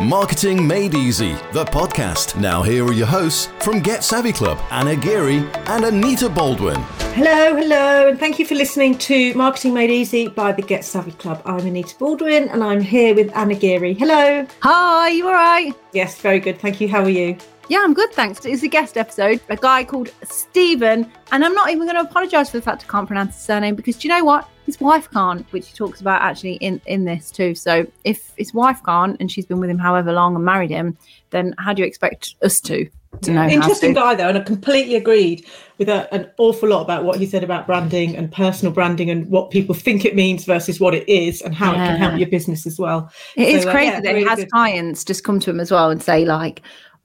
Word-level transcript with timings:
Marketing 0.00 0.66
Made 0.66 0.94
Easy, 0.94 1.32
the 1.52 1.66
podcast. 1.66 2.40
Now, 2.40 2.62
here 2.62 2.86
are 2.86 2.92
your 2.92 3.06
hosts 3.06 3.50
from 3.60 3.80
Get 3.80 4.02
Savvy 4.02 4.32
Club 4.32 4.58
Anna 4.70 4.96
Geary 4.96 5.46
and 5.66 5.84
Anita 5.84 6.30
Baldwin. 6.30 6.80
Hello, 7.12 7.54
hello, 7.54 8.08
and 8.08 8.18
thank 8.18 8.38
you 8.38 8.46
for 8.46 8.54
listening 8.54 8.96
to 8.96 9.34
Marketing 9.34 9.74
Made 9.74 9.90
Easy 9.90 10.26
by 10.26 10.52
the 10.52 10.62
Get 10.62 10.86
Savvy 10.86 11.12
Club. 11.12 11.42
I'm 11.44 11.66
Anita 11.66 11.94
Baldwin 11.98 12.48
and 12.48 12.64
I'm 12.64 12.80
here 12.80 13.14
with 13.14 13.30
Anna 13.36 13.54
Geary. 13.54 13.92
Hello. 13.92 14.46
Hi, 14.62 15.08
you 15.10 15.26
all 15.26 15.34
right? 15.34 15.74
Yes, 15.92 16.18
very 16.18 16.40
good. 16.40 16.58
Thank 16.58 16.80
you. 16.80 16.88
How 16.88 17.02
are 17.02 17.10
you? 17.10 17.36
Yeah, 17.68 17.82
I'm 17.84 17.92
good, 17.92 18.10
thanks. 18.12 18.46
It's 18.46 18.62
a 18.62 18.68
guest 18.68 18.96
episode. 18.96 19.42
A 19.50 19.56
guy 19.56 19.84
called 19.84 20.08
Stephen, 20.24 21.12
and 21.30 21.44
I'm 21.44 21.54
not 21.54 21.70
even 21.70 21.86
going 21.86 22.02
to 22.02 22.10
apologise 22.10 22.48
for 22.48 22.56
the 22.56 22.62
fact 22.62 22.86
I 22.88 22.90
can't 22.90 23.06
pronounce 23.06 23.34
his 23.34 23.44
surname 23.44 23.74
because 23.74 23.98
do 23.98 24.08
you 24.08 24.14
know 24.14 24.24
what? 24.24 24.48
His 24.70 24.80
wife 24.80 25.10
can't, 25.10 25.44
which 25.52 25.66
he 25.68 25.74
talks 25.74 26.00
about 26.00 26.22
actually 26.22 26.54
in 26.54 26.80
in 26.86 27.04
this 27.04 27.32
too. 27.32 27.56
So 27.56 27.86
if 28.04 28.32
his 28.36 28.54
wife 28.54 28.80
can't, 28.86 29.16
and 29.18 29.30
she's 29.30 29.44
been 29.44 29.58
with 29.58 29.68
him 29.68 29.78
however 29.78 30.12
long 30.12 30.36
and 30.36 30.44
married 30.44 30.70
him, 30.70 30.96
then 31.30 31.54
how 31.58 31.72
do 31.72 31.82
you 31.82 31.88
expect 31.88 32.36
us 32.42 32.60
to? 32.60 32.88
To 33.22 33.32
know 33.32 33.48
Interesting 33.48 33.92
guy 33.94 34.14
though, 34.14 34.28
and 34.28 34.38
I 34.38 34.42
completely 34.42 34.94
agreed 34.94 35.44
with 35.78 35.88
a, 35.88 36.12
an 36.14 36.30
awful 36.38 36.68
lot 36.68 36.82
about 36.82 37.02
what 37.02 37.18
he 37.18 37.26
said 37.26 37.42
about 37.42 37.66
branding 37.66 38.14
and 38.14 38.30
personal 38.30 38.72
branding 38.72 39.10
and 39.10 39.28
what 39.28 39.50
people 39.50 39.74
think 39.74 40.04
it 40.04 40.14
means 40.14 40.44
versus 40.44 40.78
what 40.78 40.94
it 40.94 41.08
is 41.08 41.42
and 41.42 41.52
how 41.52 41.72
it 41.72 41.78
can 41.78 41.96
help 41.96 42.16
your 42.16 42.28
business 42.28 42.64
as 42.64 42.78
well. 42.78 43.10
It 43.34 43.48
is 43.48 43.64
So, 43.64 43.70
uh, 43.70 43.72
crazy 43.72 43.90
yeah, 43.90 44.00
that 44.02 44.08
he 44.10 44.14
really 44.14 44.28
has 44.28 44.38
good. 44.38 44.50
clients 44.52 45.04
just 45.04 45.24
come 45.24 45.40
to 45.40 45.50
him 45.50 45.58
as 45.58 45.72
well 45.72 45.90
and 45.90 46.00
say 46.00 46.24
like, 46.24 46.62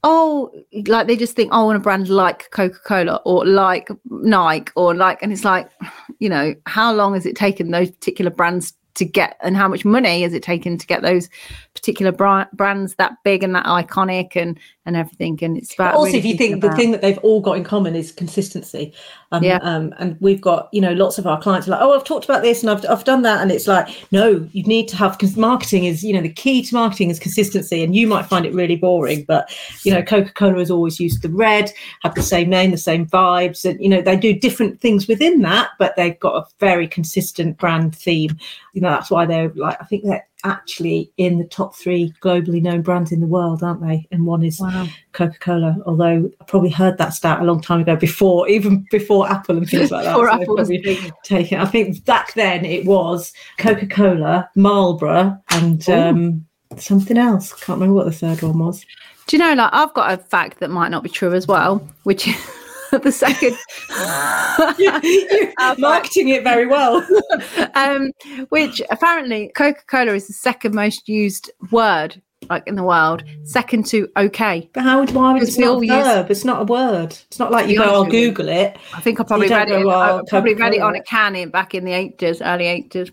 "Oh, 0.08 0.52
like 0.86 1.08
they 1.08 1.16
just 1.16 1.34
think, 1.34 1.50
oh, 1.52 1.62
I 1.62 1.64
want 1.64 1.76
a 1.78 1.80
brand 1.80 2.08
like 2.08 2.48
Coca 2.52 2.78
Cola 2.86 3.20
or 3.24 3.44
like 3.44 3.88
Nike 4.08 4.70
or 4.76 4.94
like," 4.94 5.20
and 5.20 5.32
it's 5.32 5.44
like, 5.44 5.68
you 6.20 6.28
know, 6.28 6.54
how 6.66 6.94
long 6.94 7.14
has 7.14 7.26
it 7.26 7.34
taken 7.34 7.72
those 7.72 7.90
particular 7.90 8.30
brands 8.30 8.72
to 8.96 9.04
get, 9.04 9.36
and 9.42 9.56
how 9.56 9.68
much 9.68 9.84
money 9.84 10.22
has 10.22 10.34
it 10.34 10.42
taken 10.42 10.76
to 10.78 10.86
get 10.86 11.02
those 11.02 11.28
particular 11.74 12.12
bra- 12.12 12.46
brands 12.52 12.94
that 12.96 13.12
big 13.24 13.42
and 13.42 13.54
that 13.54 13.66
iconic 13.66 14.36
and 14.36 14.58
and 14.84 14.96
everything? 14.96 15.38
And 15.42 15.56
it's 15.56 15.74
about 15.74 15.94
also 15.94 16.06
really 16.06 16.18
if 16.18 16.24
you 16.24 16.36
think 16.36 16.62
the 16.62 16.72
thing 16.72 16.90
that 16.92 17.00
they've 17.02 17.18
all 17.18 17.40
got 17.40 17.56
in 17.56 17.64
common 17.64 17.94
is 17.94 18.12
consistency 18.12 18.92
um, 19.32 19.42
Yeah. 19.42 19.58
um, 19.62 19.94
and 19.98 20.16
we've 20.20 20.40
got 20.40 20.68
you 20.72 20.80
know 20.80 20.92
lots 20.92 21.18
of 21.18 21.26
our 21.26 21.40
clients 21.40 21.66
are 21.68 21.72
like 21.72 21.80
oh 21.80 21.94
i've 21.94 22.04
talked 22.04 22.24
about 22.24 22.42
this 22.42 22.62
and 22.62 22.70
i've, 22.70 22.84
I've 22.88 23.04
done 23.04 23.22
that 23.22 23.42
and 23.42 23.50
it's 23.50 23.66
like 23.66 23.88
no 24.12 24.48
you 24.52 24.62
need 24.64 24.88
to 24.88 24.96
have 24.96 25.12
because 25.12 25.36
marketing 25.36 25.84
is 25.84 26.04
you 26.04 26.12
know 26.14 26.20
the 26.20 26.32
key 26.32 26.62
to 26.62 26.74
marketing 26.74 27.10
is 27.10 27.18
consistency 27.18 27.82
and 27.82 27.94
you 27.94 28.06
might 28.06 28.26
find 28.26 28.46
it 28.46 28.54
really 28.54 28.76
boring 28.76 29.24
but 29.26 29.50
you 29.82 29.92
know 29.92 30.02
coca-cola 30.02 30.58
has 30.58 30.70
always 30.70 31.00
used 31.00 31.22
the 31.22 31.28
red 31.28 31.72
have 32.02 32.14
the 32.14 32.22
same 32.22 32.48
name 32.48 32.70
the 32.70 32.78
same 32.78 33.06
vibes 33.06 33.68
and 33.68 33.80
you 33.80 33.88
know 33.88 34.00
they 34.00 34.16
do 34.16 34.32
different 34.38 34.80
things 34.80 35.08
within 35.08 35.42
that 35.42 35.70
but 35.78 35.94
they've 35.96 36.18
got 36.20 36.34
a 36.34 36.46
very 36.60 36.86
consistent 36.86 37.58
brand 37.58 37.94
theme 37.94 38.36
you 38.72 38.80
know 38.80 38.85
that's 38.90 39.10
why 39.10 39.26
they're 39.26 39.50
like 39.54 39.76
i 39.80 39.84
think 39.84 40.04
they're 40.04 40.26
actually 40.44 41.10
in 41.16 41.38
the 41.38 41.44
top 41.44 41.74
three 41.74 42.12
globally 42.22 42.62
known 42.62 42.80
brands 42.82 43.10
in 43.10 43.20
the 43.20 43.26
world 43.26 43.62
aren't 43.62 43.80
they 43.80 44.06
and 44.12 44.24
one 44.24 44.44
is 44.44 44.60
Wow. 44.60 44.86
Coca 45.12 45.38
Cola, 45.40 45.76
although 45.86 46.30
I 46.40 46.44
probably 46.44 46.70
heard 46.70 46.98
that 46.98 47.14
stat 47.14 47.40
a 47.40 47.44
long 47.44 47.60
time 47.60 47.80
ago 47.80 47.96
before, 47.96 48.48
even 48.48 48.86
before 48.90 49.30
Apple 49.30 49.56
and 49.56 49.68
things 49.68 49.90
like 49.90 50.04
that. 50.04 50.12
Before 50.12 50.28
So 50.28 50.34
Apple 50.42 50.56
was 50.56 50.70
taken. 51.24 51.58
I 51.58 51.64
think 51.64 52.04
back 52.04 52.34
then 52.34 52.64
it 52.64 52.84
was 52.84 53.32
Coca 53.58 53.86
Cola, 53.86 54.48
Marlboro, 54.54 55.38
and 55.50 55.88
um, 55.88 56.46
something 56.76 57.16
else. 57.16 57.52
Can't 57.52 57.80
remember 57.80 57.94
what 57.94 58.04
the 58.04 58.12
third 58.12 58.42
one 58.42 58.58
was. 58.58 58.84
Do 59.26 59.36
you 59.36 59.42
know, 59.42 59.54
like 59.54 59.70
I've 59.72 59.94
got 59.94 60.12
a 60.12 60.22
fact 60.22 60.60
that 60.60 60.70
might 60.70 60.90
not 60.90 61.02
be 61.02 61.08
true 61.08 61.32
as 61.34 61.46
well, 61.48 61.78
which 62.04 62.28
is 62.28 62.36
the 63.02 63.12
second. 63.12 63.56
Our 65.58 65.74
fact. 65.74 65.78
Marketing 65.78 66.28
it 66.28 66.42
very 66.42 66.66
well. 66.66 67.06
um, 67.74 68.12
which 68.48 68.82
apparently 68.90 69.50
Coca 69.54 69.82
Cola 69.86 70.14
is 70.14 70.26
the 70.26 70.32
second 70.32 70.74
most 70.74 71.08
used 71.08 71.50
word 71.70 72.20
like 72.50 72.66
in 72.66 72.76
the 72.76 72.82
world, 72.82 73.24
second 73.44 73.86
to 73.86 74.08
okay. 74.16 74.70
But 74.72 74.84
how 74.84 75.00
would 75.00 75.10
why 75.12 75.32
would 75.32 75.40
Because 75.40 75.56
it's 75.56 75.58
not 75.58 75.82
a 75.82 75.86
verb? 75.86 76.30
It's 76.30 76.44
not 76.44 76.62
a 76.62 76.64
word. 76.64 77.16
It's 77.28 77.38
not 77.38 77.50
like 77.50 77.68
you 77.68 77.78
go, 77.78 77.84
I'll. 77.84 78.04
Google 78.04 78.48
it. 78.48 78.76
I 78.94 79.00
think 79.00 79.20
I 79.20 79.24
probably 79.24 79.48
read 79.48 79.70
it. 79.70 79.86
I 79.86 80.20
probably 80.28 80.54
read 80.54 80.74
it 80.74 80.80
on 80.80 80.94
a 80.94 81.02
can 81.02 81.34
in 81.34 81.50
back 81.50 81.74
in 81.74 81.84
the 81.84 81.92
eighties, 81.92 82.40
early 82.42 82.66
eighties. 82.66 83.10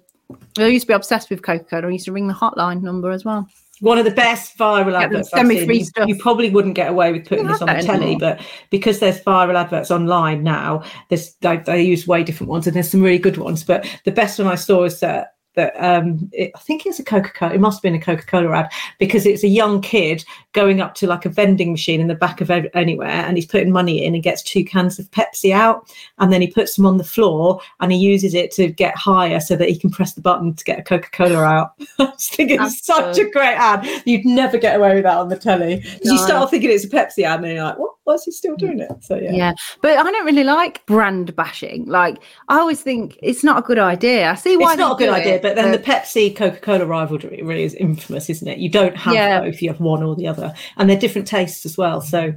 I 0.57 0.67
used 0.67 0.83
to 0.83 0.87
be 0.87 0.93
obsessed 0.93 1.29
with 1.29 1.41
Coca 1.41 1.63
Cola. 1.63 1.87
I 1.87 1.91
used 1.91 2.05
to 2.05 2.11
ring 2.11 2.27
the 2.27 2.33
hotline 2.33 2.81
number 2.81 3.11
as 3.11 3.25
well. 3.25 3.47
One 3.79 3.97
of 3.97 4.05
the 4.05 4.11
best 4.11 4.57
viral 4.57 4.99
adverts. 4.99 5.31
Semi-free 5.31 5.79
You, 5.79 5.85
stuff. 5.85 6.07
you 6.07 6.15
probably 6.17 6.49
wouldn't 6.49 6.75
get 6.75 6.89
away 6.89 7.11
with 7.11 7.27
putting 7.27 7.47
this 7.47 7.61
on 7.61 7.67
the 7.67 7.73
that 7.73 7.83
telly, 7.83 8.11
anymore. 8.11 8.19
but 8.37 8.41
because 8.69 8.99
there's 8.99 9.19
viral 9.21 9.55
adverts 9.55 9.91
online 9.91 10.43
now, 10.43 10.83
there's 11.09 11.33
they, 11.41 11.57
they 11.57 11.81
use 11.83 12.07
way 12.07 12.23
different 12.23 12.49
ones, 12.49 12.67
and 12.67 12.75
there's 12.75 12.89
some 12.91 13.01
really 13.01 13.17
good 13.17 13.37
ones. 13.37 13.63
But 13.63 13.85
the 14.05 14.11
best 14.11 14.37
one 14.39 14.47
I 14.47 14.55
saw 14.55 14.83
is 14.83 14.99
that 14.99 15.33
that 15.55 15.73
um, 15.83 16.29
it, 16.33 16.51
I 16.55 16.59
think 16.59 16.85
it's 16.85 16.99
a 16.99 17.03
Coca 17.03 17.29
Cola. 17.31 17.53
It 17.53 17.59
must 17.59 17.77
have 17.77 17.83
been 17.83 17.95
a 17.95 18.01
Coca 18.03 18.25
Cola 18.25 18.51
ad 18.57 18.71
because 18.99 19.25
it's 19.25 19.43
a 19.43 19.47
young 19.47 19.81
kid 19.81 20.23
going 20.53 20.81
up 20.81 20.95
to 20.95 21.07
like 21.07 21.25
a 21.25 21.29
vending 21.29 21.71
machine 21.71 22.01
in 22.01 22.07
the 22.07 22.15
back 22.15 22.41
of 22.41 22.49
ev- 22.51 22.67
anywhere, 22.73 23.07
and 23.09 23.37
he's 23.37 23.45
putting 23.45 23.71
money 23.71 24.03
in 24.05 24.13
and 24.13 24.23
gets 24.23 24.41
two 24.41 24.63
cans 24.63 24.99
of 24.99 25.09
Pepsi 25.11 25.51
out, 25.51 25.89
and 26.19 26.31
then 26.33 26.41
he 26.41 26.47
puts 26.47 26.75
them 26.75 26.85
on 26.85 26.97
the 26.97 27.03
floor 27.03 27.59
and 27.79 27.91
he 27.91 27.97
uses 27.97 28.33
it 28.33 28.51
to 28.51 28.67
get 28.67 28.95
higher 28.97 29.39
so 29.39 29.55
that 29.55 29.69
he 29.69 29.77
can 29.77 29.89
press 29.89 30.13
the 30.13 30.21
button 30.21 30.53
to 30.53 30.63
get 30.63 30.79
a 30.79 30.83
Coca 30.83 31.09
Cola 31.11 31.43
out. 31.43 31.71
I 31.99 32.11
think 32.19 32.51
it's 32.51 32.85
such 32.85 33.15
good. 33.15 33.27
a 33.27 33.31
great 33.31 33.55
ad. 33.55 33.85
You'd 34.05 34.25
never 34.25 34.57
get 34.57 34.75
away 34.75 34.95
with 34.95 35.03
that 35.03 35.17
on 35.17 35.29
the 35.29 35.37
telly. 35.37 35.81
'Cause 35.81 35.99
You 36.03 36.17
start 36.17 36.43
off 36.43 36.51
thinking 36.51 36.71
it's 36.71 36.83
a 36.85 36.89
Pepsi 36.89 37.23
ad, 37.23 37.35
and 37.37 37.45
then 37.45 37.55
you're 37.55 37.63
like, 37.63 37.77
what? 37.79 37.91
Why 38.05 38.15
is 38.15 38.25
he 38.25 38.31
still 38.31 38.57
doing 38.57 38.79
it? 38.79 38.91
So 38.99 39.15
yeah. 39.15 39.31
Yeah. 39.31 39.53
But 39.81 39.97
I 39.97 40.03
don't 40.03 40.25
really 40.25 40.43
like 40.43 40.85
brand 40.87 41.33
bashing. 41.37 41.85
Like 41.85 42.21
I 42.49 42.59
always 42.59 42.81
think 42.81 43.17
it's 43.23 43.45
not 43.45 43.59
a 43.59 43.61
good 43.61 43.79
idea. 43.79 44.29
I 44.29 44.35
see 44.35 44.57
why 44.57 44.73
It's 44.73 44.79
not 44.79 44.93
a 44.93 44.95
good 44.97 45.05
do 45.05 45.13
idea, 45.13 45.35
it, 45.35 45.41
but 45.43 45.57
then 45.57 45.73
the 45.73 45.77
Pepsi 45.77 46.33
Coca 46.33 46.57
Cola 46.61 46.85
rivalry 46.85 47.41
really 47.43 47.63
is 47.63 47.73
infamous, 47.73 48.29
isn't 48.29 48.47
it? 48.47 48.59
You 48.59 48.69
don't 48.69 48.95
have 48.95 49.13
Yeah. 49.13 49.41
both, 49.41 49.61
you 49.61 49.67
have 49.67 49.81
one 49.81 50.01
or 50.01 50.15
the 50.15 50.25
other. 50.25 50.53
And 50.77 50.89
they're 50.89 50.97
different 50.97 51.27
tastes 51.27 51.65
as 51.65 51.77
well. 51.77 51.99
So 51.99 52.33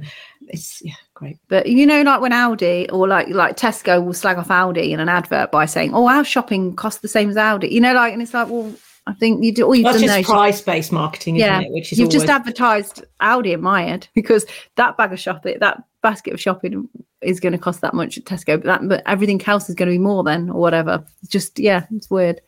it's, 0.49 0.81
yeah, 0.83 0.93
great. 1.13 1.37
But 1.47 1.67
you 1.67 1.85
know, 1.85 2.01
like 2.01 2.19
when 2.19 2.33
Audi 2.33 2.89
or 2.89 3.07
like 3.07 3.29
like 3.29 3.55
Tesco 3.55 4.03
will 4.03 4.13
slag 4.13 4.37
off 4.37 4.51
Audi 4.51 4.91
in 4.91 4.99
an 4.99 5.07
advert 5.07 5.53
by 5.53 5.65
saying, 5.65 5.93
"Oh, 5.93 6.09
our 6.09 6.25
shopping 6.25 6.75
costs 6.75 6.99
the 6.99 7.07
same 7.07 7.29
as 7.29 7.37
Audi," 7.37 7.69
you 7.69 7.79
know, 7.79 7.93
like, 7.93 8.11
and 8.11 8.21
it's 8.21 8.33
like, 8.33 8.49
well, 8.49 8.73
I 9.07 9.13
think 9.13 9.41
you 9.41 9.53
do 9.53 9.63
all 9.63 9.73
you've 9.73 9.85
That's 9.85 10.01
done 10.01 10.07
just 10.09 10.29
price 10.29 10.59
based 10.61 10.91
marketing, 10.91 11.37
isn't 11.37 11.47
yeah, 11.47 11.61
it? 11.61 11.71
Which 11.71 11.93
is 11.93 11.99
you've 11.99 12.09
always, 12.09 12.23
just 12.23 12.29
advertised 12.29 13.05
Audi 13.21 13.53
in 13.53 13.61
my 13.61 13.83
head 13.83 14.07
because 14.15 14.45
that 14.75 14.97
bag 14.97 15.13
of 15.13 15.19
shopping, 15.19 15.57
that 15.61 15.81
basket 16.01 16.33
of 16.33 16.41
shopping 16.41 16.89
is 17.21 17.39
going 17.39 17.53
to 17.53 17.57
cost 17.57 17.81
that 17.81 17.93
much 17.93 18.17
at 18.17 18.25
Tesco, 18.25 18.61
but 18.61 18.65
that 18.65 18.87
but 18.87 19.03
everything 19.05 19.41
else 19.47 19.69
is 19.69 19.75
going 19.75 19.87
to 19.87 19.93
be 19.93 19.97
more 19.97 20.23
then 20.23 20.49
or 20.49 20.59
whatever. 20.59 21.05
It's 21.21 21.31
just 21.31 21.57
yeah, 21.57 21.85
it's 21.95 22.09
weird. 22.09 22.41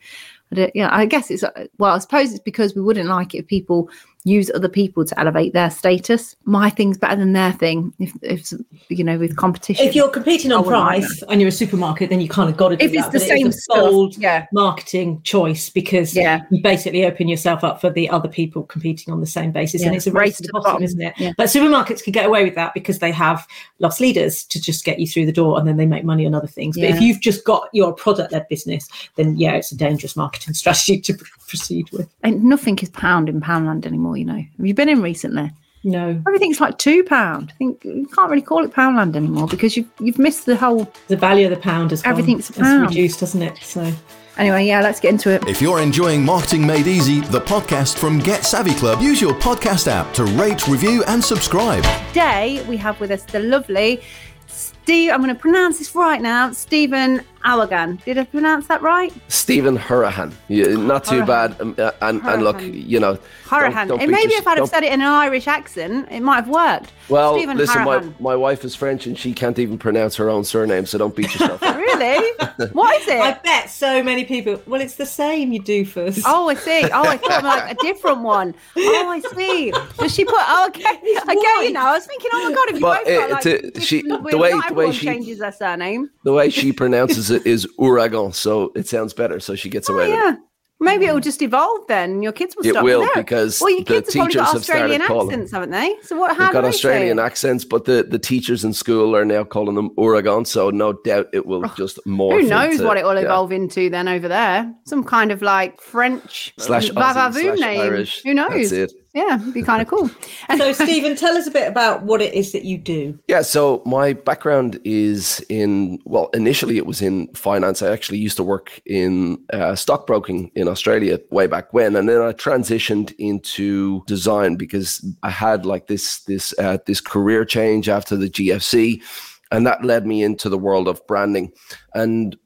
I 0.52 0.56
don't, 0.56 0.76
yeah, 0.76 0.88
I 0.90 1.06
guess 1.06 1.30
it's 1.30 1.42
uh, 1.42 1.66
well, 1.78 1.94
I 1.94 1.98
suppose 1.98 2.30
it's 2.32 2.40
because 2.40 2.74
we 2.74 2.82
wouldn't 2.82 3.08
like 3.08 3.34
it 3.34 3.38
if 3.38 3.46
people 3.46 3.88
use 4.24 4.50
other 4.54 4.68
people 4.68 5.04
to 5.04 5.18
elevate 5.18 5.52
their 5.52 5.70
status. 5.70 6.36
My 6.44 6.68
thing's 6.70 6.98
better 6.98 7.16
than 7.16 7.32
their 7.32 7.52
thing. 7.52 7.92
If, 7.98 8.12
if 8.22 8.52
you 8.88 9.04
know, 9.04 9.18
with 9.18 9.36
competition. 9.36 9.86
if 9.86 9.94
you're 9.94 10.10
competing 10.10 10.52
on 10.52 10.64
price 10.64 11.22
and 11.28 11.40
you're 11.40 11.48
a 11.48 11.52
supermarket, 11.52 12.10
then 12.10 12.20
you 12.20 12.28
kind 12.28 12.50
of 12.50 12.56
got 12.56 12.70
to 12.70 12.76
do 12.76 12.84
if 12.84 12.92
it's 12.92 13.02
that. 13.04 13.12
the 13.12 13.18
but 13.18 13.28
it 13.28 13.46
is 13.46 13.64
same 13.64 13.80
bold 13.80 14.16
yeah, 14.18 14.46
marketing 14.52 15.22
choice 15.22 15.70
because 15.70 16.14
Yeah. 16.14 16.42
you 16.50 16.62
basically 16.62 17.04
open 17.06 17.28
yourself 17.28 17.64
up 17.64 17.80
for 17.80 17.90
the 17.90 18.08
other 18.10 18.28
people 18.28 18.64
competing 18.64 19.12
on 19.12 19.20
the 19.20 19.26
same 19.26 19.52
basis 19.52 19.82
and 19.82 19.94
it's 19.94 20.06
a 20.06 20.12
race 20.12 20.36
to 20.38 20.42
the 20.44 20.60
bottom, 20.60 20.82
isn't 20.82 21.00
it 21.00 21.14
Yeah. 21.18 21.32
but 21.36 21.46
supermarkets 21.48 22.02
can 22.02 22.12
get 22.12 22.26
away 22.26 22.44
with 22.44 22.54
that 22.56 22.74
because 22.74 22.98
they 22.98 23.12
have 23.12 23.46
loss 23.78 24.00
leaders 24.00 24.44
to 24.44 24.60
just 24.60 24.84
get 24.84 24.98
you 24.98 25.06
through 25.06 25.26
the 25.26 25.32
door 25.32 25.58
and 25.58 25.66
then 25.66 25.76
they 25.76 25.86
make 25.86 26.04
money 26.04 26.26
on 26.26 26.34
other 26.34 26.46
things 26.46 26.76
but 26.76 26.90
if 26.90 27.00
you've 27.00 27.20
just 27.20 27.44
got 27.44 27.68
your 27.72 27.92
product-led 27.92 28.46
business 28.48 28.88
then 29.16 29.36
yeah 29.36 29.52
it's 29.52 29.72
a 29.72 29.76
dangerous 29.76 30.16
marketing 30.16 30.54
strategy 30.60 31.00
to 31.00 31.14
proceed 31.48 31.90
with 31.92 32.08
and 32.22 32.44
nothing 32.44 32.78
is 32.78 32.90
pound 32.90 33.28
in 33.28 33.40
Poundland 33.40 33.86
anymore. 33.86 34.09
You 34.16 34.24
know, 34.24 34.34
have 34.58 34.66
you 34.66 34.74
been 34.74 34.88
in 34.88 35.02
recently? 35.02 35.50
no 35.82 36.22
Everything's 36.26 36.60
like 36.60 36.76
two 36.76 37.02
pound. 37.04 37.52
I 37.52 37.54
think 37.56 37.82
you 37.84 38.06
can't 38.14 38.30
really 38.30 38.42
call 38.42 38.62
it 38.64 38.72
Poundland 38.72 39.16
anymore 39.16 39.46
because 39.48 39.76
you've 39.76 39.88
you've 39.98 40.18
missed 40.18 40.44
the 40.46 40.54
whole. 40.56 40.92
the 41.08 41.16
value 41.16 41.46
of 41.46 41.50
the 41.50 41.56
pound 41.56 41.90
has 41.90 42.02
gone- 42.02 42.10
Everything's 42.12 42.50
a 42.50 42.52
has 42.54 42.62
pound. 42.62 42.88
reduced 42.88 43.20
doesn't 43.20 43.40
it 43.42 43.56
so 43.62 43.90
Anyway, 44.38 44.64
yeah, 44.66 44.80
let's 44.80 45.00
get 45.00 45.10
into 45.10 45.28
it. 45.28 45.46
If 45.48 45.60
you're 45.60 45.80
enjoying 45.80 46.24
Marketing 46.24 46.66
Made 46.66 46.86
Easy, 46.86 47.20
the 47.20 47.40
podcast 47.40 47.98
from 47.98 48.20
Get 48.20 48.44
Savvy 48.46 48.72
Club, 48.74 49.02
use 49.02 49.20
your 49.20 49.34
podcast 49.34 49.86
app 49.86 50.14
to 50.14 50.24
rate, 50.24 50.66
review, 50.66 51.02
and 51.08 51.22
subscribe. 51.22 51.82
Today 52.08 52.64
we 52.66 52.76
have 52.78 52.98
with 53.00 53.10
us 53.10 53.24
the 53.24 53.40
lovely 53.40 54.00
Steve. 54.46 55.10
I'm 55.12 55.20
going 55.22 55.34
to 55.34 55.38
pronounce 55.40 55.78
this 55.78 55.94
right 55.94 56.22
now. 56.22 56.52
Stephen 56.52 57.22
Allergan. 57.44 58.02
Did 58.04 58.18
I 58.18 58.24
pronounce 58.24 58.66
that 58.68 58.82
right? 58.82 59.12
Stephen 59.28 59.78
Houraghan. 59.78 60.32
Yeah, 60.48 60.66
not 60.76 61.04
too 61.04 61.22
Houraghan. 61.22 61.26
bad. 61.26 61.60
Um, 61.60 61.74
uh, 61.78 61.90
and, 62.02 62.20
and 62.24 62.42
look, 62.42 62.60
you 62.62 63.00
know. 63.00 63.18
don't- 63.50 63.88
don't 63.88 64.00
And 64.00 64.10
maybe 64.10 64.34
yourself- 64.34 64.40
if 64.40 64.46
I'd 64.46 64.50
have 64.50 64.58
don't- 64.58 64.68
said 64.68 64.82
it 64.84 64.92
in 64.92 65.00
an 65.00 65.06
Irish 65.08 65.46
accent, 65.48 66.08
it 66.10 66.20
might 66.20 66.36
have 66.36 66.48
worked. 66.48 66.92
Well, 67.08 67.36
Stephen 67.36 67.56
listen, 67.56 67.82
my, 67.84 68.04
my 68.20 68.36
wife 68.36 68.64
is 68.64 68.76
French 68.76 69.06
and 69.06 69.18
she 69.18 69.32
can't 69.32 69.58
even 69.58 69.78
pronounce 69.78 70.14
her 70.16 70.30
own 70.30 70.44
surname, 70.44 70.86
so 70.86 70.98
don't 70.98 71.14
beat 71.16 71.32
yourself 71.32 71.62
up. 71.62 71.76
Really? 71.90 72.30
what 72.72 73.00
is 73.02 73.08
it? 73.08 73.20
i 73.20 73.32
bet 73.44 73.68
so 73.68 74.02
many 74.02 74.24
people 74.24 74.62
well 74.66 74.80
it's 74.80 74.94
the 74.94 75.04
same 75.04 75.52
you 75.52 75.60
do 75.60 75.84
first 75.84 76.22
Oh, 76.24 76.48
I 76.48 76.54
see. 76.54 76.84
Oh, 76.84 77.02
I 77.04 77.16
thought 77.16 77.42
like 77.42 77.72
a 77.72 77.74
different 77.82 78.20
one. 78.20 78.54
Oh, 78.76 79.08
I 79.08 79.20
see. 79.34 79.72
Does 79.98 80.14
she 80.14 80.24
put? 80.24 80.34
Oh, 80.38 80.66
okay. 80.68 80.84
Okay, 81.20 81.66
you 81.66 81.72
know, 81.72 81.80
I 81.86 81.92
was 81.92 82.06
thinking, 82.06 82.30
oh 82.32 82.48
my 82.48 82.54
god, 82.54 82.68
if 82.68 82.74
you 82.76 82.80
But 82.80 83.04
both 83.04 83.14
got 83.18 83.30
like 83.30 83.46
it's 83.46 83.84
she- 83.84 84.02
the 84.02 84.18
way- 84.38 84.52
the 84.68 84.74
way 84.74 84.92
she- 84.92 85.04
changes 85.06 85.38
their 85.40 85.52
surname. 85.52 86.10
The 86.22 86.32
way 86.32 86.48
she 86.48 86.72
pronounces 86.72 87.29
it 87.30 87.46
is 87.46 87.66
ouragan, 87.78 88.34
so 88.34 88.72
it 88.74 88.88
sounds 88.88 89.12
better, 89.14 89.40
so 89.40 89.54
she 89.54 89.68
gets 89.68 89.88
Oh 89.90 89.94
away 89.94 90.10
with 90.10 90.18
yeah. 90.18 90.32
it. 90.34 90.38
Maybe 90.82 91.04
it'll 91.04 91.20
just 91.20 91.42
evolve 91.42 91.86
then. 91.88 92.10
and 92.12 92.22
Your 92.22 92.32
kids 92.32 92.56
will 92.56 92.64
It 92.64 92.70
stop. 92.70 92.82
will 92.84 93.02
No. 93.02 93.10
because 93.14 93.60
well, 93.60 93.68
your 93.68 93.80
the 93.80 93.84
kids 93.84 94.14
have 94.14 94.14
probably 94.14 94.32
teachers 94.32 94.46
got 94.46 94.52
have 94.54 94.64
started 94.64 94.82
Australian 94.84 95.02
calling. 95.02 95.28
accents, 95.30 95.52
haven't 95.52 95.70
they? 95.72 95.94
So 96.02 96.16
what? 96.16 96.34
How 96.34 96.44
They've 96.46 96.52
got 96.54 96.60
they 96.62 96.68
say 96.70 96.76
Australian 96.76 97.18
accents, 97.18 97.64
but 97.66 97.84
the, 97.84 98.02
the 98.08 98.18
teachers 98.18 98.64
in 98.64 98.72
school 98.72 99.14
are 99.14 99.26
now 99.26 99.44
calling 99.44 99.74
them 99.74 99.90
Oregon. 99.98 100.46
So 100.46 100.70
no 100.70 100.94
doubt 100.94 101.26
it 101.34 101.44
will 101.44 101.66
oh, 101.66 101.74
just 101.76 101.98
morph. 102.06 102.32
Oh, 102.32 102.40
Who 102.40 102.48
knows 102.48 102.72
into- 102.76 102.86
what 102.86 102.96
it 102.96 103.04
will 103.04 103.14
yeah. 103.16 103.24
evolve 103.26 103.52
into 103.52 103.90
then 103.90 104.08
over 104.08 104.26
there? 104.26 104.72
Some 104.86 105.04
kind 105.04 105.30
of 105.30 105.42
like 105.42 105.82
French 105.82 106.54
Slash 106.58 106.88
Aussie, 106.92 107.32
slash 107.42 107.58
name. 107.60 107.80
Irish. 107.82 108.22
Who 108.22 108.32
knows? 108.32 108.70
That's 108.70 108.72
it. 108.72 108.92
Yeah, 109.12 109.40
it'd 109.40 109.52
be 109.52 109.62
kind 109.62 109.82
of 109.82 109.88
cool. 109.88 110.08
And 110.48 110.60
So, 110.60 110.72
Stephen, 110.72 111.16
tell 111.16 111.36
us 111.36 111.46
a 111.46 111.50
bit 111.50 111.66
about 111.66 112.04
what 112.04 112.22
it 112.22 112.32
is 112.32 112.52
that 112.52 112.64
you 112.64 112.78
do. 112.78 113.18
Yeah, 113.26 113.42
so 113.42 113.82
my 113.84 114.12
background 114.12 114.80
is 114.84 115.44
in, 115.48 115.98
well, 116.04 116.30
initially 116.32 116.76
it 116.76 116.86
was 116.86 117.02
in 117.02 117.26
finance. 117.34 117.82
I 117.82 117.90
actually 117.90 118.18
used 118.18 118.36
to 118.36 118.44
work 118.44 118.80
in 118.86 119.42
uh, 119.52 119.74
stockbroking 119.74 120.52
in 120.54 120.68
Australia 120.68 121.18
way 121.30 121.48
back 121.48 121.72
when. 121.72 121.96
And 121.96 122.08
then 122.08 122.20
I 122.20 122.32
transitioned 122.32 123.12
into 123.18 124.04
design 124.06 124.54
because 124.54 125.04
I 125.24 125.30
had 125.30 125.66
like 125.66 125.88
this, 125.88 126.20
this, 126.24 126.54
uh, 126.58 126.78
this 126.86 127.00
career 127.00 127.44
change 127.44 127.88
after 127.88 128.16
the 128.16 128.30
GFC. 128.30 129.02
And 129.50 129.66
that 129.66 129.84
led 129.84 130.06
me 130.06 130.22
into 130.22 130.48
the 130.48 130.58
world 130.58 130.86
of 130.86 131.04
branding. 131.08 131.52
And 131.94 132.36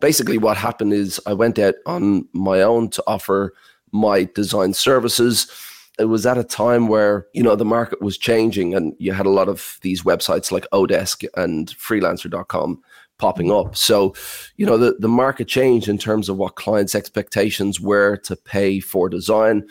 basically 0.00 0.38
what 0.38 0.56
happened 0.56 0.92
is 0.92 1.20
I 1.26 1.32
went 1.32 1.58
out 1.58 1.74
on 1.86 2.28
my 2.32 2.62
own 2.62 2.90
to 2.90 3.02
offer 3.08 3.54
my 3.90 4.24
design 4.34 4.74
services. 4.74 5.50
It 5.98 6.06
was 6.06 6.26
at 6.26 6.38
a 6.38 6.44
time 6.44 6.88
where, 6.88 7.26
you 7.34 7.42
know, 7.42 7.54
the 7.54 7.64
market 7.64 8.02
was 8.02 8.18
changing 8.18 8.74
and 8.74 8.94
you 8.98 9.12
had 9.12 9.26
a 9.26 9.30
lot 9.30 9.48
of 9.48 9.78
these 9.82 10.02
websites 10.02 10.50
like 10.50 10.66
Odesk 10.72 11.24
and 11.36 11.68
freelancer.com 11.68 12.82
popping 13.18 13.52
up. 13.52 13.76
So, 13.76 14.14
you 14.56 14.66
know, 14.66 14.76
the, 14.76 14.96
the 14.98 15.08
market 15.08 15.46
changed 15.46 15.88
in 15.88 15.98
terms 15.98 16.28
of 16.28 16.36
what 16.36 16.56
clients' 16.56 16.94
expectations 16.94 17.80
were 17.80 18.16
to 18.18 18.34
pay 18.34 18.80
for 18.80 19.08
design. 19.08 19.66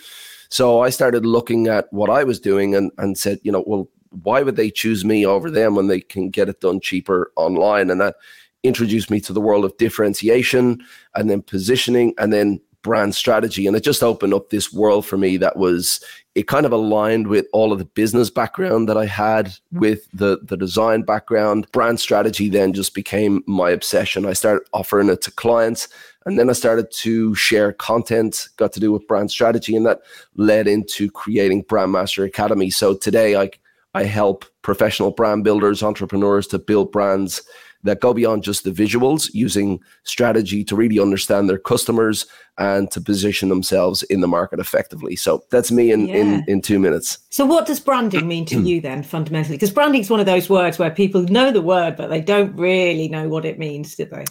So 0.50 0.82
I 0.82 0.90
started 0.92 1.26
looking 1.26 1.68
at 1.68 1.92
what 1.92 2.10
I 2.10 2.24
was 2.24 2.40
doing 2.40 2.76
and, 2.76 2.92
and 2.98 3.18
said, 3.18 3.40
you 3.44 3.52
know, 3.52 3.64
well, 3.68 3.90
why 4.22 4.44
would 4.44 4.56
they 4.56 4.70
choose 4.70 5.04
me 5.04 5.26
over 5.26 5.50
them 5.50 5.76
when 5.76 5.88
they 5.88 6.00
can 6.00 6.30
get 6.30 6.48
it 6.48 6.62
done 6.62 6.80
cheaper 6.80 7.32
online? 7.36 7.90
And 7.90 8.00
that 8.00 8.16
introduced 8.62 9.10
me 9.10 9.20
to 9.22 9.34
the 9.34 9.42
world 9.42 9.66
of 9.66 9.76
differentiation 9.78 10.84
and 11.16 11.30
then 11.30 11.42
positioning 11.42 12.14
and 12.18 12.32
then 12.32 12.62
brand 12.84 13.16
strategy. 13.16 13.66
And 13.66 13.76
it 13.76 13.84
just 13.84 14.04
opened 14.04 14.34
up 14.34 14.50
this 14.50 14.72
world 14.72 15.06
for 15.06 15.18
me 15.18 15.38
that 15.38 15.58
was, 15.58 16.04
it 16.36 16.48
kind 16.48 16.66
of 16.66 16.72
aligned 16.72 17.28
with 17.28 17.48
all 17.54 17.74
of 17.74 17.80
the 17.80 17.86
business 17.86 18.30
background 18.30 18.88
that 18.88 18.98
I 18.98 19.06
had 19.06 19.48
mm-hmm. 19.48 19.80
with 19.80 20.08
the, 20.14 20.40
the 20.44 20.58
design 20.58 21.02
background. 21.02 21.68
Brand 21.72 22.00
strategy 22.00 22.50
then 22.50 22.74
just 22.74 22.94
became 22.94 23.44
my 23.48 23.72
obsession. 23.72 24.26
I 24.26 24.34
started 24.34 24.68
offering 24.74 25.10
it 25.10 25.22
to 25.24 25.32
clients. 25.32 25.88
And 26.26 26.40
then 26.40 26.50
I 26.50 26.54
started 26.54 26.92
to 26.92 27.36
share 27.36 27.74
content, 27.74 28.48
got 28.58 28.72
to 28.74 28.80
do 28.80 28.92
with 28.92 29.08
brand 29.08 29.32
strategy, 29.32 29.76
and 29.76 29.86
that 29.86 30.02
led 30.36 30.68
into 30.68 31.12
creating 31.12 31.66
Brandmaster 31.66 32.26
Academy. 32.26 32.70
So 32.70 32.96
today 32.96 33.36
I 33.36 33.50
I 33.96 34.06
help 34.06 34.46
professional 34.64 35.12
brand 35.12 35.44
builders, 35.44 35.84
entrepreneurs 35.84 36.48
to 36.48 36.60
build 36.60 36.92
brands 36.92 37.44
that 37.84 38.00
go 38.00 38.14
beyond 38.14 38.44
just 38.44 38.64
the 38.64 38.72
visuals 38.72 39.30
using 39.34 39.80
strategy 40.04 40.64
to 40.64 40.76
really 40.76 41.00
understand 41.00 41.50
their 41.50 41.58
customers 41.58 42.26
and 42.58 42.92
to 42.92 43.02
position 43.02 43.50
themselves 43.50 44.04
in 44.04 44.22
the 44.22 44.28
market 44.28 44.60
effectively. 44.60 45.16
So 45.16 45.44
that's 45.50 45.72
me 45.72 45.92
in, 45.92 46.08
Yeah. 46.08 46.16
in, 46.16 46.44
in 46.48 46.62
two 46.62 46.80
minutes. 46.80 47.18
So, 47.30 47.46
what 47.46 47.66
does 47.66 47.80
branding 47.80 48.28
mean 48.28 48.46
to 48.46 48.62
you 48.62 48.80
then, 48.80 49.04
fundamentally? 49.04 49.58
Because 49.58 49.72
branding 49.72 50.02
is 50.02 50.10
one 50.10 50.20
of 50.20 50.26
those 50.26 50.50
words 50.50 50.78
where 50.78 50.92
people 50.92 51.24
know 51.24 51.52
the 51.52 51.62
word, 51.62 51.96
but 51.96 52.10
they 52.10 52.22
don't 52.22 52.56
really 52.56 53.08
know 53.08 53.28
what 53.28 53.46
it 53.46 53.58
means, 53.58 53.96
do 53.96 54.06
they? 54.06 54.26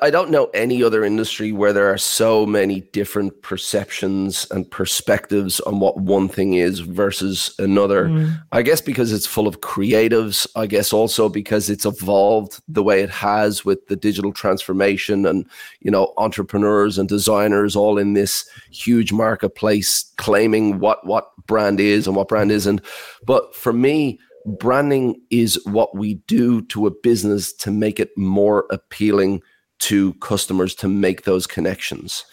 I 0.00 0.10
don't 0.10 0.30
know 0.30 0.46
any 0.46 0.82
other 0.82 1.04
industry 1.04 1.52
where 1.52 1.72
there 1.72 1.92
are 1.92 1.98
so 1.98 2.44
many 2.44 2.80
different 2.92 3.42
perceptions 3.42 4.46
and 4.50 4.70
perspectives 4.70 5.60
on 5.60 5.80
what 5.80 5.98
one 5.98 6.28
thing 6.28 6.54
is 6.54 6.80
versus 6.80 7.54
another. 7.58 8.06
Mm. 8.06 8.42
I 8.52 8.62
guess 8.62 8.80
because 8.80 9.12
it's 9.12 9.26
full 9.26 9.46
of 9.46 9.60
creatives. 9.60 10.46
I 10.54 10.66
guess 10.66 10.92
also 10.92 11.28
because 11.28 11.70
it's 11.70 11.86
evolved 11.86 12.60
the 12.68 12.82
way 12.82 13.02
it 13.02 13.10
has 13.10 13.64
with 13.64 13.86
the 13.86 13.96
digital 13.96 14.32
transformation 14.32 15.26
and, 15.26 15.46
you 15.80 15.90
know, 15.90 16.12
entrepreneurs 16.18 16.98
and 16.98 17.08
designers 17.08 17.76
all 17.76 17.98
in 17.98 18.12
this 18.12 18.48
huge 18.70 19.12
marketplace 19.12 20.12
claiming 20.16 20.78
what, 20.78 21.06
what 21.06 21.30
brand 21.46 21.80
is 21.80 22.06
and 22.06 22.16
what 22.16 22.28
brand 22.28 22.50
isn't. 22.50 22.80
But 23.24 23.54
for 23.54 23.72
me, 23.72 24.20
branding 24.46 25.20
is 25.30 25.60
what 25.66 25.96
we 25.96 26.14
do 26.26 26.62
to 26.66 26.86
a 26.86 26.90
business 26.90 27.52
to 27.52 27.70
make 27.70 27.98
it 27.98 28.16
more 28.16 28.66
appealing 28.70 29.42
to 29.80 30.14
customers 30.14 30.74
to 30.76 30.88
make 30.88 31.22
those 31.22 31.46
connections. 31.46 32.24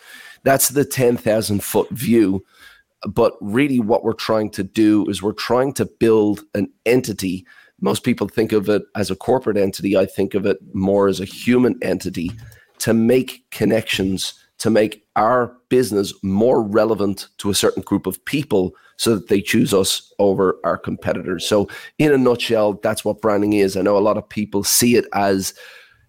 That's 0.44 0.70
the 0.70 0.86
10,000 0.86 1.64
foot 1.64 1.90
view. 1.90 2.44
But 3.08 3.34
really, 3.42 3.80
what 3.80 4.04
we're 4.04 4.14
trying 4.14 4.50
to 4.52 4.64
do 4.64 5.06
is 5.10 5.22
we're 5.22 5.34
trying 5.34 5.74
to 5.74 5.86
build 5.86 6.42
an 6.54 6.72
entity. 6.86 7.46
Most 7.82 8.04
people 8.04 8.28
think 8.28 8.54
of 8.54 8.70
it 8.70 8.84
as 8.96 9.12
a 9.12 9.16
corporate 9.16 9.58
entity. 9.58 9.98
I 9.98 10.06
think 10.06 10.34
of 10.34 10.46
it 10.46 10.58
more 10.74 11.08
as 11.08 11.20
a 11.20 11.26
human 11.26 11.78
entity 11.82 12.32
to 12.80 12.94
make 12.94 13.44
connections, 13.52 14.34
to 14.60 14.70
make 14.70 15.06
our 15.18 15.56
business 15.70 16.14
more 16.24 16.64
relevant 16.64 17.28
to 17.40 17.50
a 17.50 17.56
certain 17.56 17.84
group 17.84 18.06
of 18.08 18.24
people 18.24 18.74
so 18.98 19.16
that 19.16 19.28
they 19.28 19.42
choose 19.42 19.74
us 19.74 20.14
over 20.20 20.60
our 20.64 20.78
competitors. 20.78 21.46
So, 21.46 21.68
in 21.98 22.14
a 22.14 22.18
nutshell, 22.18 22.80
that's 22.82 23.04
what 23.04 23.22
branding 23.22 23.54
is. 23.54 23.76
I 23.76 23.82
know 23.82 23.98
a 23.98 24.00
lot 24.00 24.18
of 24.18 24.30
people 24.30 24.64
see 24.64 24.96
it 24.96 25.06
as 25.14 25.54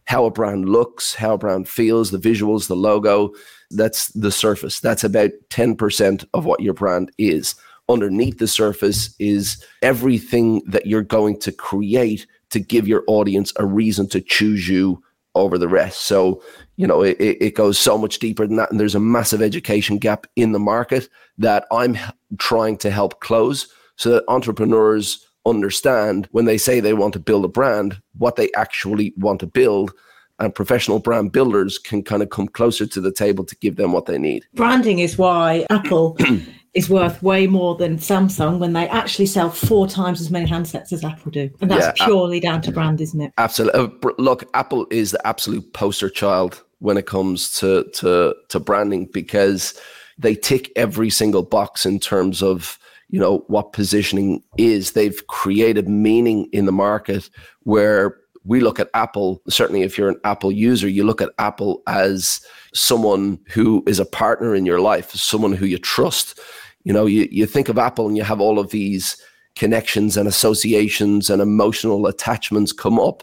how 0.06 0.24
a 0.24 0.30
brand 0.30 0.68
looks, 0.68 1.14
how 1.14 1.34
a 1.34 1.38
brand 1.38 1.68
feels, 1.68 2.10
the 2.10 2.18
visuals, 2.18 2.68
the 2.68 2.76
logo. 2.76 3.32
That's 3.70 4.08
the 4.08 4.30
surface. 4.30 4.80
That's 4.80 5.04
about 5.04 5.30
10% 5.50 6.24
of 6.34 6.44
what 6.44 6.60
your 6.60 6.74
brand 6.74 7.10
is. 7.18 7.54
Underneath 7.88 8.38
the 8.38 8.48
surface 8.48 9.14
is 9.18 9.62
everything 9.82 10.62
that 10.66 10.86
you're 10.86 11.02
going 11.02 11.38
to 11.40 11.52
create 11.52 12.26
to 12.50 12.60
give 12.60 12.86
your 12.86 13.04
audience 13.06 13.52
a 13.56 13.66
reason 13.66 14.08
to 14.08 14.20
choose 14.20 14.68
you 14.68 15.02
over 15.34 15.58
the 15.58 15.68
rest. 15.68 16.02
So, 16.02 16.42
you 16.76 16.86
know, 16.86 17.02
it, 17.02 17.16
it 17.18 17.54
goes 17.54 17.78
so 17.78 17.98
much 17.98 18.18
deeper 18.20 18.46
than 18.46 18.56
that. 18.56 18.70
And 18.70 18.78
there's 18.78 18.94
a 18.94 19.00
massive 19.00 19.42
education 19.42 19.98
gap 19.98 20.26
in 20.36 20.52
the 20.52 20.58
market 20.58 21.08
that 21.38 21.66
I'm 21.72 21.98
trying 22.38 22.76
to 22.78 22.90
help 22.90 23.20
close 23.20 23.68
so 23.96 24.10
that 24.10 24.24
entrepreneurs 24.28 25.23
understand 25.46 26.28
when 26.32 26.44
they 26.44 26.58
say 26.58 26.80
they 26.80 26.94
want 26.94 27.12
to 27.14 27.20
build 27.20 27.44
a 27.44 27.48
brand, 27.48 28.00
what 28.18 28.36
they 28.36 28.50
actually 28.56 29.12
want 29.16 29.40
to 29.40 29.46
build. 29.46 29.92
And 30.40 30.52
professional 30.52 30.98
brand 30.98 31.30
builders 31.30 31.78
can 31.78 32.02
kind 32.02 32.22
of 32.22 32.30
come 32.30 32.48
closer 32.48 32.86
to 32.86 33.00
the 33.00 33.12
table 33.12 33.44
to 33.44 33.56
give 33.56 33.76
them 33.76 33.92
what 33.92 34.06
they 34.06 34.18
need. 34.18 34.44
Branding 34.54 34.98
is 34.98 35.16
why 35.16 35.64
Apple 35.70 36.16
is 36.74 36.90
worth 36.90 37.22
way 37.22 37.46
more 37.46 37.76
than 37.76 37.98
Samsung 37.98 38.58
when 38.58 38.72
they 38.72 38.88
actually 38.88 39.26
sell 39.26 39.50
four 39.50 39.86
times 39.86 40.20
as 40.20 40.30
many 40.30 40.50
handsets 40.50 40.92
as 40.92 41.04
Apple 41.04 41.30
do. 41.30 41.50
And 41.60 41.70
that's 41.70 41.98
Yeah, 41.98 42.06
purely 42.06 42.40
down 42.40 42.62
to 42.62 42.72
brand, 42.72 43.00
isn't 43.00 43.20
it? 43.20 43.32
Absolutely. 43.38 43.80
Uh, 43.80 44.10
Look, 44.18 44.44
Apple 44.54 44.86
is 44.90 45.12
the 45.12 45.24
absolute 45.24 45.72
poster 45.72 46.10
child 46.10 46.64
when 46.80 46.96
it 46.96 47.06
comes 47.06 47.58
to 47.60 47.84
to 47.94 48.34
to 48.48 48.60
branding 48.60 49.08
because 49.12 49.80
they 50.18 50.34
tick 50.34 50.72
every 50.76 51.10
single 51.10 51.42
box 51.42 51.86
in 51.86 52.00
terms 52.00 52.42
of 52.42 52.78
you 53.14 53.20
know 53.20 53.44
what 53.46 53.72
positioning 53.72 54.42
is. 54.58 54.90
They've 54.90 55.24
created 55.28 55.88
meaning 55.88 56.48
in 56.52 56.66
the 56.66 56.72
market 56.72 57.30
where 57.62 58.16
we 58.42 58.58
look 58.58 58.80
at 58.80 58.90
Apple. 58.92 59.40
Certainly, 59.48 59.82
if 59.82 59.96
you're 59.96 60.08
an 60.08 60.20
Apple 60.24 60.50
user, 60.50 60.88
you 60.88 61.04
look 61.04 61.22
at 61.22 61.30
Apple 61.38 61.80
as 61.86 62.40
someone 62.74 63.38
who 63.50 63.84
is 63.86 64.00
a 64.00 64.04
partner 64.04 64.52
in 64.52 64.66
your 64.66 64.80
life, 64.80 65.12
someone 65.12 65.52
who 65.52 65.64
you 65.64 65.78
trust. 65.78 66.40
You 66.82 66.92
know, 66.92 67.06
you, 67.06 67.28
you 67.30 67.46
think 67.46 67.68
of 67.68 67.78
Apple 67.78 68.08
and 68.08 68.16
you 68.16 68.24
have 68.24 68.40
all 68.40 68.58
of 68.58 68.70
these 68.70 69.16
connections 69.54 70.16
and 70.16 70.26
associations 70.26 71.30
and 71.30 71.40
emotional 71.40 72.08
attachments 72.08 72.72
come 72.72 72.98
up. 72.98 73.22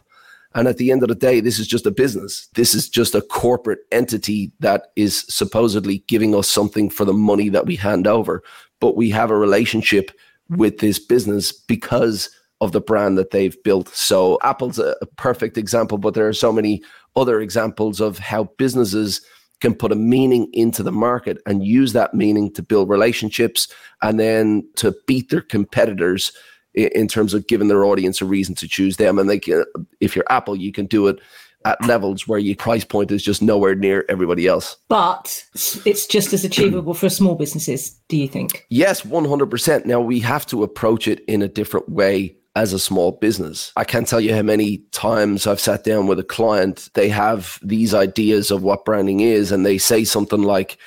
And 0.56 0.70
at 0.70 0.78
the 0.78 0.92
end 0.92 1.04
of 1.04 1.10
the 1.10 1.16
day, 1.16 1.42
this 1.42 1.60
is 1.60 1.68
just 1.68 1.86
a 1.86 1.92
business. 1.92 2.48
This 2.56 2.74
is 2.74 2.88
just 2.88 3.14
a 3.14 3.22
corporate 3.22 3.80
entity 3.92 4.54
that 4.62 4.88
is 4.96 5.26
supposedly 5.28 6.06
giving 6.08 6.34
us 6.34 6.48
something 6.48 6.90
for 6.90 7.04
the 7.04 7.14
money 7.14 7.50
that 7.50 7.66
we 7.66 7.76
hand 7.76 8.08
over. 8.08 8.42
But 8.82 8.98
we 8.98 9.10
have 9.12 9.32
a 9.32 9.38
relationship 9.38 10.12
with 10.50 10.80
this 10.80 11.00
business 11.00 11.54
because 11.54 12.30
of 12.60 12.74
the 12.74 12.82
brand 12.82 13.18
that 13.18 13.32
they've 13.32 13.62
built. 13.64 13.88
So 13.90 14.38
Apple's 14.44 14.78
a, 14.78 14.96
perfect 15.16 15.58
example, 15.58 15.98
but 15.98 16.14
there 16.14 16.28
are 16.28 16.34
so 16.34 16.52
many 16.52 16.84
other 17.16 17.42
examples 17.42 18.00
of 18.00 18.20
how 18.20 18.46
businesses 18.58 19.22
can 19.62 19.74
put 19.74 19.92
a 19.92 19.96
meaning 19.96 20.50
into 20.54 20.84
the 20.84 20.92
market 20.92 21.38
and 21.46 21.66
use 21.66 21.94
that 21.94 22.14
meaning 22.14 22.52
to 22.54 22.64
build 22.64 22.90
relationships 22.90 23.68
and 24.02 24.20
then 24.20 24.68
to 24.76 24.96
beat 25.08 25.30
their 25.30 25.42
competitors 25.42 26.32
in 26.74 27.08
terms 27.08 27.34
of 27.34 27.48
giving 27.48 27.68
their 27.68 27.84
audience 27.84 28.22
a 28.22 28.26
reason 28.26 28.56
to 28.56 28.68
choose 28.68 28.98
them. 28.98 29.20
And 29.20 29.30
they 29.30 29.40
can, 29.40 29.66
if 30.00 30.16
you're 30.16 30.26
Apple, 30.30 30.56
you 30.56 30.72
can 30.72 30.86
do 30.86 31.08
it 31.08 31.20
at 31.66 31.84
levels 31.86 32.28
where 32.28 32.40
your 32.40 32.56
price 32.56 32.84
point 32.84 33.12
is 33.12 33.24
just 33.24 33.42
nowhere 33.42 33.76
near 33.76 34.06
everybody 34.10 34.48
else. 34.48 34.78
But 34.88 35.46
it's 35.86 36.06
just 36.06 36.34
as 36.34 36.44
achievable 36.44 36.94
for 36.94 37.10
small 37.10 37.36
businesses, 37.36 37.92
do 38.08 38.18
you 38.18 38.28
think? 38.28 38.66
Yes, 38.70 39.02
100%. 39.02 39.86
Now 39.86 40.02
we 40.02 40.20
have 40.20 40.46
to 40.48 40.64
approach 40.64 41.08
it 41.08 41.24
in 41.26 41.42
a 41.42 41.48
different 41.48 41.90
way 41.90 42.36
as 42.56 42.74
a 42.74 42.80
small 42.80 43.14
business. 43.14 43.72
I 43.76 43.84
can't 43.84 44.08
tell 44.08 44.20
you 44.20 44.34
how 44.36 44.42
many 44.42 44.80
times 44.92 45.48
I've 45.48 45.60
sat 45.60 45.84
down 45.84 46.08
with 46.08 46.20
a 46.20 46.24
client, 46.24 46.90
they 46.96 47.08
have 47.10 47.60
these 47.62 47.94
ideas 47.94 48.52
of 48.52 48.64
what 48.64 48.84
branding 48.84 49.22
is, 49.22 49.52
and 49.52 49.66
they 49.66 49.78
say 49.78 50.04
something 50.04 50.42
like, 50.42 50.78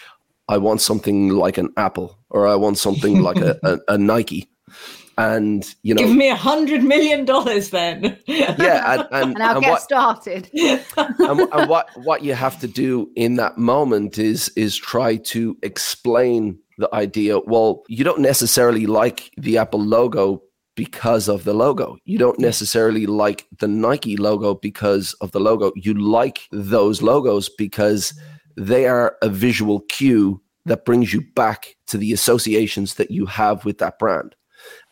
I 0.49 0.59
want 0.59 0.83
something 0.83 1.31
like 1.31 1.57
an 1.57 1.73
Apple 1.79 2.19
or 2.29 2.47
I 2.47 2.55
want 2.57 2.77
something 2.77 3.23
like 3.23 3.39
a, 3.39 3.59
a, 3.63 3.95
a 3.95 3.99
Nike 3.99 4.49
and 5.19 5.75
you 5.83 5.95
know 5.95 6.03
give 6.03 6.17
me 6.17 6.29
a 6.29 6.37
hundred 6.37 6.83
million 6.83 7.25
dollars 7.25 7.71
then. 7.71 8.19
Yeah 8.27 8.55
and, 8.93 9.09
and, 9.13 9.35
and 9.35 9.43
I'll 9.43 9.57
and 9.57 9.65
get 9.65 9.71
what, 9.71 9.83
started. 9.83 10.51
and, 10.97 11.41
and 11.41 11.69
what 11.69 11.89
what 11.97 12.23
you 12.23 12.35
have 12.35 12.59
to 12.61 12.69
do 12.69 13.11
in 13.17 13.37
that 13.37 13.59
moment 13.59 14.19
is 14.19 14.49
is 14.51 14.77
try 14.77 15.17
to 15.17 15.57
explain 15.63 16.59
the 16.79 16.93
idea. 16.95 17.39
Well 17.39 17.85
you 17.89 18.05
don't 18.05 18.21
necessarily 18.21 18.87
like 18.87 19.31
the 19.37 19.59
apple 19.59 19.83
logo 19.83 20.43
because 20.77 21.29
of 21.29 21.45
the 21.45 21.55
logo. 21.55 21.97
You 22.05 22.19
don't 22.19 22.39
necessarily 22.39 23.07
like 23.07 23.47
the 23.59 23.69
nike 23.69 24.17
logo 24.17 24.55
because 24.55 25.15
of 25.21 25.33
the 25.33 25.41
logo. 25.41 25.73
You 25.77 25.95
like 25.95 26.49
those 26.51 27.03
logos 27.03 27.49
because 27.49 28.19
they 28.57 28.87
are 28.87 29.17
a 29.23 29.29
visual 29.29 29.81
cue 29.89 30.41
that 30.67 30.85
brings 30.85 31.13
you 31.13 31.21
back 31.35 31.77
to 31.87 31.99
the 31.99 32.13
associations 32.13 32.95
that 32.95 33.11
you 33.11 33.27
have 33.27 33.65
with 33.65 33.79
that 33.79 33.99
brand 33.99 34.35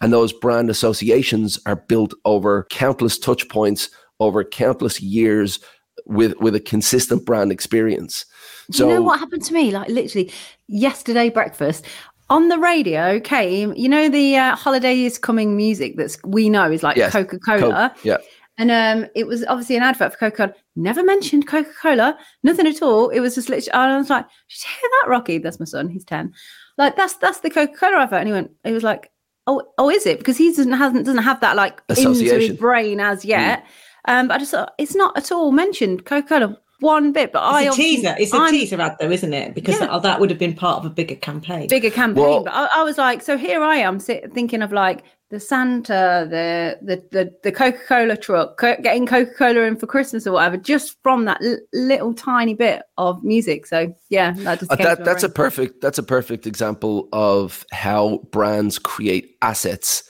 and 0.02 0.12
those 0.12 0.32
brand 0.32 0.68
associations 0.68 1.58
are 1.64 1.76
built 1.76 2.12
over 2.24 2.66
countless 2.70 3.18
touch 3.18 3.48
points 3.48 3.88
over 4.20 4.44
countless 4.44 5.00
years 5.00 5.60
with 6.06 6.36
with 6.40 6.54
a 6.54 6.60
consistent 6.60 7.24
brand 7.24 7.52
experience. 7.52 8.26
Do 8.70 8.84
you 8.86 8.94
know 8.94 9.02
what 9.02 9.20
happened 9.20 9.44
to 9.44 9.54
me? 9.54 9.70
Like 9.70 9.88
literally 9.88 10.30
yesterday 10.68 11.30
breakfast 11.30 11.86
on 12.30 12.48
the 12.48 12.58
radio 12.58 13.20
came, 13.20 13.74
you 13.74 13.88
know, 13.88 14.08
the 14.08 14.36
uh, 14.36 14.56
holiday 14.56 15.02
is 15.02 15.18
coming 15.18 15.56
music 15.56 15.96
that's 15.96 16.18
we 16.24 16.48
know 16.48 16.70
is 16.70 16.82
like 16.82 16.96
Yes, 16.96 17.12
Coca 17.12 17.38
Cola. 17.38 17.92
Coke, 17.94 18.04
yeah. 18.04 18.16
And 18.58 18.70
um, 18.70 19.10
it 19.14 19.26
was 19.26 19.44
obviously 19.46 19.76
an 19.76 19.82
advert 19.82 20.12
for 20.12 20.18
Coca 20.18 20.36
Cola. 20.36 20.54
Never 20.74 21.02
mentioned 21.02 21.46
Coca 21.46 21.70
Cola, 21.80 22.18
nothing 22.42 22.66
at 22.66 22.82
all. 22.82 23.08
It 23.10 23.20
was 23.20 23.34
just 23.34 23.48
literally, 23.48 23.72
I 23.72 23.98
was 23.98 24.10
like, 24.10 24.24
Did 24.24 24.64
you 24.64 24.70
hear 24.80 24.90
that, 24.90 25.10
Rocky? 25.10 25.38
That's 25.38 25.60
my 25.60 25.66
son. 25.66 25.88
He's 25.88 26.04
10. 26.04 26.32
Like, 26.78 26.96
that's 26.96 27.14
that's 27.14 27.40
the 27.40 27.50
Coca 27.50 27.74
Cola 27.74 27.98
advert. 28.02 28.20
And 28.20 28.28
he 28.28 28.32
went, 28.32 28.50
He 28.64 28.72
was 28.72 28.82
like, 28.82 29.11
Oh, 29.46 29.62
oh, 29.78 29.90
is 29.90 30.06
it? 30.06 30.18
Because 30.18 30.36
he 30.36 30.48
doesn't 30.50 30.72
hasn't 30.72 31.04
doesn't 31.04 31.22
have 31.22 31.40
that 31.40 31.56
like 31.56 31.82
into 31.88 32.24
his 32.38 32.56
brain 32.56 33.00
as 33.00 33.24
yet. 33.24 33.66
Um, 34.06 34.28
but 34.28 34.34
I 34.34 34.38
just 34.38 34.50
thought 34.52 34.74
it's 34.78 34.94
not 34.94 35.16
at 35.16 35.30
all 35.32 35.52
mentioned 35.52 36.04
Coca 36.04 36.28
Cola 36.28 36.58
one 36.82 37.12
bit. 37.12 37.32
But 37.32 37.40
I 37.42 37.62
it's 37.64 37.74
a 37.74 37.80
teaser 37.80 38.14
it's 38.18 38.32
a 38.34 38.36
I'm- 38.36 38.50
teaser 38.52 38.80
ad 38.80 38.96
though 39.00 39.10
isn't 39.10 39.32
it 39.32 39.54
because 39.54 39.80
Yeah. 39.80 39.86
that, 39.86 40.02
that 40.02 40.20
would 40.20 40.28
have 40.30 40.38
been 40.38 40.54
part 40.54 40.78
of 40.78 40.84
a 40.84 40.90
bigger 40.90 41.14
campaign 41.16 41.68
bigger 41.68 41.90
campaign. 41.90 42.24
Well- 42.24 42.44
but 42.44 42.52
I, 42.54 42.68
I 42.76 42.82
was 42.82 42.98
like, 42.98 43.22
so 43.22 43.38
here 43.38 43.62
I 43.62 43.76
am 43.76 43.98
sit, 43.98 44.32
thinking 44.34 44.60
of 44.62 44.72
like 44.72 45.02
the 45.30 45.40
Santa, 45.40 46.26
the 46.28 46.78
the 46.82 47.02
the, 47.10 47.34
the 47.42 47.50
Coca 47.52 47.78
Cola 47.88 48.18
truck, 48.18 48.58
co- 48.58 48.76
getting 48.82 49.06
Coca 49.06 49.32
Cola 49.32 49.60
in 49.62 49.76
for 49.76 49.86
Christmas 49.86 50.26
or 50.26 50.32
whatever, 50.32 50.58
just 50.58 50.98
from 51.02 51.24
that 51.24 51.40
l- 51.42 51.56
little 51.72 52.12
tiny 52.12 52.52
bit 52.52 52.82
of 52.98 53.24
music. 53.24 53.66
So 53.66 53.94
yeah, 54.10 54.32
that 54.38 54.58
just 54.60 54.70
Uh, 54.70 54.76
that 54.76 54.98
my 54.98 55.04
that's 55.06 55.22
a 55.22 55.30
perfect 55.30 55.80
that's 55.80 55.96
a 55.96 56.02
perfect 56.02 56.46
example 56.46 57.08
of 57.14 57.64
how 57.72 58.18
brands 58.30 58.78
create 58.78 59.36
assets 59.40 60.04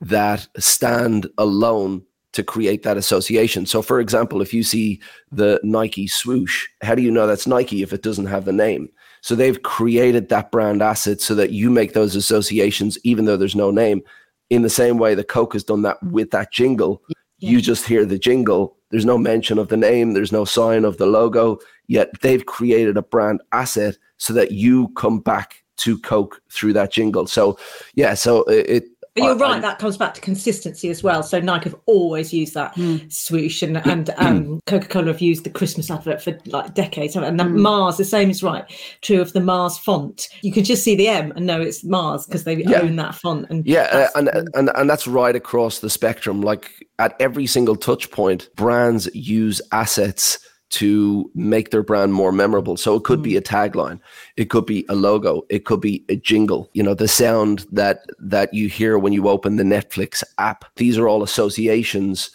that 0.00 0.46
stand 0.58 1.26
alone 1.38 2.02
to 2.38 2.44
create 2.44 2.84
that 2.84 2.96
association. 2.96 3.66
So 3.66 3.82
for 3.82 3.98
example, 3.98 4.40
if 4.40 4.54
you 4.54 4.62
see 4.62 5.00
the 5.32 5.60
Nike 5.64 6.06
swoosh, 6.06 6.68
how 6.82 6.94
do 6.94 7.02
you 7.02 7.10
know 7.10 7.26
that's 7.26 7.48
Nike 7.48 7.82
if 7.82 7.92
it 7.92 8.04
doesn't 8.04 8.26
have 8.26 8.44
the 8.44 8.52
name? 8.52 8.88
So 9.22 9.34
they've 9.34 9.60
created 9.64 10.28
that 10.28 10.52
brand 10.52 10.80
asset 10.80 11.20
so 11.20 11.34
that 11.34 11.50
you 11.50 11.68
make 11.68 11.94
those 11.94 12.14
associations 12.14 12.96
even 13.02 13.24
though 13.24 13.36
there's 13.36 13.56
no 13.56 13.72
name. 13.72 14.02
In 14.50 14.62
the 14.62 14.70
same 14.70 14.98
way 14.98 15.16
that 15.16 15.26
Coke 15.26 15.54
has 15.54 15.64
done 15.64 15.82
that 15.82 16.00
with 16.00 16.30
that 16.30 16.52
jingle, 16.52 17.02
you 17.38 17.60
just 17.60 17.84
hear 17.84 18.04
the 18.04 18.20
jingle. 18.20 18.76
There's 18.90 19.04
no 19.04 19.18
mention 19.18 19.58
of 19.58 19.66
the 19.66 19.76
name, 19.76 20.14
there's 20.14 20.32
no 20.32 20.44
sign 20.44 20.84
of 20.84 20.96
the 20.96 21.06
logo, 21.06 21.58
yet 21.88 22.08
they've 22.20 22.46
created 22.46 22.96
a 22.96 23.02
brand 23.02 23.42
asset 23.50 23.98
so 24.16 24.32
that 24.34 24.52
you 24.52 24.88
come 24.90 25.18
back 25.18 25.64
to 25.78 25.98
Coke 25.98 26.40
through 26.52 26.74
that 26.74 26.92
jingle. 26.92 27.26
So, 27.26 27.58
yeah, 27.94 28.14
so 28.14 28.44
it. 28.44 28.84
But 29.18 29.24
you're 29.24 29.34
I- 29.36 29.48
right, 29.48 29.56
I- 29.56 29.60
that 29.60 29.78
comes 29.78 29.96
back 29.96 30.14
to 30.14 30.20
consistency 30.20 30.88
as 30.90 31.02
well. 31.02 31.22
So 31.22 31.40
Nike 31.40 31.70
have 31.70 31.78
always 31.86 32.32
used 32.32 32.54
that 32.54 32.74
Hmm. 32.74 32.96
swoosh 33.08 33.62
and, 33.62 33.78
and 33.86 34.10
um, 34.18 34.60
Coca-Cola 34.66 35.08
have 35.08 35.20
used 35.20 35.44
the 35.44 35.50
Christmas 35.50 35.90
advert 35.90 36.22
for 36.22 36.38
like 36.46 36.74
decades. 36.74 37.16
And 37.16 37.40
Hmm. 37.40 37.60
Mars, 37.60 37.96
the 37.96 38.04
same 38.04 38.30
is 38.30 38.42
right, 38.42 38.64
true 39.02 39.20
of 39.20 39.32
the 39.32 39.40
Mars 39.40 39.78
font. 39.78 40.28
You 40.42 40.52
can 40.52 40.64
just 40.64 40.82
see 40.84 40.94
the 40.94 41.08
M 41.08 41.32
and 41.36 41.46
know 41.46 41.60
it's 41.60 41.84
Mars 41.84 42.26
because 42.26 42.44
they 42.44 42.56
Yeah. 42.56 42.80
own 42.82 42.96
that 42.96 43.14
font. 43.14 43.46
And 43.50 43.66
Yeah, 43.66 43.88
uh, 43.92 44.08
and, 44.18 44.28
and 44.54 44.70
and 44.74 44.88
that's 44.90 45.06
right 45.06 45.34
across 45.36 45.78
the 45.80 45.90
spectrum. 45.90 46.40
Like 46.40 46.70
at 46.98 47.14
every 47.20 47.46
single 47.46 47.76
touch 47.76 48.10
point, 48.10 48.48
brands 48.56 49.08
use 49.14 49.60
assets 49.72 50.38
to 50.70 51.30
make 51.34 51.70
their 51.70 51.82
brand 51.82 52.12
more 52.12 52.32
memorable. 52.32 52.76
So 52.76 52.94
it 52.96 53.04
could 53.04 53.22
be 53.22 53.32
mm. 53.32 53.38
a 53.38 53.40
tagline, 53.40 54.00
it 54.36 54.50
could 54.50 54.66
be 54.66 54.84
a 54.88 54.94
logo, 54.94 55.42
it 55.48 55.64
could 55.64 55.80
be 55.80 56.04
a 56.08 56.16
jingle. 56.16 56.68
You 56.74 56.82
know, 56.82 56.94
the 56.94 57.08
sound 57.08 57.66
that 57.72 58.00
that 58.18 58.52
you 58.52 58.68
hear 58.68 58.98
when 58.98 59.12
you 59.12 59.28
open 59.28 59.56
the 59.56 59.64
Netflix 59.64 60.22
app. 60.38 60.64
These 60.76 60.98
are 60.98 61.08
all 61.08 61.22
associations 61.22 62.30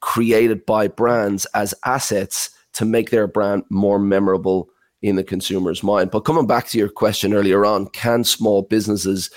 created 0.00 0.64
by 0.66 0.88
brands 0.88 1.46
as 1.54 1.74
assets 1.84 2.50
to 2.74 2.84
make 2.84 3.10
their 3.10 3.26
brand 3.26 3.64
more 3.70 3.98
memorable 3.98 4.70
in 5.02 5.16
the 5.16 5.24
consumer's 5.24 5.82
mind. 5.82 6.10
But 6.10 6.20
coming 6.20 6.46
back 6.46 6.68
to 6.68 6.78
your 6.78 6.88
question 6.88 7.32
earlier 7.34 7.64
on, 7.64 7.86
can 7.88 8.22
small 8.24 8.62
businesses 8.62 9.30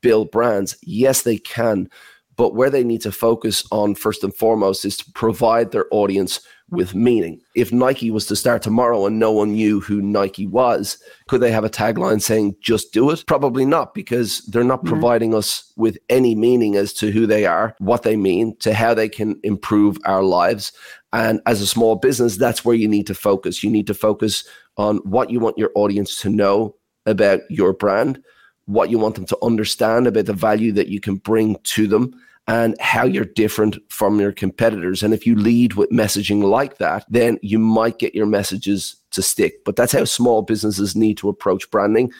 build 0.00 0.30
brands? 0.30 0.76
Yes, 0.82 1.22
they 1.22 1.38
can. 1.38 1.90
But 2.36 2.54
where 2.54 2.70
they 2.70 2.84
need 2.84 3.02
to 3.02 3.12
focus 3.12 3.66
on 3.72 3.96
first 3.96 4.22
and 4.22 4.34
foremost 4.34 4.84
is 4.84 4.96
to 4.98 5.12
provide 5.12 5.72
their 5.72 5.86
audience 5.90 6.40
with 6.70 6.94
meaning. 6.94 7.40
If 7.54 7.72
Nike 7.72 8.10
was 8.10 8.26
to 8.26 8.36
start 8.36 8.62
tomorrow 8.62 9.06
and 9.06 9.18
no 9.18 9.32
one 9.32 9.52
knew 9.52 9.80
who 9.80 10.02
Nike 10.02 10.46
was, 10.46 10.98
could 11.26 11.40
they 11.40 11.50
have 11.50 11.64
a 11.64 11.70
tagline 11.70 12.20
saying, 12.20 12.56
just 12.60 12.92
do 12.92 13.10
it? 13.10 13.24
Probably 13.26 13.64
not, 13.64 13.94
because 13.94 14.40
they're 14.46 14.64
not 14.64 14.80
mm-hmm. 14.80 14.88
providing 14.88 15.34
us 15.34 15.72
with 15.76 15.98
any 16.08 16.34
meaning 16.34 16.76
as 16.76 16.92
to 16.94 17.10
who 17.10 17.26
they 17.26 17.46
are, 17.46 17.74
what 17.78 18.02
they 18.02 18.16
mean, 18.16 18.56
to 18.58 18.74
how 18.74 18.94
they 18.94 19.08
can 19.08 19.40
improve 19.42 19.98
our 20.04 20.22
lives. 20.22 20.72
And 21.12 21.40
as 21.46 21.60
a 21.60 21.66
small 21.66 21.96
business, 21.96 22.36
that's 22.36 22.64
where 22.64 22.76
you 22.76 22.88
need 22.88 23.06
to 23.06 23.14
focus. 23.14 23.64
You 23.64 23.70
need 23.70 23.86
to 23.86 23.94
focus 23.94 24.44
on 24.76 24.98
what 24.98 25.30
you 25.30 25.40
want 25.40 25.58
your 25.58 25.70
audience 25.74 26.20
to 26.20 26.28
know 26.28 26.76
about 27.06 27.40
your 27.48 27.72
brand, 27.72 28.22
what 28.66 28.90
you 28.90 28.98
want 28.98 29.14
them 29.14 29.24
to 29.26 29.38
understand 29.42 30.06
about 30.06 30.26
the 30.26 30.34
value 30.34 30.72
that 30.72 30.88
you 30.88 31.00
can 31.00 31.16
bring 31.16 31.56
to 31.64 31.86
them 31.86 32.14
and 32.48 32.74
how 32.80 33.04
you're 33.04 33.24
different 33.26 33.76
from 33.90 34.18
your 34.18 34.32
competitors. 34.32 35.02
And 35.02 35.12
if 35.14 35.26
you 35.26 35.36
lead 35.36 35.74
with 35.74 35.90
messaging 35.90 36.42
like 36.42 36.78
that, 36.78 37.04
then 37.08 37.38
you 37.42 37.58
might 37.58 37.98
get 37.98 38.14
your 38.14 38.26
messages 38.26 38.96
to 39.10 39.22
stick. 39.22 39.64
But 39.64 39.76
that's 39.76 39.92
how 39.92 40.04
small 40.04 40.42
businesses 40.42 40.96
need 40.96 41.18
to 41.18 41.28
approach 41.28 41.70
branding. 41.70 42.10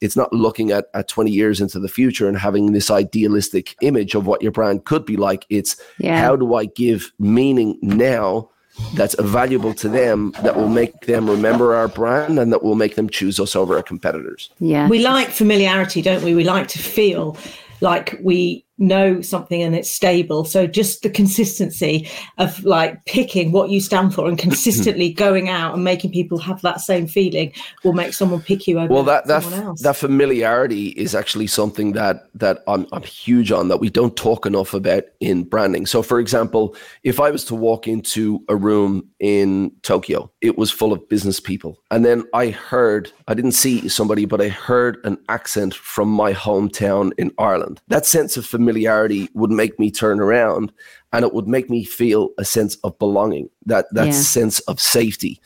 It's 0.00 0.16
not 0.16 0.32
looking 0.32 0.70
at, 0.70 0.86
at 0.94 1.08
20 1.08 1.30
years 1.30 1.60
into 1.60 1.78
the 1.78 1.88
future 1.88 2.26
and 2.28 2.36
having 2.38 2.72
this 2.72 2.90
idealistic 2.90 3.76
image 3.82 4.14
of 4.14 4.26
what 4.26 4.42
your 4.42 4.52
brand 4.52 4.84
could 4.86 5.04
be 5.04 5.16
like. 5.16 5.46
It's 5.50 5.76
Yeah. 5.98 6.18
how 6.20 6.34
do 6.36 6.54
I 6.54 6.64
give 6.64 7.12
meaning 7.18 7.78
now 7.82 8.48
that's 8.94 9.14
valuable 9.20 9.72
to 9.74 9.88
them 9.88 10.32
that 10.42 10.56
will 10.56 10.68
make 10.68 11.02
them 11.02 11.30
remember 11.30 11.74
our 11.74 11.88
brand 11.88 12.38
and 12.38 12.52
that 12.52 12.62
will 12.64 12.74
make 12.74 12.96
them 12.96 13.08
choose 13.08 13.38
us 13.38 13.54
over 13.54 13.76
our 13.76 13.82
competitors. 13.82 14.50
yeah. 14.58 14.88
we 14.88 14.98
like 15.00 15.28
familiarity, 15.28 16.02
don't 16.02 16.24
we? 16.24 16.34
We 16.34 16.42
like 16.44 16.68
to 16.68 16.78
feel 16.78 17.36
like 17.80 18.18
we 18.22 18.64
know 18.78 19.20
something 19.20 19.62
and 19.62 19.74
it's 19.74 19.90
stable. 19.90 20.44
So 20.44 20.66
just 20.66 21.02
the 21.02 21.10
consistency 21.10 22.08
of 22.38 22.64
like 22.64 23.04
picking 23.04 23.52
what 23.52 23.70
you 23.70 23.80
stand 23.80 24.14
for 24.14 24.28
and 24.28 24.38
consistently 24.46 25.12
going 25.12 25.48
out 25.48 25.74
and 25.74 25.84
making 25.84 26.12
people 26.12 26.38
have 26.38 26.60
that 26.62 26.80
same 26.80 27.06
feeling 27.06 27.52
will 27.84 27.92
make 27.92 28.12
someone 28.12 28.40
pick 28.42 28.66
you 28.66 28.78
over 28.78 28.92
Well, 28.92 29.04
that 29.04 29.26
that 29.26 29.42
someone 29.42 29.62
else. 29.62 29.82
that 29.82 29.96
familiarity 29.96 30.88
is 30.88 31.14
actually 31.14 31.46
something 31.46 31.92
that 31.92 32.28
that 32.34 32.62
I'm 32.66 32.86
I'm 32.92 33.02
huge 33.02 33.52
on 33.52 33.68
that 33.68 33.78
we 33.78 33.90
don't 33.90 34.16
talk 34.16 34.46
enough 34.46 34.74
about 34.74 35.04
in 35.20 35.44
branding. 35.44 35.86
So, 35.86 36.02
for 36.02 36.18
example, 36.18 36.76
if 37.04 37.20
I 37.20 37.30
was 37.30 37.44
to 37.46 37.54
walk 37.54 37.86
into 37.86 38.42
a 38.48 38.56
room 38.56 39.08
in 39.20 39.70
Tokyo, 39.82 40.30
it 40.40 40.58
was 40.58 40.70
full 40.70 40.92
of 40.92 41.08
business 41.08 41.38
people, 41.40 41.78
and 41.90 42.04
then 42.04 42.24
I 42.34 42.48
heard 42.50 43.12
I 43.28 43.34
didn't 43.34 43.52
see 43.52 43.88
somebody, 43.88 44.24
but 44.24 44.40
I 44.40 44.48
heard 44.48 44.98
an 45.04 45.18
accent 45.28 45.74
from 45.74 46.08
my 46.08 46.32
hometown 46.32 47.12
in 47.18 47.30
Ireland. 47.38 47.80
That 47.88 48.04
sense 48.06 48.36
of 48.36 48.44
familiarity 48.44 48.63
would 49.34 49.50
make 49.50 49.78
me 49.78 49.90
turn 49.90 50.20
around, 50.20 50.72
and 51.12 51.24
it 51.24 51.32
would 51.32 51.48
make 51.48 51.70
me 51.70 51.84
feel 51.84 52.30
a 52.38 52.44
sense 52.44 52.76
of 52.84 52.98
belonging. 52.98 53.48
That 53.66 53.86
that 53.92 54.06
Yeah. 54.06 54.12
sense 54.12 54.60
of 54.60 54.80
safety. 54.80 55.40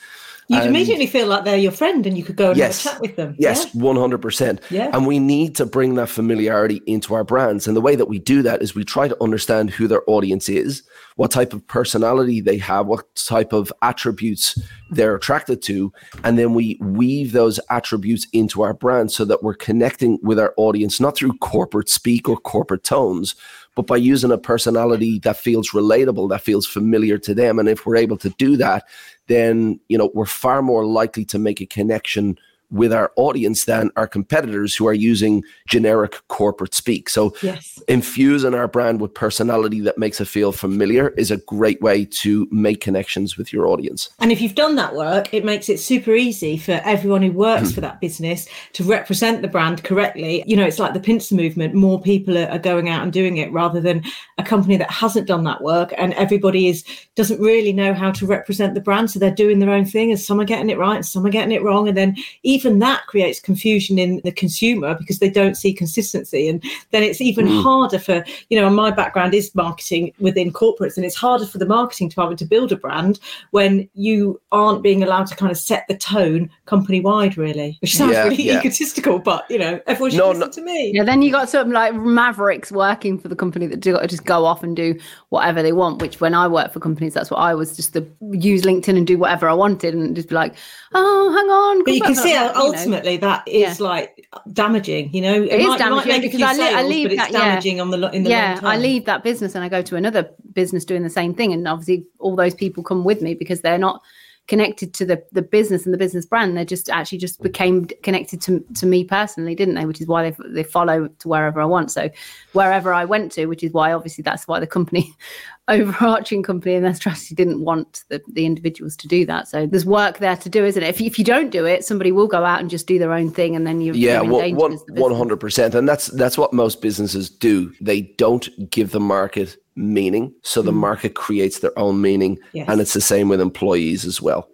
You'd 0.51 0.61
and- 0.61 0.69
immediately 0.69 1.07
feel 1.07 1.27
like 1.27 1.45
they're 1.45 1.59
your 1.59 1.73
friend 1.73 2.07
and 2.07 2.17
you 2.17 2.25
could 2.25 2.37
go 2.37 2.49
and 2.51 2.57
Yes. 2.59 2.83
have 2.85 2.93
a 2.93 2.95
chat 2.95 3.03
with 3.03 3.17
them. 3.17 3.37
Yes, 3.39 3.67
Yeah? 3.75 3.83
one 3.83 3.97
hundred 3.97 4.23
percent. 4.23 4.61
Yeah. 4.71 4.91
And 4.95 5.07
we 5.07 5.19
need 5.19 5.55
to 5.57 5.67
bring 5.67 5.95
that 5.97 6.09
familiarity 6.09 6.81
into 6.87 7.15
our 7.15 7.23
brands. 7.25 7.67
And 7.69 7.77
the 7.77 7.83
way 7.83 7.95
that 7.97 8.07
we 8.09 8.19
do 8.19 8.41
that 8.43 8.63
is 8.63 8.75
we 8.75 8.83
try 8.85 9.09
to 9.09 9.23
understand 9.23 9.69
who 9.71 9.87
their 9.87 10.03
audience 10.07 10.49
is, 10.49 10.83
what 11.17 11.31
type 11.31 11.53
of 11.53 11.67
personality 11.67 12.41
they 12.41 12.57
have, 12.59 12.87
what 12.87 13.05
type 13.15 13.53
of 13.53 13.71
attributes 13.83 14.59
they're 14.91 15.17
attracted 15.17 15.61
to, 15.63 15.93
and 16.25 16.39
then 16.39 16.55
we 16.55 16.79
weave 16.81 17.33
those 17.33 17.61
attributes 17.69 18.27
into 18.33 18.63
our 18.63 18.73
brand 18.73 19.13
so 19.13 19.27
that 19.27 19.43
we're 19.43 19.53
connecting 19.55 20.19
with 20.23 20.39
our 20.39 20.55
audience 20.57 20.99
not 20.99 21.15
through 21.15 21.35
corporate 21.39 21.91
speak 21.91 22.27
or 22.27 22.39
corporate 22.39 22.85
tones, 22.85 23.35
but 23.79 23.87
by 23.87 23.97
using 23.97 24.33
a 24.33 24.39
personality 24.39 25.21
that 25.21 25.37
feels 25.37 25.71
relatable, 25.71 26.29
that 26.31 26.41
feels 26.41 26.67
familiar 26.67 27.17
to 27.17 27.33
them. 27.33 27.61
And 27.61 27.69
if 27.69 27.87
we're 27.87 27.95
able 27.95 28.17
to 28.17 28.31
do 28.31 28.57
that, 28.57 28.83
then 29.29 29.79
you 29.89 29.97
know 29.97 30.11
we're 30.15 30.27
far 30.27 30.63
more 30.63 30.85
likely 30.85 31.25
to 31.27 31.39
make 31.39 31.61
a 31.61 31.67
connection 31.67 32.37
with 32.71 32.93
our 32.93 33.13
audience 33.17 33.65
than 33.65 33.91
our 33.97 34.07
competitors 34.07 34.75
who 34.75 34.87
are 34.87 34.95
using 34.95 35.43
generic 35.67 36.17
corporate 36.29 36.75
speak. 36.75 37.09
So, 37.09 37.35
yes. 37.43 37.79
infusing 37.89 38.55
our 38.55 38.69
brand 38.69 39.01
with 39.01 39.15
personality 39.15 39.81
that 39.81 39.99
makes 39.99 40.21
it 40.21 40.29
feel 40.29 40.53
familiar 40.53 41.09
is 41.11 41.31
a 41.31 41.39
great 41.39 41.81
way 41.81 42.05
to 42.05 42.47
make 42.51 42.81
connections 42.81 43.37
with 43.37 43.53
your 43.53 43.67
audience. 43.67 44.11
And 44.19 44.33
if 44.33 44.41
you've 44.41 44.55
done 44.55 44.77
that 44.77 44.95
work, 44.95 45.33
it 45.33 45.45
makes 45.45 45.69
it 45.69 45.81
super 45.81 46.15
easy 46.15 46.57
for 46.57 46.81
everyone 46.85 47.23
who 47.23 47.33
works 47.33 47.69
hmm. 47.69 47.75
for 47.75 47.81
that 47.81 48.01
business 48.01 48.49
to 48.75 48.85
represent 48.85 49.43
the 49.43 49.49
brand 49.49 49.85
correctly. 49.85 50.45
You 50.47 50.57
know, 50.57 50.65
it's 50.65 50.79
like 50.79 50.95
the 50.95 51.01
pincer 51.01 51.35
movement, 51.35 51.75
more 51.75 52.01
people 52.01 52.37
are, 52.37 52.49
are 52.49 52.59
going 52.59 52.89
out 52.89 53.03
and 53.03 53.13
doing 53.13 53.39
it 53.39 53.53
rather 53.53 53.81
than 53.81 54.03
a 54.37 54.43
company 54.43 54.77
that 54.77 54.91
hasn't 54.91 55.27
done 55.27 55.45
that 55.45 55.63
work 55.63 55.93
and 55.97 56.13
everybody 56.15 56.69
is 56.69 56.85
doesn't 57.15 57.41
really 57.41 57.73
know 57.73 57.95
how 57.95 58.11
to 58.13 58.27
represent 58.27 58.75
the 58.75 58.81
brand. 58.81 59.11
So 59.11 59.19
they're 59.19 59.31
doing 59.31 59.59
their 59.59 59.71
own 59.71 59.85
thing 59.85 60.11
and 60.11 60.21
some 60.21 60.41
are 60.41 60.45
getting 60.45 60.71
it 60.71 60.79
right 60.79 60.97
and 60.97 61.07
some 61.07 61.25
are 61.27 61.31
getting 61.31 61.53
it 61.53 61.63
wrong. 61.63 61.89
And 61.89 61.97
then 61.97 62.17
even 62.43 62.58
that 62.65 63.07
creates 63.07 63.41
confusion 63.41 63.99
in 63.99 64.21
the 64.25 64.33
consumer 64.33 64.95
because 64.95 65.19
they 65.19 65.31
don't 65.31 65.57
see 65.57 65.73
consistency. 65.73 66.49
And 66.49 66.63
then 66.91 67.03
it's 67.03 67.21
even 67.21 67.47
mm. 67.47 67.63
harder 67.63 67.99
for, 67.99 68.25
you 68.49 68.61
know, 68.61 68.69
my 68.71 68.91
background 68.91 69.35
is 69.35 69.55
marketing 69.55 70.13
within 70.19 70.53
corporates 70.53 70.97
and 70.97 71.05
it's 71.05 71.17
harder 71.17 71.47
for 71.47 71.59
the 71.59 71.67
marketing 71.67 72.09
department 72.09 72.39
to 72.41 72.45
build 72.47 72.73
a 72.73 72.77
brand 72.77 73.21
when 73.51 73.89
you 73.95 74.41
aren't 74.53 74.83
being 74.83 75.03
allowed 75.03 75.27
to 75.27 75.37
kind 75.37 75.53
of 75.53 75.59
set 75.59 75.87
the 75.89 75.97
tone 75.97 76.51
company 76.67 77.01
wide, 77.01 77.37
really, 77.37 77.79
which 77.81 77.97
sounds 77.97 78.13
yeah, 78.13 78.25
really 78.25 78.45
yeah. 78.45 78.59
egotistical, 78.59 79.19
but 79.19 79.45
you 79.51 79.59
know, 79.59 79.81
everyone 79.87 80.11
should 80.11 80.19
no, 80.19 80.29
listen 80.29 80.41
no. 80.41 80.51
to 80.51 80.63
me. 80.63 80.93
Yeah, 80.95 81.05
then 81.05 81.23
you 81.23 81.31
got 81.31 81.49
some 81.49 81.71
like 81.71 81.95
mavericks 81.95 82.73
working 82.73 83.19
for 83.19 83.29
the 83.29 83.37
company 83.37 83.67
that 83.67 83.81
do 83.81 83.99
just 84.07 84.25
go 84.25 84.45
off 84.45 84.63
and 84.63 84.77
do 84.77 84.99
whatever 85.31 85.63
they 85.63 85.73
want, 85.73 86.01
which 86.01 86.21
when 86.21 86.35
I 86.35 86.49
work 86.49 86.73
for 86.73 86.81
companies, 86.81 87.15
that's 87.15 87.31
what 87.31 87.39
I 87.39 87.55
was 87.55 87.77
just 87.77 87.93
to 87.95 88.07
use 88.33 88.63
LinkedIn 88.63 88.97
and 88.97 89.07
do 89.07 89.19
whatever 89.19 89.49
I 89.49 89.55
wanted 89.55 89.95
and 89.95 90.15
just 90.15 90.29
be 90.29 90.35
like, 90.35 90.55
oh, 90.95 91.33
hang 91.33 91.47
on. 91.47 91.85
But 91.85 91.95
you 91.95 92.03
can 92.03 92.15
see 92.15 92.33
how 92.33 92.48
ultimately 92.57 93.19
know. 93.19 93.29
that 93.29 93.49
is 93.49 93.81
yeah. 93.81 93.87
like 93.87 94.27
damaging, 94.53 95.13
you 95.15 95.21
know, 95.21 95.43
it, 95.43 95.53
it 95.53 95.61
is 95.61 95.67
might, 95.67 95.79
damaging 95.79 96.13
it 96.13 96.23
because 96.23 96.43
I, 96.43 96.55
sales, 96.55 96.75
I 96.75 96.83
leave 96.83 97.17
that, 97.17 97.33
damaging 97.33 97.77
yeah. 97.77 97.83
on 97.83 97.91
the, 97.91 98.11
in 98.11 98.23
the 98.25 98.31
yeah, 98.31 98.61
I 98.63 98.77
leave 98.77 99.05
that 99.07 99.23
business 99.23 99.55
and 99.55 99.65
I 99.65 99.69
go 99.69 99.83
to 99.83 99.97
another 99.97 100.31
business 100.53 100.85
doing 100.85 101.03
the 101.03 101.11
same 101.11 101.35
thing. 101.35 101.53
And 101.53 101.67
obviously 101.67 102.07
all 102.19 102.37
those 102.37 102.55
people 102.55 102.83
come 102.83 103.05
with 103.05 103.23
me 103.23 103.35
because 103.35 103.61
they're 103.61 103.79
not 103.79 104.03
connected 104.49 104.95
to 104.95 105.05
the 105.05 105.23
the 105.31 105.43
business 105.43 105.85
and 105.85 105.95
the 105.95 105.99
business 105.99 106.27
brand. 106.27 106.57
They 106.57 106.65
just 106.65 106.89
actually 106.89 107.19
just 107.19 107.41
became 107.41 107.85
connected 108.03 108.41
to 108.43 108.65
to 108.77 108.87
me 108.87 109.05
personally, 109.05 109.55
didn't 109.55 109.75
they? 109.75 109.87
Which 109.87 110.01
is 110.01 110.07
why 110.07 110.31
they 110.31 110.37
they 110.49 110.63
follow 110.65 111.07
to 111.07 111.29
wherever 111.29 111.61
I 111.61 111.67
want. 111.67 111.93
So 111.93 112.09
wherever 112.53 112.93
I 112.93 113.05
went 113.05 113.31
to, 113.33 113.47
which 113.47 113.63
is 113.63 113.73
why 113.73 113.93
obviously 113.93 114.23
that's 114.23 114.49
why 114.49 114.59
the 114.59 114.67
company, 114.67 115.15
overarching 115.69 116.43
company 116.43 116.75
and 116.75 116.85
their 116.85 116.95
strategy 116.95 117.35
didn't 117.35 117.63
want 117.63 118.05
the, 118.09 118.21
the 118.33 118.47
individuals 118.47 118.97
to 118.97 119.09
do 119.09 119.27
that. 119.27 119.49
So 119.49 119.67
there's 119.67 119.85
work 119.85 120.19
there 120.19 120.37
to 120.37 120.49
do, 120.49 120.65
isn't 120.65 120.83
it? 120.83 120.89
If 120.89 121.01
you, 121.01 121.07
if 121.07 121.19
you 121.19 121.25
don't 121.25 121.51
do 121.51 121.67
it, 121.67 121.85
somebody 121.85 122.13
will 122.13 122.27
go 122.27 122.45
out 122.45 122.61
and 122.61 122.71
just 122.71 122.87
do 122.87 122.99
their 122.99 123.13
own 123.13 123.31
thing, 123.31 123.55
and 123.55 123.67
then 123.67 123.81
you're 123.81 123.95
yeah, 123.95 124.21
one 124.21 125.15
hundred 125.15 125.39
percent, 125.39 125.75
and 125.75 125.89
that's 125.89 126.09
that's 126.09 126.39
what 126.39 126.53
most 126.53 126.81
businesses 126.81 127.31
do. 127.31 127.73
They 127.81 128.03
don't 128.03 128.49
give 128.71 128.91
the 128.91 129.01
market 129.01 129.57
meaning. 129.77 130.35
So 130.43 130.63
the 130.63 130.73
mm. 130.73 130.77
market 130.77 131.15
creates 131.15 131.61
their 131.61 131.79
own 131.79 132.01
meaning. 132.01 132.39
Yes. 132.53 132.69
And 132.69 132.81
it's 132.81 132.95
the 132.95 133.01
same 133.01 133.29
with 133.29 133.41
employees 133.41 134.05
as 134.05 134.21
well. 134.21 134.49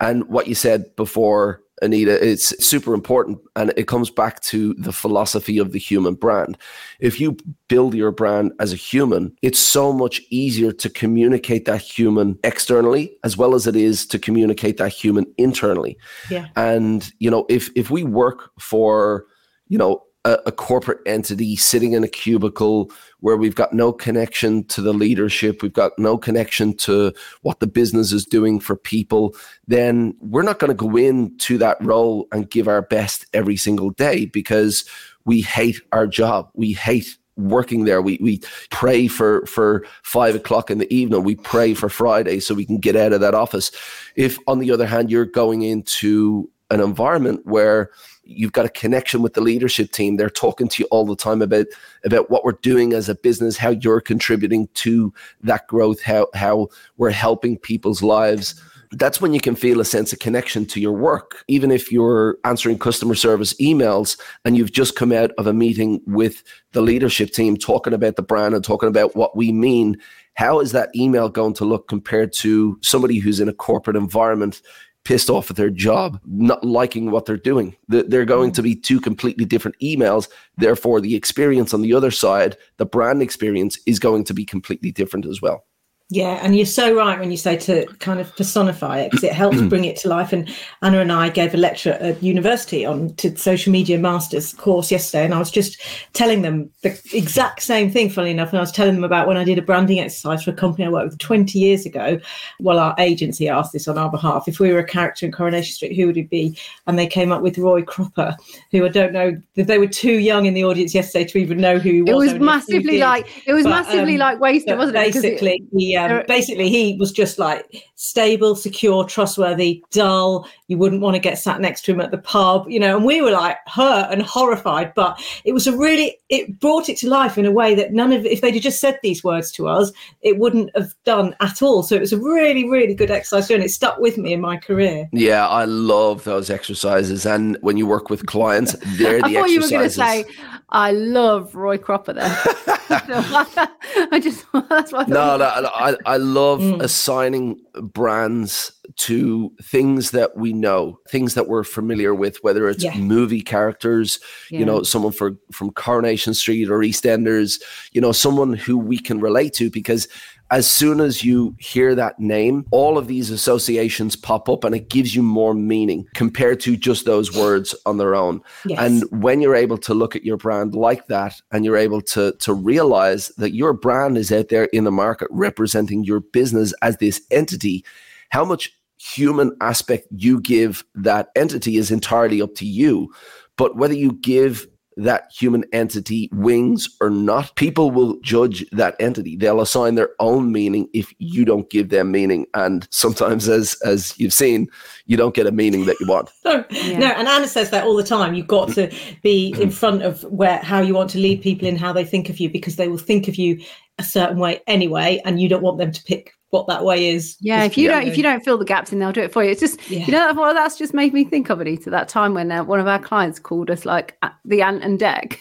And 0.00 0.28
what 0.28 0.46
you 0.46 0.54
said 0.54 0.94
before, 0.96 1.62
Anita, 1.82 2.26
it's 2.26 2.54
super 2.64 2.94
important. 2.94 3.38
And 3.54 3.72
it 3.76 3.86
comes 3.86 4.10
back 4.10 4.40
to 4.44 4.74
the 4.74 4.92
philosophy 4.92 5.58
of 5.58 5.72
the 5.72 5.78
human 5.78 6.14
brand. 6.14 6.56
If 7.00 7.20
you 7.20 7.36
build 7.68 7.94
your 7.94 8.12
brand 8.12 8.52
as 8.60 8.72
a 8.72 8.76
human, 8.76 9.36
it's 9.42 9.58
so 9.58 9.92
much 9.92 10.20
easier 10.30 10.72
to 10.72 10.88
communicate 10.88 11.66
that 11.66 11.82
human 11.82 12.38
externally 12.44 13.16
as 13.24 13.36
well 13.36 13.54
as 13.54 13.66
it 13.66 13.76
is 13.76 14.06
to 14.06 14.18
communicate 14.18 14.78
that 14.78 14.92
human 14.92 15.26
internally. 15.36 15.98
Yeah. 16.30 16.46
And, 16.56 17.12
you 17.18 17.30
know, 17.30 17.44
if 17.48 17.70
if 17.74 17.90
we 17.90 18.04
work 18.04 18.50
for, 18.58 19.26
you 19.68 19.76
know, 19.76 20.02
a, 20.26 20.38
a, 20.46 20.52
corporate 20.52 20.98
entity 21.06 21.54
sitting 21.54 21.92
in 21.92 22.02
a 22.02 22.08
cubicle 22.08 22.90
where 23.20 23.36
we've 23.36 23.54
got 23.54 23.72
no 23.72 23.92
connection 23.92 24.64
to 24.64 24.82
the 24.82 24.92
leadership, 24.92 25.62
we've 25.62 25.72
got 25.72 25.96
no 25.98 26.18
connection 26.18 26.76
to 26.76 27.12
what 27.42 27.60
the 27.60 27.66
business 27.66 28.12
is 28.12 28.26
doing 28.26 28.58
for 28.58 28.76
people, 28.76 29.34
then 29.68 30.14
we're 30.20 30.42
not 30.42 30.58
going 30.58 30.68
to 30.68 30.74
go 30.74 30.96
into 30.96 31.56
that 31.58 31.82
role 31.82 32.26
and 32.32 32.50
give 32.50 32.66
our 32.66 32.82
best 32.82 33.24
every 33.32 33.56
single 33.56 33.90
day 33.90 34.26
because 34.26 34.84
we 35.24 35.40
hate 35.40 35.80
our 35.92 36.08
job. 36.08 36.50
We 36.54 36.72
hate 36.72 37.16
working 37.36 37.84
there. 37.84 38.02
We 38.02 38.18
we 38.20 38.40
pray 38.70 39.06
for 39.06 39.46
for 39.46 39.84
five 40.02 40.34
o'clock 40.34 40.70
in 40.70 40.78
the 40.78 40.92
evening. 40.92 41.22
We 41.22 41.36
pray 41.36 41.74
for 41.74 41.88
Friday 41.88 42.40
so 42.40 42.54
we 42.54 42.64
can 42.64 42.78
get 42.78 42.96
out 42.96 43.12
of 43.12 43.20
that 43.20 43.34
office. 43.34 43.70
If 44.16 44.38
on 44.46 44.58
the 44.58 44.72
other 44.72 44.86
hand 44.86 45.10
you're 45.10 45.24
going 45.24 45.62
into 45.62 46.50
an 46.70 46.80
environment 46.80 47.42
where 47.44 47.90
you've 48.26 48.52
got 48.52 48.66
a 48.66 48.70
connection 48.70 49.22
with 49.22 49.34
the 49.34 49.40
leadership 49.40 49.92
team. 49.92 50.16
They're 50.16 50.28
talking 50.28 50.68
to 50.68 50.82
you 50.82 50.88
all 50.90 51.06
the 51.06 51.16
time 51.16 51.40
about 51.40 51.66
about 52.04 52.30
what 52.30 52.44
we're 52.44 52.52
doing 52.52 52.92
as 52.92 53.08
a 53.08 53.14
business 53.14 53.56
how 53.56 53.70
you're 53.70 54.00
contributing 54.00 54.68
to 54.74 55.12
that 55.42 55.66
growth 55.68 56.02
how 56.02 56.28
how 56.34 56.68
we're 56.96 57.10
helping 57.10 57.56
people's 57.58 58.02
lives. 58.02 58.60
That's 58.92 59.20
when 59.20 59.34
you 59.34 59.40
can 59.40 59.56
feel 59.56 59.80
a 59.80 59.84
sense 59.84 60.12
of 60.12 60.20
connection 60.20 60.64
to 60.66 60.80
your 60.80 60.92
work. 60.92 61.44
Even 61.48 61.70
if 61.70 61.90
you're 61.90 62.38
answering 62.44 62.78
customer 62.78 63.16
service 63.16 63.52
emails 63.54 64.18
and 64.44 64.56
you've 64.56 64.72
just 64.72 64.94
come 64.94 65.12
out 65.12 65.32
of 65.38 65.46
a 65.46 65.52
meeting 65.52 66.00
with 66.06 66.42
the 66.72 66.82
leadership 66.82 67.32
team 67.32 67.56
talking 67.56 67.92
about 67.92 68.16
the 68.16 68.22
brand 68.22 68.54
and 68.54 68.64
talking 68.64 68.88
about 68.88 69.16
what 69.16 69.36
we 69.36 69.52
mean 69.52 69.96
how 70.36 70.60
is 70.60 70.72
that 70.72 70.94
email 70.94 71.30
going 71.30 71.54
to 71.54 71.64
look 71.64 71.88
compared 71.88 72.30
to 72.30 72.78
somebody 72.82 73.18
who's 73.18 73.40
in 73.40 73.48
a 73.48 73.54
corporate 73.54 73.96
environment 73.96 74.60
pissed 75.06 75.30
off 75.30 75.50
at 75.50 75.56
their 75.56 75.70
job, 75.70 76.20
not 76.26 76.64
liking 76.64 77.12
what 77.12 77.26
they're 77.26 77.36
doing. 77.36 77.76
They're 77.86 78.24
going 78.24 78.50
to 78.50 78.62
be 78.62 78.74
two 78.74 79.00
completely 79.00 79.44
different 79.44 79.76
emails. 79.80 80.28
Therefore, 80.56 81.00
the 81.00 81.14
experience 81.14 81.72
on 81.72 81.82
the 81.82 81.94
other 81.94 82.10
side, 82.10 82.56
the 82.78 82.86
brand 82.86 83.22
experience, 83.22 83.78
is 83.86 84.00
going 84.00 84.24
to 84.24 84.34
be 84.34 84.44
completely 84.44 84.90
different 84.90 85.24
as 85.24 85.40
well. 85.40 85.64
Yeah, 86.08 86.38
and 86.40 86.54
you're 86.54 86.66
so 86.66 86.94
right 86.94 87.18
when 87.18 87.32
you 87.32 87.36
say 87.36 87.56
to 87.56 87.84
kind 87.98 88.20
of 88.20 88.34
personify 88.36 89.00
it 89.00 89.10
because 89.10 89.24
it 89.24 89.32
helps 89.32 89.60
bring 89.62 89.86
it 89.86 89.96
to 89.96 90.08
life. 90.08 90.32
And 90.32 90.48
Anna 90.80 91.00
and 91.00 91.10
I 91.10 91.30
gave 91.30 91.52
a 91.52 91.56
lecture 91.56 91.94
at 91.94 92.22
university 92.22 92.86
on 92.86 93.12
to 93.16 93.36
social 93.36 93.72
media 93.72 93.98
masters 93.98 94.52
course 94.52 94.92
yesterday, 94.92 95.24
and 95.24 95.34
I 95.34 95.40
was 95.40 95.50
just 95.50 95.82
telling 96.12 96.42
them 96.42 96.70
the 96.82 96.96
exact 97.12 97.62
same 97.62 97.90
thing. 97.90 98.08
Funny 98.08 98.30
enough, 98.30 98.50
and 98.50 98.58
I 98.58 98.60
was 98.60 98.70
telling 98.70 98.94
them 98.94 99.02
about 99.02 99.26
when 99.26 99.36
I 99.36 99.42
did 99.42 99.58
a 99.58 99.62
branding 99.62 99.98
exercise 99.98 100.44
for 100.44 100.52
a 100.52 100.54
company 100.54 100.84
I 100.84 100.90
worked 100.90 101.10
with 101.10 101.18
20 101.18 101.58
years 101.58 101.84
ago. 101.84 102.20
Well, 102.60 102.78
our 102.78 102.94
agency 102.98 103.48
asked 103.48 103.72
this 103.72 103.88
on 103.88 103.98
our 103.98 104.10
behalf: 104.10 104.46
if 104.46 104.60
we 104.60 104.72
were 104.72 104.78
a 104.78 104.86
character 104.86 105.26
in 105.26 105.32
Coronation 105.32 105.74
Street, 105.74 105.96
who 105.96 106.06
would 106.06 106.16
it 106.16 106.30
be? 106.30 106.56
And 106.86 106.96
they 106.96 107.08
came 107.08 107.32
up 107.32 107.42
with 107.42 107.58
Roy 107.58 107.82
Cropper, 107.82 108.36
who 108.70 108.84
I 108.84 108.90
don't 108.90 109.12
know. 109.12 109.42
They 109.56 109.78
were 109.78 109.88
too 109.88 110.20
young 110.20 110.46
in 110.46 110.54
the 110.54 110.62
audience 110.62 110.94
yesterday 110.94 111.24
to 111.24 111.38
even 111.38 111.58
know 111.58 111.80
who 111.80 111.90
he 111.90 112.02
was. 112.02 112.10
It 112.10 112.34
was 112.34 112.40
massively 112.40 112.98
like 112.98 113.26
it 113.44 113.54
was 113.54 113.64
but, 113.64 113.70
massively 113.70 114.14
um, 114.14 114.20
like 114.20 114.38
wasted, 114.38 114.78
wasn't 114.78 114.98
it? 114.98 115.12
Basically, 115.12 115.64
it, 115.72 115.95
um, 115.96 116.24
basically 116.26 116.68
he 116.68 116.96
was 116.98 117.12
just 117.12 117.38
like 117.38 117.84
stable, 117.94 118.54
secure, 118.54 119.04
trustworthy, 119.04 119.82
dull. 119.90 120.48
You 120.68 120.78
wouldn't 120.78 121.02
want 121.02 121.14
to 121.14 121.20
get 121.20 121.38
sat 121.38 121.60
next 121.60 121.84
to 121.84 121.92
him 121.92 122.00
at 122.00 122.10
the 122.10 122.18
pub, 122.18 122.68
you 122.68 122.78
know. 122.78 122.96
And 122.96 123.04
we 123.04 123.20
were 123.20 123.30
like 123.30 123.58
hurt 123.66 124.08
and 124.10 124.22
horrified, 124.22 124.94
but 124.94 125.20
it 125.44 125.52
was 125.52 125.66
a 125.66 125.76
really 125.76 126.18
it 126.28 126.58
brought 126.60 126.88
it 126.88 126.96
to 126.98 127.08
life 127.08 127.38
in 127.38 127.46
a 127.46 127.52
way 127.52 127.74
that 127.74 127.92
none 127.92 128.12
of 128.12 128.24
if 128.26 128.40
they'd 128.40 128.58
just 128.58 128.80
said 128.80 128.98
these 129.02 129.22
words 129.22 129.52
to 129.52 129.68
us, 129.68 129.92
it 130.22 130.38
wouldn't 130.38 130.70
have 130.76 130.94
done 131.04 131.34
at 131.40 131.62
all. 131.62 131.82
So 131.82 131.94
it 131.94 132.00
was 132.00 132.12
a 132.12 132.18
really, 132.18 132.68
really 132.68 132.94
good 132.94 133.10
exercise, 133.10 133.50
and 133.50 133.62
it 133.62 133.70
stuck 133.70 133.98
with 133.98 134.18
me 134.18 134.32
in 134.32 134.40
my 134.40 134.56
career. 134.56 135.08
Yeah, 135.12 135.46
I 135.46 135.64
love 135.64 136.24
those 136.24 136.50
exercises, 136.50 137.26
and 137.26 137.56
when 137.60 137.76
you 137.76 137.86
work 137.86 138.10
with 138.10 138.26
clients, 138.26 138.74
they're 138.96 139.18
the 139.20 139.26
I 139.26 139.32
thought 139.34 139.44
exercises. 139.44 139.52
you 139.52 139.60
were 139.60 139.68
going 139.68 139.88
to 139.88 139.90
say, 139.90 140.24
"I 140.70 140.92
love 140.92 141.54
Roy 141.54 141.78
Cropper." 141.78 142.12
There, 142.14 142.24
I 142.88 144.20
just 144.22 144.44
that's 144.68 144.92
what. 144.92 145.08
No, 145.08 145.36
no, 145.36 145.70
I 145.86 145.96
I 146.04 146.16
love 146.16 146.60
mm. 146.60 146.82
assigning 146.82 147.60
brands 147.74 148.72
to 148.96 149.52
things 149.62 150.10
that 150.10 150.36
we 150.36 150.52
know, 150.52 150.98
things 151.08 151.34
that 151.34 151.48
we're 151.48 151.64
familiar 151.64 152.14
with, 152.14 152.38
whether 152.42 152.68
it's 152.68 152.82
yeah. 152.82 152.96
movie 152.96 153.40
characters, 153.40 154.18
yeah. 154.50 154.58
you 154.58 154.64
know, 154.64 154.82
someone 154.82 155.12
for 155.12 155.36
from 155.52 155.70
Coronation 155.70 156.34
Street 156.34 156.68
or 156.68 156.78
EastEnders, 156.78 157.62
you 157.92 158.00
know, 158.00 158.12
someone 158.12 158.54
who 158.54 158.76
we 158.76 158.98
can 158.98 159.20
relate 159.20 159.52
to 159.54 159.70
because 159.70 160.08
as 160.50 160.70
soon 160.70 161.00
as 161.00 161.24
you 161.24 161.56
hear 161.58 161.94
that 161.94 162.20
name, 162.20 162.66
all 162.70 162.98
of 162.98 163.08
these 163.08 163.30
associations 163.30 164.14
pop 164.14 164.48
up 164.48 164.64
and 164.64 164.74
it 164.74 164.88
gives 164.88 165.14
you 165.14 165.22
more 165.22 165.54
meaning 165.54 166.06
compared 166.14 166.60
to 166.60 166.76
just 166.76 167.04
those 167.04 167.36
words 167.36 167.74
on 167.84 167.96
their 167.96 168.14
own. 168.14 168.40
Yes. 168.64 168.78
And 168.78 169.22
when 169.22 169.40
you're 169.40 169.56
able 169.56 169.78
to 169.78 169.94
look 169.94 170.14
at 170.14 170.24
your 170.24 170.36
brand 170.36 170.74
like 170.74 171.08
that 171.08 171.40
and 171.50 171.64
you're 171.64 171.76
able 171.76 172.00
to 172.02 172.32
to 172.38 172.54
realize 172.54 173.28
that 173.38 173.54
your 173.54 173.72
brand 173.72 174.16
is 174.16 174.30
out 174.30 174.48
there 174.48 174.64
in 174.66 174.84
the 174.84 174.92
market 174.92 175.28
representing 175.30 176.04
your 176.04 176.20
business 176.20 176.72
as 176.82 176.98
this 176.98 177.20
entity, 177.30 177.84
how 178.30 178.44
much 178.44 178.72
human 178.98 179.56
aspect 179.60 180.06
you 180.10 180.40
give 180.40 180.84
that 180.94 181.28
entity 181.36 181.76
is 181.76 181.90
entirely 181.90 182.40
up 182.40 182.54
to 182.54 182.66
you. 182.66 183.12
But 183.56 183.76
whether 183.76 183.94
you 183.94 184.12
give 184.12 184.66
that 184.96 185.30
human 185.30 185.64
entity 185.72 186.30
wings 186.32 186.88
or 187.00 187.10
not, 187.10 187.54
people 187.56 187.90
will 187.90 188.18
judge 188.20 188.64
that 188.72 188.96
entity. 188.98 189.36
They'll 189.36 189.60
assign 189.60 189.94
their 189.94 190.10
own 190.20 190.52
meaning 190.52 190.88
if 190.94 191.12
you 191.18 191.44
don't 191.44 191.68
give 191.68 191.90
them 191.90 192.10
meaning. 192.10 192.46
And 192.54 192.88
sometimes, 192.90 193.48
as 193.48 193.76
as 193.84 194.18
you've 194.18 194.32
seen, 194.32 194.68
you 195.06 195.16
don't 195.16 195.34
get 195.34 195.46
a 195.46 195.52
meaning 195.52 195.84
that 195.86 195.96
you 196.00 196.06
want. 196.06 196.30
No, 196.44 196.64
Yeah. 196.70 196.98
no, 196.98 197.06
and 197.08 197.28
Anna 197.28 197.48
says 197.48 197.70
that 197.70 197.84
all 197.84 197.96
the 197.96 198.02
time. 198.02 198.34
You've 198.34 198.46
got 198.46 198.70
to 198.70 198.90
be 199.22 199.54
in 199.60 199.70
front 199.70 200.02
of 200.02 200.22
where 200.24 200.58
how 200.58 200.80
you 200.80 200.94
want 200.94 201.10
to 201.10 201.18
lead 201.18 201.42
people 201.42 201.68
in 201.68 201.76
how 201.76 201.92
they 201.92 202.04
think 202.04 202.30
of 202.30 202.40
you 202.40 202.48
because 202.48 202.76
they 202.76 202.88
will 202.88 202.98
think 202.98 203.28
of 203.28 203.36
you 203.36 203.60
a 203.98 204.02
certain 204.02 204.38
way 204.38 204.60
anyway, 204.66 205.20
and 205.24 205.40
you 205.40 205.48
don't 205.48 205.62
want 205.62 205.78
them 205.78 205.92
to 205.92 206.02
pick 206.04 206.35
what 206.50 206.66
that 206.68 206.84
way 206.84 207.08
is. 207.08 207.36
Yeah, 207.40 207.64
if 207.64 207.76
you 207.76 207.88
don't 207.88 208.06
if 208.06 208.16
you 208.16 208.22
don't 208.22 208.44
fill 208.44 208.58
the 208.58 208.64
gaps 208.64 208.92
in, 208.92 208.98
they'll 208.98 209.12
do 209.12 209.22
it 209.22 209.32
for 209.32 209.42
you. 209.42 209.50
It's 209.50 209.60
just 209.60 209.90
Yeah. 209.90 210.06
you 210.06 210.12
know 210.12 210.32
well, 210.34 210.54
that's 210.54 210.78
just 210.78 210.94
made 210.94 211.12
me 211.12 211.24
think 211.24 211.50
of 211.50 211.60
Anita 211.60 211.90
that 211.90 212.08
time 212.08 212.34
when 212.34 212.52
uh, 212.52 212.64
one 212.64 212.80
of 212.80 212.86
our 212.86 212.98
clients 212.98 213.38
called 213.38 213.70
us 213.70 213.84
like 213.84 214.16
uh, 214.22 214.30
the 214.44 214.62
Ant 214.62 214.82
and 214.82 214.98
Dec 214.98 215.38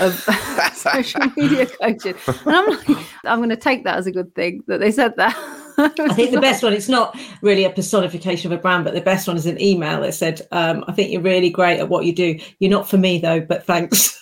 of 0.00 0.14
social 0.74 1.22
media 1.36 1.66
coaching, 1.66 2.14
and 2.26 2.56
I'm 2.56 2.68
like, 2.70 2.88
I'm 3.24 3.38
going 3.38 3.50
to 3.50 3.56
take 3.56 3.84
that 3.84 3.96
as 3.98 4.06
a 4.06 4.12
good 4.12 4.34
thing 4.34 4.62
that 4.66 4.78
they 4.78 4.90
said 4.90 5.16
that. 5.16 5.36
I 5.78 5.88
think 6.12 6.32
the 6.32 6.40
best 6.40 6.62
one, 6.62 6.74
it's 6.74 6.88
not 6.90 7.18
really 7.40 7.64
a 7.64 7.70
personification 7.70 8.52
of 8.52 8.58
a 8.58 8.60
brand, 8.60 8.84
but 8.84 8.92
the 8.92 9.00
best 9.00 9.26
one 9.26 9.38
is 9.38 9.46
an 9.46 9.58
email 9.60 10.02
that 10.02 10.12
said, 10.12 10.42
um, 10.52 10.84
I 10.88 10.92
think 10.92 11.10
you're 11.10 11.22
really 11.22 11.48
great 11.48 11.78
at 11.78 11.88
what 11.88 12.04
you 12.04 12.12
do. 12.14 12.38
You're 12.58 12.70
not 12.70 12.88
for 12.88 12.98
me 12.98 13.18
though, 13.18 13.40
but 13.40 13.64
thanks. 13.64 14.19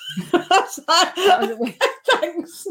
Thanks. 2.10 2.66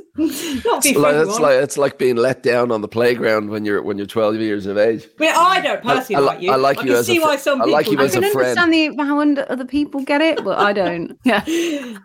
Not 0.66 0.86
It's 0.86 0.98
like, 0.98 1.16
it's 1.16 1.40
like 1.40 1.64
it's 1.64 1.78
like 1.78 1.98
being 1.98 2.16
let 2.16 2.44
down 2.44 2.72
on 2.72 2.82
the 2.82 2.88
playground 2.88 3.50
when 3.50 3.66
you're 3.66 3.82
when 3.82 3.98
you're 3.98 4.08
12 4.08 4.36
years 4.38 4.66
of 4.66 4.78
age. 4.78 5.08
I, 5.20 5.26
I 5.28 5.62
don't 5.62 5.84
personally 5.84 6.16
I 6.16 6.20
li- 6.20 6.26
like 6.26 6.42
you. 6.42 6.52
I 6.52 6.56
like 6.56 6.78
you 6.78 6.84
can 6.86 6.94
as 6.94 7.10
a 7.10 7.14
see 7.14 7.20
fr- 7.20 7.26
why 7.26 7.36
some 7.36 7.62
I 7.62 7.66
people 7.66 7.74
like 7.74 7.88
you 7.92 8.00
I 8.00 8.04
as 8.04 8.16
a 8.16 8.22
can 8.22 8.32
friend. 8.32 8.60
understand 8.60 8.98
the 8.98 9.04
how 9.04 9.22
other 9.52 9.66
people 9.66 10.02
get 10.02 10.22
it, 10.22 10.44
but 10.44 10.58
I 10.60 10.74
don't. 10.74 11.18
Yeah, 11.28 11.44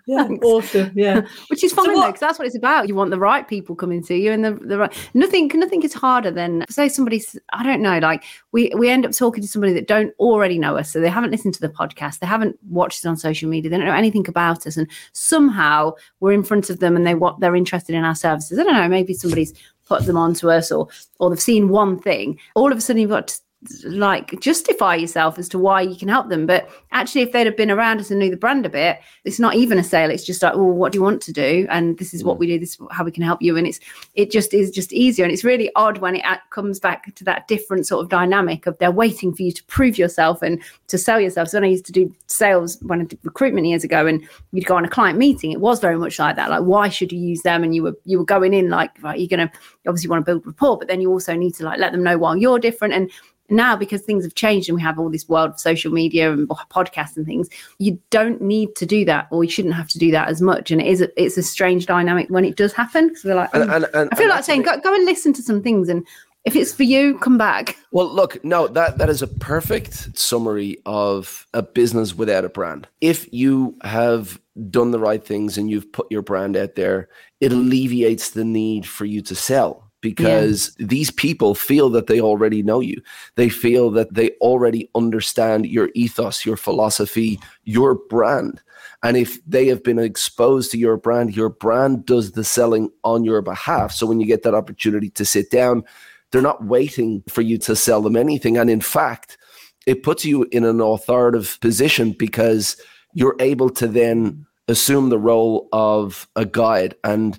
yeah, 0.06 0.28
awesome. 0.42 0.90
Yeah. 0.96 1.20
which 1.48 1.62
is 1.62 1.72
fine 1.72 1.94
though, 1.94 2.06
because 2.06 2.18
that's 2.18 2.38
what 2.40 2.46
it's 2.46 2.56
about. 2.56 2.88
You 2.88 2.96
want 2.96 3.10
the 3.10 3.18
right 3.20 3.46
people 3.46 3.76
coming 3.76 4.02
to 4.04 4.16
you, 4.16 4.32
and 4.32 4.44
the 4.44 4.52
the 4.54 4.78
right. 4.78 5.10
Nothing, 5.14 5.48
nothing 5.54 5.82
is 5.82 5.94
harder 5.94 6.30
than 6.32 6.64
say 6.68 6.88
somebody's. 6.88 7.38
I 7.52 7.62
don't 7.62 7.80
know. 7.82 7.98
Like 7.98 8.24
we 8.50 8.72
we 8.76 8.90
end 8.90 9.06
up 9.06 9.12
talking 9.12 9.42
to 9.42 9.48
somebody 9.48 9.72
that 9.74 9.86
don't 9.86 10.12
already 10.18 10.58
know 10.58 10.76
us, 10.76 10.90
so 10.90 11.00
they 11.00 11.08
haven't 11.08 11.30
listened 11.30 11.54
to 11.54 11.60
the 11.60 11.68
podcast, 11.68 12.18
they 12.18 12.26
haven't 12.26 12.58
watched 12.68 13.04
it 13.04 13.08
on 13.08 13.16
social 13.16 13.48
media, 13.48 13.70
they 13.70 13.76
don't 13.76 13.86
know 13.86 13.94
anything 13.94 14.26
about 14.28 14.66
us, 14.66 14.76
and 14.76 14.88
somehow 15.22 15.92
we're 16.20 16.32
in 16.32 16.42
front 16.42 16.70
of 16.70 16.80
them, 16.80 16.96
and 16.96 17.06
they 17.06 17.14
what 17.14 17.40
they're 17.40 17.56
interested 17.56 17.94
in 17.94 18.04
our 18.04 18.14
services. 18.14 18.58
I 18.58 18.64
don't 18.64 18.74
know. 18.74 18.88
Maybe 18.88 19.14
somebody's 19.14 19.54
put 19.86 20.04
them 20.06 20.16
onto 20.16 20.50
us, 20.50 20.72
or 20.72 20.88
or 21.18 21.30
they've 21.30 21.40
seen 21.40 21.68
one 21.68 21.98
thing. 21.98 22.38
All 22.54 22.72
of 22.72 22.78
a 22.78 22.80
sudden, 22.80 23.00
you've 23.00 23.10
got 23.10 23.38
like 23.84 24.38
justify 24.40 24.94
yourself 24.96 25.38
as 25.38 25.48
to 25.48 25.58
why 25.58 25.80
you 25.80 25.96
can 25.96 26.08
help 26.08 26.28
them. 26.28 26.46
But 26.46 26.68
actually, 26.90 27.22
if 27.22 27.32
they'd 27.32 27.46
have 27.46 27.56
been 27.56 27.70
around 27.70 28.00
us 28.00 28.10
and 28.10 28.18
knew 28.18 28.30
the 28.30 28.36
brand 28.36 28.66
a 28.66 28.68
bit, 28.68 29.00
it's 29.24 29.38
not 29.38 29.54
even 29.54 29.78
a 29.78 29.84
sale. 29.84 30.10
It's 30.10 30.24
just 30.24 30.42
like, 30.42 30.54
well, 30.54 30.64
what 30.64 30.92
do 30.92 30.98
you 30.98 31.02
want 31.02 31.22
to 31.22 31.32
do? 31.32 31.66
And 31.70 31.98
this 31.98 32.12
is 32.12 32.24
what 32.24 32.36
mm. 32.36 32.40
we 32.40 32.46
do. 32.48 32.58
This 32.58 32.70
is 32.70 32.86
how 32.90 33.04
we 33.04 33.12
can 33.12 33.22
help 33.22 33.40
you. 33.40 33.56
And 33.56 33.66
it's 33.66 33.80
it 34.14 34.30
just 34.30 34.52
is 34.52 34.70
just 34.70 34.92
easier. 34.92 35.24
And 35.24 35.32
it's 35.32 35.44
really 35.44 35.70
odd 35.76 35.98
when 35.98 36.16
it 36.16 36.24
comes 36.50 36.80
back 36.80 37.14
to 37.14 37.24
that 37.24 37.46
different 37.48 37.86
sort 37.86 38.02
of 38.02 38.10
dynamic 38.10 38.66
of 38.66 38.76
they're 38.78 38.90
waiting 38.90 39.32
for 39.32 39.42
you 39.42 39.52
to 39.52 39.64
prove 39.64 39.96
yourself 39.96 40.42
and 40.42 40.60
to 40.88 40.98
sell 40.98 41.20
yourself. 41.20 41.48
So 41.48 41.58
when 41.58 41.64
I 41.64 41.68
used 41.68 41.86
to 41.86 41.92
do 41.92 42.12
sales 42.26 42.78
when 42.82 43.00
I 43.00 43.04
did 43.04 43.18
recruitment 43.22 43.66
years 43.66 43.84
ago, 43.84 44.06
and 44.06 44.26
you'd 44.52 44.66
go 44.66 44.76
on 44.76 44.84
a 44.84 44.88
client 44.88 45.18
meeting, 45.18 45.52
it 45.52 45.60
was 45.60 45.80
very 45.80 45.96
much 45.96 46.18
like 46.18 46.36
that. 46.36 46.50
Like, 46.50 46.62
why 46.62 46.88
should 46.88 47.12
you 47.12 47.18
use 47.18 47.42
them? 47.42 47.62
And 47.62 47.74
you 47.74 47.84
were 47.84 47.96
you 48.04 48.18
were 48.18 48.24
going 48.24 48.54
in 48.54 48.70
like, 48.70 48.90
right, 49.02 49.18
you're 49.18 49.28
gonna 49.28 49.50
obviously 49.86 50.10
want 50.10 50.24
to 50.24 50.32
build 50.32 50.46
rapport, 50.46 50.78
but 50.78 50.88
then 50.88 51.00
you 51.00 51.10
also 51.10 51.34
need 51.34 51.54
to 51.54 51.64
like 51.64 51.78
let 51.78 51.92
them 51.92 52.02
know 52.02 52.18
why 52.18 52.34
you're 52.34 52.58
different 52.58 52.94
and 52.94 53.10
now 53.50 53.76
because 53.76 54.02
things 54.02 54.24
have 54.24 54.34
changed 54.34 54.68
and 54.68 54.76
we 54.76 54.82
have 54.82 54.98
all 54.98 55.10
this 55.10 55.28
world 55.28 55.50
of 55.50 55.60
social 55.60 55.92
media 55.92 56.32
and 56.32 56.48
podcasts 56.48 57.16
and 57.16 57.26
things 57.26 57.48
you 57.78 57.98
don't 58.10 58.40
need 58.40 58.74
to 58.76 58.86
do 58.86 59.04
that 59.04 59.26
or 59.30 59.44
you 59.44 59.50
shouldn't 59.50 59.74
have 59.74 59.88
to 59.88 59.98
do 59.98 60.10
that 60.10 60.28
as 60.28 60.40
much 60.40 60.70
and 60.70 60.80
it 60.80 60.86
is 60.86 61.00
a, 61.00 61.22
it's 61.22 61.36
a 61.36 61.42
strange 61.42 61.86
dynamic 61.86 62.28
when 62.28 62.44
it 62.44 62.56
does 62.56 62.72
happen 62.72 63.08
because 63.08 63.24
we're 63.24 63.34
like 63.34 63.50
And, 63.54 63.70
"Mm." 63.70 63.76
and, 63.76 63.86
and, 63.94 64.08
i 64.12 64.16
feel 64.16 64.28
like 64.28 64.44
saying 64.44 64.62
go, 64.62 64.78
go 64.80 64.94
and 64.94 65.04
listen 65.04 65.32
to 65.34 65.42
some 65.42 65.62
things 65.62 65.88
and 65.88 66.06
if 66.44 66.56
it's 66.56 66.72
for 66.72 66.82
you 66.82 67.18
come 67.18 67.38
back 67.38 67.76
Well, 67.92 68.12
look, 68.12 68.44
no, 68.44 68.66
that 68.68 68.98
that 68.98 69.08
is 69.08 69.22
a 69.22 69.28
perfect 69.28 70.18
summary 70.18 70.78
of 70.86 71.46
a 71.54 71.62
business 71.62 72.14
without 72.14 72.44
a 72.44 72.48
brand. 72.48 72.88
If 73.00 73.32
you 73.32 73.76
have 73.82 74.40
done 74.70 74.90
the 74.90 74.98
right 74.98 75.24
things 75.24 75.56
and 75.56 75.70
you've 75.70 75.92
put 75.92 76.10
your 76.10 76.22
brand 76.22 76.56
out 76.56 76.74
there, 76.74 77.08
it 77.40 77.52
alleviates 77.52 78.30
the 78.30 78.44
need 78.44 78.86
for 78.86 79.04
you 79.04 79.22
to 79.22 79.34
sell 79.34 79.91
because 80.02 80.74
these 80.78 81.10
people 81.10 81.54
feel 81.54 81.88
that 81.90 82.08
they 82.08 82.20
already 82.20 82.62
know 82.62 82.80
you. 82.80 83.00
They 83.36 83.48
feel 83.48 83.90
that 83.92 84.12
they 84.12 84.32
already 84.42 84.90
understand 84.94 85.66
your 85.66 85.88
ethos, 85.94 86.44
your 86.44 86.58
philosophy, 86.58 87.40
your 87.64 87.94
brand. 87.94 88.60
And 89.02 89.16
if 89.16 89.42
they 89.46 89.66
have 89.68 89.82
been 89.82 89.98
exposed 89.98 90.70
to 90.72 90.78
your 90.78 90.96
brand, 90.96 91.34
your 91.34 91.48
brand 91.48 92.04
does 92.04 92.32
the 92.32 92.44
selling 92.44 92.90
on 93.04 93.24
your 93.24 93.40
behalf. 93.40 93.92
So 93.92 94.06
when 94.06 94.20
you 94.20 94.26
get 94.26 94.42
that 94.42 94.54
opportunity 94.54 95.08
to 95.10 95.24
sit 95.24 95.50
down, 95.50 95.84
they're 96.30 96.42
not 96.42 96.64
waiting 96.64 97.22
for 97.28 97.42
you 97.42 97.56
to 97.58 97.76
sell 97.76 98.02
them 98.02 98.16
anything. 98.16 98.58
And 98.58 98.68
in 98.68 98.80
fact, 98.80 99.38
it 99.86 100.02
puts 100.02 100.24
you 100.24 100.46
in 100.50 100.64
an 100.64 100.80
authoritative 100.80 101.58
position 101.60 102.12
because 102.12 102.76
you're 103.14 103.36
able 103.40 103.70
to 103.70 103.86
then 103.86 104.46
assume 104.68 105.08
the 105.08 105.18
role 105.18 105.68
of 105.72 106.28
a 106.36 106.44
guide 106.44 106.94
and 107.04 107.38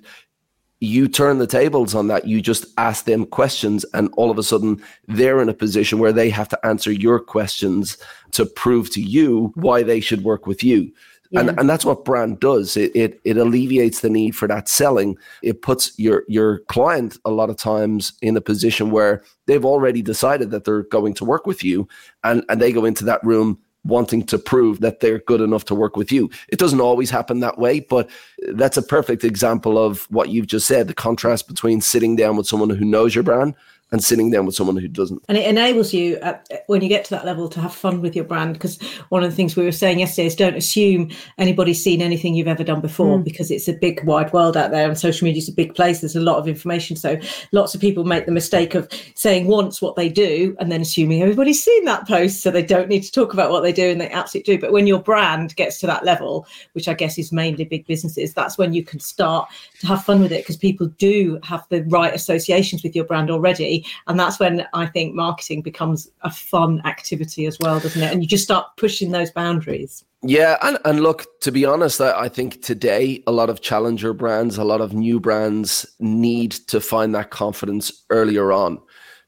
you 0.84 1.08
turn 1.08 1.38
the 1.38 1.46
tables 1.46 1.94
on 1.94 2.08
that. 2.08 2.26
You 2.26 2.40
just 2.40 2.66
ask 2.78 3.04
them 3.04 3.26
questions, 3.26 3.84
and 3.94 4.12
all 4.16 4.30
of 4.30 4.38
a 4.38 4.42
sudden, 4.42 4.82
they're 5.08 5.40
in 5.40 5.48
a 5.48 5.54
position 5.54 5.98
where 5.98 6.12
they 6.12 6.30
have 6.30 6.48
to 6.50 6.66
answer 6.66 6.92
your 6.92 7.18
questions 7.18 7.98
to 8.32 8.46
prove 8.46 8.90
to 8.90 9.00
you 9.00 9.52
why 9.54 9.82
they 9.82 10.00
should 10.00 10.24
work 10.24 10.46
with 10.46 10.62
you. 10.62 10.92
And, 11.36 11.58
and 11.58 11.68
that's 11.68 11.84
what 11.84 12.04
brand 12.04 12.38
does. 12.38 12.76
It, 12.76 12.94
it 12.94 13.20
it 13.24 13.36
alleviates 13.36 14.00
the 14.00 14.10
need 14.10 14.36
for 14.36 14.46
that 14.46 14.68
selling. 14.68 15.18
It 15.42 15.62
puts 15.62 15.98
your 15.98 16.22
your 16.28 16.60
client 16.68 17.18
a 17.24 17.30
lot 17.30 17.50
of 17.50 17.56
times 17.56 18.12
in 18.22 18.36
a 18.36 18.40
position 18.40 18.92
where 18.92 19.24
they've 19.46 19.64
already 19.64 20.00
decided 20.00 20.52
that 20.52 20.64
they're 20.64 20.84
going 20.84 21.14
to 21.14 21.24
work 21.24 21.44
with 21.44 21.64
you, 21.64 21.88
and 22.22 22.44
and 22.48 22.60
they 22.60 22.72
go 22.72 22.84
into 22.84 23.04
that 23.06 23.24
room 23.24 23.58
wanting 23.84 24.24
to 24.24 24.38
prove 24.38 24.80
that 24.80 25.00
they're 25.00 25.18
good 25.20 25.40
enough 25.40 25.64
to 25.66 25.74
work 25.74 25.96
with 25.96 26.10
you. 26.10 26.30
It 26.48 26.58
doesn't 26.58 26.80
always 26.80 27.10
happen 27.10 27.40
that 27.40 27.58
way, 27.58 27.80
but 27.80 28.08
that's 28.52 28.76
a 28.76 28.82
perfect 28.82 29.24
example 29.24 29.78
of 29.78 30.10
what 30.10 30.30
you've 30.30 30.46
just 30.46 30.66
said. 30.66 30.88
The 30.88 30.94
contrast 30.94 31.48
between 31.48 31.80
sitting 31.80 32.16
down 32.16 32.36
with 32.36 32.46
someone 32.46 32.70
who 32.70 32.84
knows 32.84 33.14
your 33.14 33.24
brand 33.24 33.54
and 33.94 34.04
sitting 34.04 34.30
down 34.30 34.44
with 34.44 34.54
someone 34.54 34.76
who 34.76 34.88
doesn't. 34.88 35.24
and 35.28 35.38
it 35.38 35.46
enables 35.46 35.94
you 35.94 36.18
uh, 36.18 36.36
when 36.66 36.82
you 36.82 36.88
get 36.88 37.04
to 37.04 37.10
that 37.10 37.24
level 37.24 37.48
to 37.48 37.60
have 37.60 37.74
fun 37.74 38.02
with 38.02 38.14
your 38.14 38.24
brand 38.24 38.52
because 38.54 38.80
one 39.08 39.22
of 39.24 39.30
the 39.30 39.36
things 39.36 39.56
we 39.56 39.64
were 39.64 39.72
saying 39.72 40.00
yesterday 40.00 40.26
is 40.26 40.36
don't 40.36 40.56
assume 40.56 41.10
anybody's 41.38 41.82
seen 41.82 42.02
anything 42.02 42.34
you've 42.34 42.48
ever 42.48 42.64
done 42.64 42.80
before 42.80 43.18
because 43.18 43.50
it's 43.50 43.68
a 43.68 43.72
big 43.72 44.04
wide 44.04 44.32
world 44.32 44.56
out 44.56 44.70
there 44.70 44.88
and 44.88 44.98
social 44.98 45.24
media 45.24 45.38
is 45.38 45.48
a 45.48 45.52
big 45.52 45.74
place. 45.74 46.00
There's 46.00 46.16
a 46.16 46.20
lot 46.20 46.38
of 46.38 46.48
information. 46.48 46.96
So 46.96 47.18
lots 47.52 47.74
of 47.74 47.80
people 47.80 48.04
make 48.04 48.26
the 48.26 48.32
mistake 48.32 48.74
of 48.74 48.88
saying 49.14 49.46
once 49.46 49.80
what 49.80 49.96
they 49.96 50.08
do 50.08 50.56
and 50.58 50.70
then 50.70 50.80
assuming 50.80 51.22
everybody's 51.22 51.62
seen 51.62 51.84
that 51.84 52.06
post 52.06 52.42
so 52.42 52.50
they 52.50 52.62
don't 52.62 52.88
need 52.88 53.04
to 53.04 53.12
talk 53.12 53.32
about 53.32 53.50
what 53.50 53.62
they 53.62 53.72
do 53.72 53.90
and 53.90 54.00
they 54.00 54.10
absolutely 54.10 54.56
do. 54.56 54.60
But 54.60 54.72
when 54.72 54.86
your 54.86 55.00
brand 55.00 55.54
gets 55.56 55.78
to 55.80 55.86
that 55.86 56.04
level 56.04 56.46
which 56.72 56.88
i 56.88 56.94
guess 56.94 57.18
is 57.18 57.32
mainly 57.32 57.64
big 57.64 57.86
businesses 57.86 58.34
that's 58.34 58.58
when 58.58 58.72
you 58.72 58.82
can 58.82 59.00
start 59.00 59.48
to 59.80 59.86
have 59.86 60.04
fun 60.04 60.20
with 60.20 60.32
it 60.32 60.42
because 60.42 60.56
people 60.56 60.86
do 60.98 61.38
have 61.42 61.64
the 61.68 61.82
right 61.84 62.14
associations 62.14 62.82
with 62.82 62.94
your 62.94 63.04
brand 63.04 63.30
already 63.30 63.83
and 64.06 64.18
that's 64.18 64.40
when 64.40 64.66
i 64.74 64.86
think 64.86 65.14
marketing 65.14 65.62
becomes 65.62 66.10
a 66.22 66.30
fun 66.30 66.80
activity 66.84 67.46
as 67.46 67.58
well 67.60 67.80
doesn't 67.84 68.02
it? 68.02 68.12
And 68.12 68.22
you 68.22 68.28
just 68.28 68.44
start 68.44 68.66
pushing 68.76 69.10
those 69.10 69.30
boundaries. 69.30 70.04
Yeah, 70.22 70.56
and, 70.62 70.78
and 70.84 71.00
look, 71.00 71.26
to 71.40 71.52
be 71.52 71.66
honest, 71.66 72.00
I, 72.00 72.18
I 72.22 72.28
think 72.28 72.62
today 72.62 73.22
a 73.26 73.32
lot 73.32 73.50
of 73.50 73.60
challenger 73.60 74.14
brands, 74.14 74.56
a 74.56 74.64
lot 74.64 74.80
of 74.80 74.94
new 74.94 75.20
brands 75.20 75.86
need 76.00 76.52
to 76.52 76.80
find 76.80 77.14
that 77.14 77.30
confidence 77.30 78.04
earlier 78.08 78.50
on, 78.50 78.80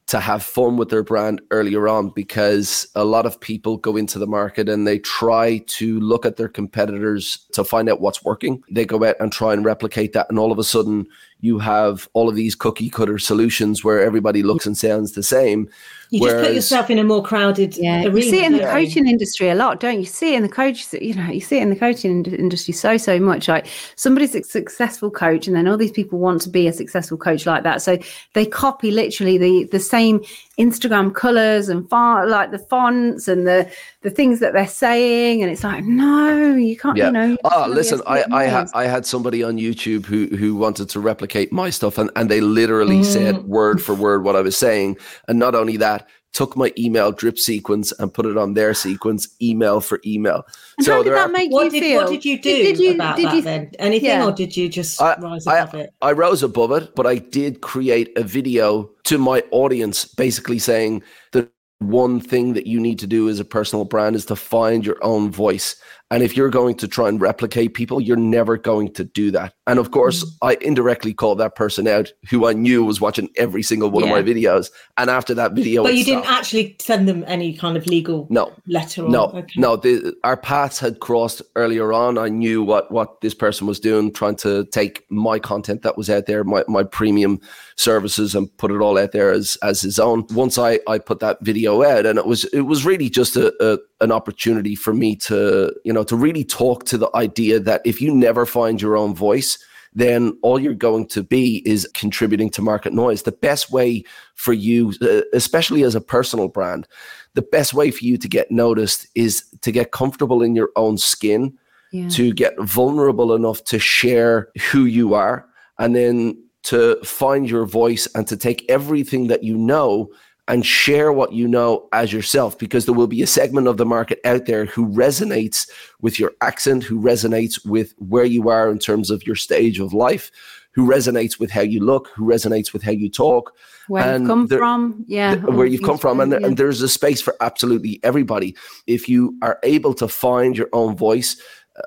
to 0.07 0.19
have 0.21 0.41
fun 0.41 0.77
with 0.77 0.89
their 0.89 1.03
brand 1.03 1.41
earlier 1.51 1.87
on, 1.87 2.09
because 2.09 2.87
a 2.95 3.03
lot 3.03 3.25
of 3.25 3.39
people 3.39 3.75
go 3.75 3.97
into 3.97 4.17
the 4.17 4.25
market 4.25 4.69
and 4.69 4.87
they 4.87 4.99
try 4.99 5.57
to 5.67 5.99
look 5.99 6.25
at 6.25 6.37
their 6.37 6.47
competitors 6.47 7.45
to 7.51 7.63
find 7.63 7.89
out 7.89 7.99
what's 7.99 8.23
working. 8.23 8.63
They 8.71 8.85
go 8.85 9.03
out 9.03 9.17
and 9.19 9.31
try 9.31 9.51
and 9.51 9.65
replicate 9.65 10.13
that, 10.13 10.29
and 10.29 10.39
all 10.39 10.51
of 10.51 10.59
a 10.59 10.63
sudden 10.63 11.07
you 11.41 11.59
have 11.59 12.09
all 12.13 12.29
of 12.29 12.35
these 12.35 12.55
cookie 12.55 12.89
cutter 12.89 13.19
solutions 13.19 13.83
where 13.83 14.01
everybody 14.01 14.43
looks 14.43 14.65
and 14.65 14.77
sounds 14.77 15.11
the 15.11 15.23
same. 15.23 15.69
You 16.09 16.21
just 16.21 16.37
put 16.37 16.53
yourself 16.53 16.89
in 16.89 16.99
a 16.99 17.03
more 17.03 17.21
crowded 17.23 17.75
Yeah, 17.77 18.03
arena, 18.03 18.15
you 18.17 18.21
see 18.23 18.39
it 18.39 18.45
in 18.45 18.53
the 18.53 18.59
don't 18.59 18.79
you? 18.79 18.87
coaching 18.87 19.07
industry 19.07 19.49
a 19.49 19.55
lot, 19.55 19.79
don't 19.79 19.99
you? 19.99 20.05
See 20.05 20.33
it 20.33 20.37
in 20.37 20.43
the 20.43 20.49
coach, 20.49 20.93
you 20.93 21.13
know, 21.13 21.27
you 21.29 21.41
see 21.41 21.57
it 21.57 21.61
in 21.61 21.69
the 21.69 21.75
coaching 21.75 22.25
industry 22.25 22.73
so 22.73 22.97
so 22.97 23.19
much. 23.19 23.47
Like 23.47 23.67
somebody's 23.95 24.35
a 24.35 24.43
successful 24.43 25.11
coach, 25.11 25.47
and 25.47 25.55
then 25.55 25.67
all 25.67 25.77
these 25.77 25.91
people 25.91 26.19
want 26.19 26.41
to 26.43 26.49
be 26.49 26.67
a 26.67 26.73
successful 26.73 27.17
coach 27.17 27.45
like 27.45 27.63
that, 27.63 27.81
so 27.81 27.97
they 28.33 28.45
copy 28.45 28.91
literally 28.91 29.37
the 29.37 29.65
the 29.71 29.79
same 29.79 30.21
Instagram 30.57 31.13
colors 31.13 31.69
and 31.69 31.87
far 31.89 32.27
like 32.27 32.51
the 32.51 32.59
fonts 32.59 33.27
and 33.27 33.45
the 33.45 33.69
the 34.01 34.09
things 34.09 34.39
that 34.39 34.53
they're 34.53 34.67
saying, 34.67 35.41
and 35.41 35.51
it's 35.51 35.63
like, 35.63 35.83
no, 35.83 36.55
you 36.55 36.77
can't. 36.77 36.97
Yeah. 36.97 37.07
You 37.07 37.11
know. 37.11 37.25
you 37.27 37.37
Oh, 37.43 37.49
can't 37.49 37.65
be 37.65 37.71
a 37.71 37.75
listen, 37.75 38.01
I 38.07 38.23
I 38.31 38.43
had. 38.45 38.67
I 38.73 38.85
had 38.85 39.05
somebody 39.05 39.43
on 39.43 39.57
YouTube 39.57 40.05
who 40.05 40.27
who 40.35 40.55
wanted 40.55 40.89
to 40.89 40.99
replicate 40.99 41.51
my 41.51 41.69
stuff, 41.69 41.97
and 41.97 42.09
and 42.15 42.29
they 42.29 42.41
literally 42.41 43.03
said 43.03 43.35
mm. 43.35 43.43
word 43.45 43.81
for 43.81 43.93
word 43.95 44.23
what 44.23 44.35
I 44.35 44.41
was 44.41 44.57
saying, 44.57 44.97
and 45.27 45.39
not 45.39 45.55
only 45.55 45.77
that, 45.77 45.96
took 46.37 46.55
my 46.55 46.71
email 46.77 47.11
drip 47.11 47.39
sequence 47.39 47.91
and 47.93 48.13
put 48.13 48.23
it 48.27 48.37
on 48.37 48.53
their 48.53 48.71
sequence, 48.75 49.27
email 49.41 49.81
for 49.81 49.99
email. 50.05 50.45
And 50.77 50.85
so 50.85 50.93
how 50.93 51.03
did 51.03 51.13
that 51.13 51.17
are, 51.17 51.27
make 51.29 51.51
What 51.51 51.63
you 51.65 51.71
did, 51.71 51.81
feel? 51.81 51.97
what 52.01 52.11
did 52.11 52.23
you 52.23 52.39
do 52.39 52.51
Did 52.51 52.77
you, 52.77 52.91
about 52.93 53.15
did 53.17 53.25
that 53.25 53.35
you, 53.37 53.41
then? 53.41 53.71
Anything, 53.79 54.09
Yeah. 54.09 54.27
or 54.27 54.31
did 54.31 54.55
you 54.55 54.69
just 54.69 55.01
I- 55.01 55.17
rise 55.19 55.47
I- 55.47 55.57
above 55.61 55.73
it? 55.73 55.93
I 55.99 56.11
rose 56.11 56.43
above 56.43 56.71
it, 56.73 56.93
but 56.93 57.07
I 57.07 57.15
did 57.15 57.61
create 57.61 58.15
a 58.15 58.21
video 58.21 58.87
to 59.05 59.17
my 59.17 59.41
audience 59.49 60.05
basically 60.05 60.59
saying 60.59 61.01
that 61.31 61.49
one 61.79 62.19
thing 62.19 62.53
that 62.53 62.67
you 62.67 62.79
need 62.79 62.99
to 62.99 63.07
do 63.07 63.29
as 63.29 63.39
a 63.39 63.45
personal 63.45 63.85
brand 63.85 64.15
is 64.15 64.25
to 64.25 64.35
find 64.35 64.85
your 64.85 64.97
own 65.03 65.31
voice. 65.31 65.75
And 66.09 66.23
if 66.23 66.37
you're 66.37 66.49
going 66.49 66.75
to 66.75 66.87
try 66.87 67.09
and 67.09 67.19
replicate 67.19 67.73
people, 67.73 67.99
you're 67.99 68.15
never 68.15 68.55
going 68.57 68.93
to 68.93 69.03
do 69.03 69.29
that. 69.31 69.53
And 69.67 69.77
of 69.77 69.91
course, 69.91 70.23
Mm. 70.23 70.29
I 70.41 70.57
indirectly 70.61 71.13
called 71.13 71.37
that 71.39 71.55
person 71.55 71.85
out 71.87 72.13
who 72.29 72.47
I 72.47 72.53
knew 72.53 72.85
was 72.85 73.01
watching 73.01 73.29
every 73.35 73.61
single 73.61 73.89
one 73.89 74.05
Yeah. 74.05 74.15
of 74.15 74.25
my 74.25 74.31
videos. 74.31 74.69
And 74.97 75.09
after 75.09 75.33
that 75.33 75.51
video, 75.51 75.83
But 75.83 75.95
you 75.95 76.05
didn't 76.05 76.25
actually 76.29 76.77
send 76.79 77.09
them 77.09 77.25
any 77.27 77.53
kind 77.53 77.75
of 77.75 77.85
legal 77.87 78.25
No, 78.29 78.53
letter 78.67 79.03
or 79.03 79.09
no, 79.09 79.25
okay. 79.33 79.53
no. 79.57 79.75
The, 79.75 80.15
our 80.23 80.37
paths 80.37 80.79
had 80.79 81.01
crossed 81.01 81.41
earlier 81.57 81.91
on. 81.91 82.17
I 82.17 82.29
knew 82.29 82.63
what 82.63 82.89
what 82.89 83.19
this 83.21 83.33
person 83.33 83.67
was 83.67 83.79
doing, 83.79 84.13
trying 84.13 84.37
to 84.37 84.65
take 84.71 85.03
my 85.09 85.39
content 85.39 85.81
that 85.81 85.97
was 85.97 86.09
out 86.09 86.25
there, 86.25 86.43
my, 86.45 86.63
my 86.69 86.83
premium 86.83 87.39
services, 87.75 88.33
and 88.33 88.55
put 88.57 88.71
it 88.71 88.79
all 88.81 88.97
out 88.97 89.11
there 89.11 89.31
as 89.31 89.57
as 89.61 89.81
his 89.81 89.99
own. 89.99 90.25
Once 90.31 90.57
I 90.57 90.79
I 90.87 90.99
put 90.99 91.19
that 91.19 91.37
video 91.41 91.83
out, 91.83 92.05
and 92.05 92.17
it 92.17 92.25
was 92.25 92.45
it 92.45 92.61
was 92.61 92.85
really 92.85 93.09
just 93.09 93.35
a, 93.35 93.53
a 93.59 93.77
an 93.99 94.11
opportunity 94.11 94.75
for 94.75 94.93
me 94.93 95.15
to 95.15 95.73
you 95.83 95.91
know 95.93 95.96
to 96.03 96.15
really 96.15 96.43
talk 96.43 96.85
to 96.85 96.97
the 96.97 97.09
idea 97.15 97.59
that 97.59 97.81
if 97.85 98.01
you 98.01 98.13
never 98.13 98.45
find 98.45 98.81
your 98.81 98.97
own 98.97 99.13
voice 99.15 99.57
then 99.93 100.37
all 100.43 100.59
you're 100.59 100.75
going 100.75 101.07
to 101.07 101.23
be 101.23 101.63
is 101.65 101.89
contributing 101.95 102.51
to 102.51 102.61
market 102.61 102.93
noise. 102.93 103.23
The 103.23 103.31
best 103.31 103.71
way 103.71 104.03
for 104.35 104.53
you, 104.53 104.93
uh, 105.01 105.21
especially 105.33 105.81
as 105.81 105.95
a 105.95 106.01
personal 106.01 106.49
brand, 106.49 106.87
the 107.33 107.41
best 107.41 107.73
way 107.73 107.89
for 107.89 108.05
you 108.05 108.15
to 108.17 108.27
get 108.27 108.51
noticed 108.51 109.07
is 109.15 109.43
to 109.61 109.71
get 109.71 109.91
comfortable 109.91 110.43
in 110.43 110.55
your 110.55 110.69
own 110.75 110.99
skin, 110.99 111.57
Yeah. 111.91 112.09
to 112.09 112.31
get 112.31 112.53
vulnerable 112.59 113.33
enough 113.33 113.63
to 113.65 113.79
share 113.79 114.49
who 114.71 114.85
you 114.85 115.15
are, 115.15 115.47
and 115.79 115.95
then 115.95 116.37
to 116.63 116.97
find 117.03 117.49
your 117.49 117.65
voice 117.65 118.07
and 118.13 118.27
to 118.27 118.37
take 118.37 118.69
everything 118.69 119.27
that 119.27 119.43
you 119.43 119.57
know 119.57 120.09
and 120.47 120.65
share 120.65 121.11
what 121.11 121.33
you 121.33 121.47
know 121.47 121.87
as 121.91 122.13
yourself 122.13 122.57
because 122.57 122.85
there 122.85 122.93
will 122.95 123.07
be 123.07 123.21
a 123.21 123.27
segment 123.27 123.67
of 123.67 123.77
the 123.77 123.85
market 123.85 124.19
out 124.23 124.45
there 124.45 124.65
who 124.65 124.87
resonates 124.87 125.69
with 126.01 126.19
your 126.19 126.31
accent, 126.41 126.83
who 126.83 126.99
resonates 126.99 127.65
with 127.65 127.93
where 127.97 128.25
you 128.25 128.49
are 128.49 128.69
in 128.71 128.79
terms 128.79 129.09
of 129.09 129.25
your 129.27 129.35
stage 129.35 129.79
of 129.79 129.93
life, 129.93 130.31
who 130.71 130.87
resonates 130.87 131.39
with 131.39 131.51
how 131.51 131.61
you 131.61 131.79
look, 131.83 132.07
who 132.15 132.23
resonates 132.23 132.71
with 132.71 132.81
how 132.83 132.91
you 132.91 133.09
talk, 133.09 133.53
Where 133.87 134.17
you've 134.17 134.27
come 134.27 134.47
there- 134.47 134.59
from, 134.59 135.03
yeah. 135.07 135.35
where 135.35 135.65
you've 135.65 135.83
come 135.83 135.97
from, 135.97 136.19
and, 136.19 136.31
yeah. 136.31 136.39
and 136.43 136.55
there's 136.55 136.81
a 136.81 136.87
space 136.89 137.19
for 137.21 137.35
absolutely 137.41 137.99
everybody. 138.03 138.55
If 138.85 139.09
you 139.09 139.35
are 139.41 139.59
able 139.63 139.93
to 139.95 140.07
find 140.07 140.57
your 140.57 140.69
own 140.71 140.95
voice, 140.95 141.35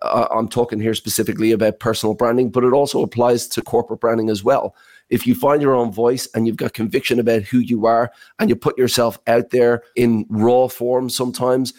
uh, 0.03 0.27
I'm 0.31 0.49
talking 0.49 0.81
here 0.81 0.95
specifically 0.95 1.51
about 1.53 1.79
personal 1.81 2.15
branding, 2.15 2.51
but 2.51 2.65
it 2.65 2.73
also 2.73 3.03
applies 3.03 3.49
to 3.49 3.63
corporate 3.63 4.01
branding 4.01 4.29
as 4.29 4.45
well. 4.45 4.75
If 5.11 5.27
you 5.27 5.35
find 5.35 5.61
your 5.61 5.75
own 5.75 5.93
voice 5.93 6.29
and 6.35 6.47
you've 6.47 6.57
got 6.57 6.73
conviction 6.73 7.19
about 7.19 7.43
who 7.43 7.59
you 7.59 7.87
are, 7.87 8.13
and 8.39 8.49
you 8.49 8.57
put 8.57 8.79
yourself 8.79 9.19
out 9.27 9.51
there 9.51 9.83
in 9.97 10.27
raw 10.29 10.69
form, 10.69 11.11
sometimes 11.11 11.75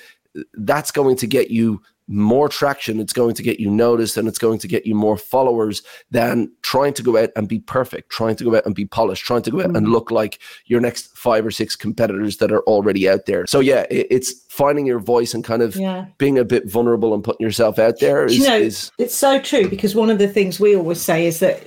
that's 0.53 0.91
going 0.91 1.17
to 1.17 1.27
get 1.27 1.51
you 1.51 1.81
more 2.11 2.49
traction. 2.49 2.99
It's 2.99 3.13
going 3.13 3.35
to 3.35 3.43
get 3.43 3.59
you 3.59 3.69
noticed 3.69 4.17
and 4.17 4.27
it's 4.27 4.37
going 4.37 4.59
to 4.59 4.67
get 4.67 4.85
you 4.85 4.93
more 4.93 5.17
followers 5.17 5.81
than 6.11 6.51
trying 6.61 6.93
to 6.95 7.03
go 7.03 7.17
out 7.17 7.29
and 7.35 7.47
be 7.47 7.59
perfect, 7.59 8.11
trying 8.11 8.35
to 8.35 8.43
go 8.43 8.55
out 8.55 8.65
and 8.65 8.75
be 8.75 8.85
polished, 8.85 9.25
trying 9.25 9.43
to 9.43 9.51
go 9.51 9.59
out 9.59 9.67
and 9.67 9.75
mm-hmm. 9.77 9.91
look 9.91 10.11
like 10.11 10.39
your 10.65 10.81
next 10.81 11.17
five 11.17 11.45
or 11.45 11.51
six 11.51 11.75
competitors 11.75 12.37
that 12.37 12.51
are 12.51 12.61
already 12.61 13.09
out 13.09 13.25
there. 13.27 13.47
So, 13.47 13.59
yeah, 13.59 13.85
it, 13.89 14.07
it's 14.09 14.33
finding 14.49 14.85
your 14.85 14.99
voice 14.99 15.33
and 15.33 15.43
kind 15.43 15.61
of 15.61 15.75
Yeah. 15.75 16.05
being 16.17 16.37
a 16.37 16.43
bit 16.43 16.69
vulnerable 16.69 17.13
and 17.13 17.23
putting 17.23 17.45
yourself 17.45 17.79
out 17.79 17.99
there 17.99 18.25
is, 18.25 18.37
you 18.37 18.43
know, 18.43 18.57
is 18.57 18.91
it's 18.97 19.15
so 19.15 19.39
true 19.39 19.69
because 19.69 19.95
one 19.95 20.09
of 20.09 20.17
the 20.17 20.27
things 20.27 20.59
we 20.59 20.75
always 20.75 21.01
say 21.01 21.25
is 21.25 21.39
that 21.39 21.63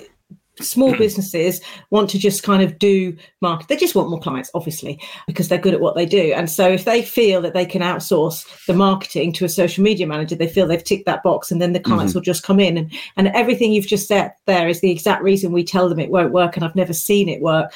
small 0.61 0.91
mm-hmm. 0.91 0.99
businesses 0.99 1.61
want 1.91 2.09
to 2.11 2.19
just 2.19 2.43
kind 2.43 2.63
of 2.63 2.79
do 2.79 3.17
market 3.41 3.67
they 3.69 3.77
just 3.77 3.95
want 3.95 4.09
more 4.09 4.21
clients 4.21 4.51
obviously 4.55 5.01
because 5.27 5.49
they're 5.49 5.59
good 5.59 5.75
at 5.75 5.81
what 5.81 5.97
they 5.97 6.07
do. 6.07 6.33
And 6.33 6.49
so 6.49 6.69
if 6.69 6.85
they 6.85 7.03
feel 7.03 7.43
that 7.43 7.55
they 7.55 7.67
can 7.67 7.83
outsource 7.83 8.47
the 8.67 8.75
marketing 8.75 9.33
to 9.35 9.45
a 9.45 9.49
social 9.49 9.83
media 9.83 10.07
manager 10.07 10.37
they 10.37 10.49
feel 10.49 10.67
they've 10.67 10.83
ticked 10.83 11.07
that 11.07 11.23
box 11.23 11.51
and 11.51 11.61
then 11.61 11.73
the 11.73 11.81
clients 11.81 12.13
mm-hmm. 12.13 12.19
will 12.19 12.25
just 12.25 12.45
come 12.45 12.61
in. 12.61 12.79
And 12.79 12.93
and 13.17 13.29
everything 13.29 13.73
you've 13.73 13.87
just 13.87 14.09
said 14.09 14.33
there 14.47 14.69
is 14.69 14.81
the 14.81 14.91
exact 14.91 15.23
reason 15.23 15.53
we 15.53 15.65
tell 15.65 15.89
them 15.89 15.99
it 15.99 16.11
won't 16.11 16.33
work 16.33 16.57
and 16.57 16.65
i've 16.65 16.77
never 16.77 16.93
seen 16.93 17.29
it 17.29 17.41
work 17.41 17.73